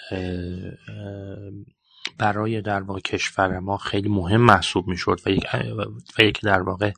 [2.17, 5.45] برای در واقع کشور ما خیلی مهم محسوب می‌شد و یک
[6.19, 6.91] و یک در واقع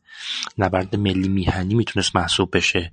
[0.57, 2.91] نبرد ملی میهنی می‌تونست محسوب بشه.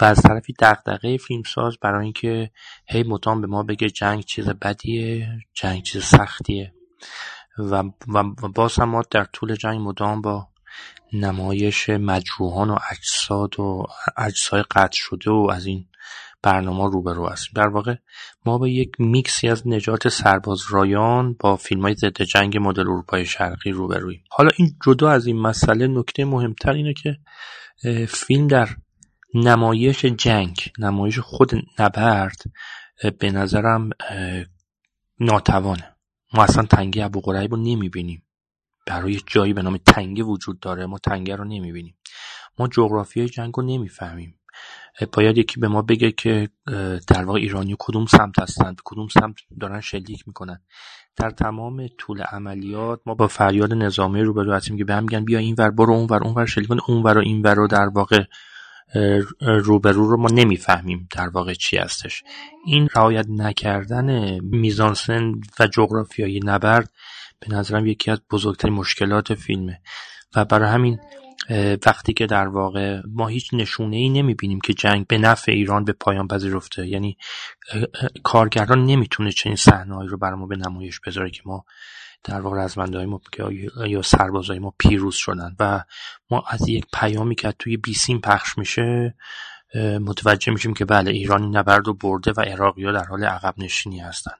[0.00, 2.50] و از طرفی دغدغه فیلمساز برای اینکه
[2.86, 6.74] هی مدام به ما بگه جنگ چیز بدیه جنگ چیز سختیه.
[7.58, 8.22] و, و
[8.54, 10.48] باز هم ما در طول جنگ مدام با
[11.12, 13.86] نمایش مجروحان و اجساد و
[14.16, 15.86] اجسای قطع شده و از این
[16.42, 17.94] برنامه روبرو هستیم در واقع
[18.46, 23.26] ما با یک میکسی از نجات سرباز رایان با فیلم های ضد جنگ مدل اروپای
[23.26, 24.24] شرقی روبرویم.
[24.30, 27.18] حالا این جدا از این مسئله نکته مهمتر اینه که
[28.08, 28.68] فیلم در
[29.34, 32.42] نمایش جنگ نمایش خود نبرد
[33.18, 33.90] به نظرم
[35.20, 35.96] ناتوانه.
[36.34, 38.26] ما اصلا تنگه ابو رو نمی‌بینیم.
[38.86, 41.98] برای جایی به نام تنگه وجود داره ما تنگه رو نمی‌بینیم.
[42.58, 44.39] ما جغرافیای جنگ رو نمی‌فهمیم.
[45.12, 46.48] باید یکی به ما بگه که
[47.06, 50.60] در واقع ایرانی کدوم سمت هستند کدوم سمت دارن شلیک می‌کنن.
[51.16, 55.38] در تمام طول عملیات ما با فریاد نظامی روبرو هستیم که به هم میگن بیا
[55.38, 58.24] این ور برو اون ور شلیک کن اون ور و این ور رو در واقع
[59.40, 62.22] روبرو رو ما نمی‌فهمیم در واقع چی هستش.
[62.66, 66.90] این رعایت نکردن میزانسن و جغرافیایی نبرد
[67.40, 69.80] به نظرم یکی از بزرگترین مشکلات فیلمه.
[70.36, 70.98] و برای همین
[71.86, 75.84] وقتی که در واقع ما هیچ نشونه ای نمی بینیم که جنگ به نفع ایران
[75.84, 76.86] به پایان پذیرفته.
[76.86, 77.16] یعنی
[78.22, 81.64] کارگران نمی‌تونه چنین صحنه‌ای رو برای ما به نمایش بذاره که ما
[82.24, 83.20] در واقع رزمنده ما
[83.86, 85.56] یا سربازای ما پیروز شدن.
[85.60, 85.84] و
[86.30, 89.14] ما از یک پیامی که توی بیسیم پخش میشه
[90.00, 93.98] متوجه میشیم که بله ایرانی نبرد و برده و عراقی ها در حال عقب نشینی
[93.98, 94.32] هستن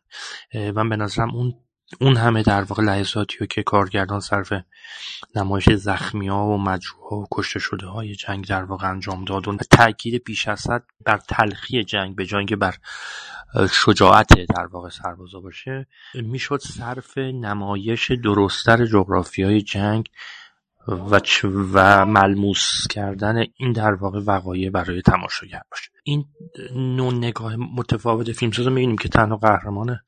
[0.54, 1.54] و به نظرم اون
[1.98, 4.52] اون همه در واقع لحظاتی رو که کارگردان صرف
[5.34, 6.78] نمایش ها و
[7.10, 10.84] ها و کشته شده های جنگ در واقع انجام داد و تاکید بیش از حد
[11.04, 12.74] بر تلخی جنگ به جای بر
[13.72, 18.86] شجاعت در واقع سربازا باشه می‌شد صرف نمایش درستتر
[19.38, 20.08] های جنگ
[20.88, 21.20] و,
[21.72, 25.90] و ملموس کردن این در واقع وقایع برای تماشاگر باشه.
[26.04, 26.24] این
[26.76, 30.00] نوع نگاه متفاوت فیلمساز رو می‌بینیم که تنها قهرمان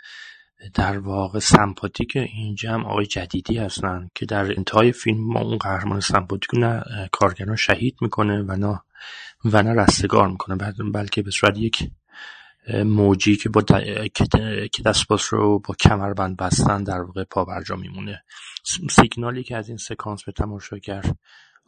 [0.74, 6.00] در واقع سمپاتیک این جمع آقای جدیدی هستن که در انتهای فیلم ما اون قهرمان
[6.00, 8.80] سمپاتیک نه کارگران شهید می‌کنه و نه
[9.44, 10.56] و نه رستگار می‌کنه.
[10.92, 11.90] بلکه به صورت یک
[12.84, 13.62] موجی که با
[14.72, 18.22] که دستباس رو با کمربند بستن در واقع پا برجا میمونه.
[18.90, 21.04] سیگنالی که از این سکانس به تماشاگر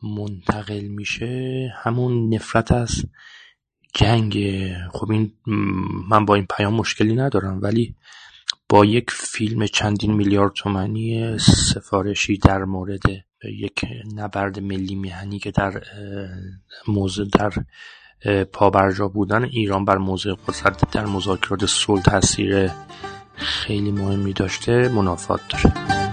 [0.03, 3.05] منتقل میشه همون نفرت از
[3.95, 4.37] جنگ
[4.93, 5.33] خب این
[6.09, 7.95] من با این پیام مشکلی ندارم ولی
[8.75, 13.03] با یک فیلم چندین میلیارد تومانی سفارشی در مورد
[13.45, 13.85] یک
[14.15, 15.83] نبرد ملی میهنی که در
[16.89, 17.53] موضع در
[18.45, 22.71] پابرجا بودن ایران بر موضع قدرت در مذاکرات صلح تاثیر
[23.35, 26.04] خیلی مهمی داشته منافات داره.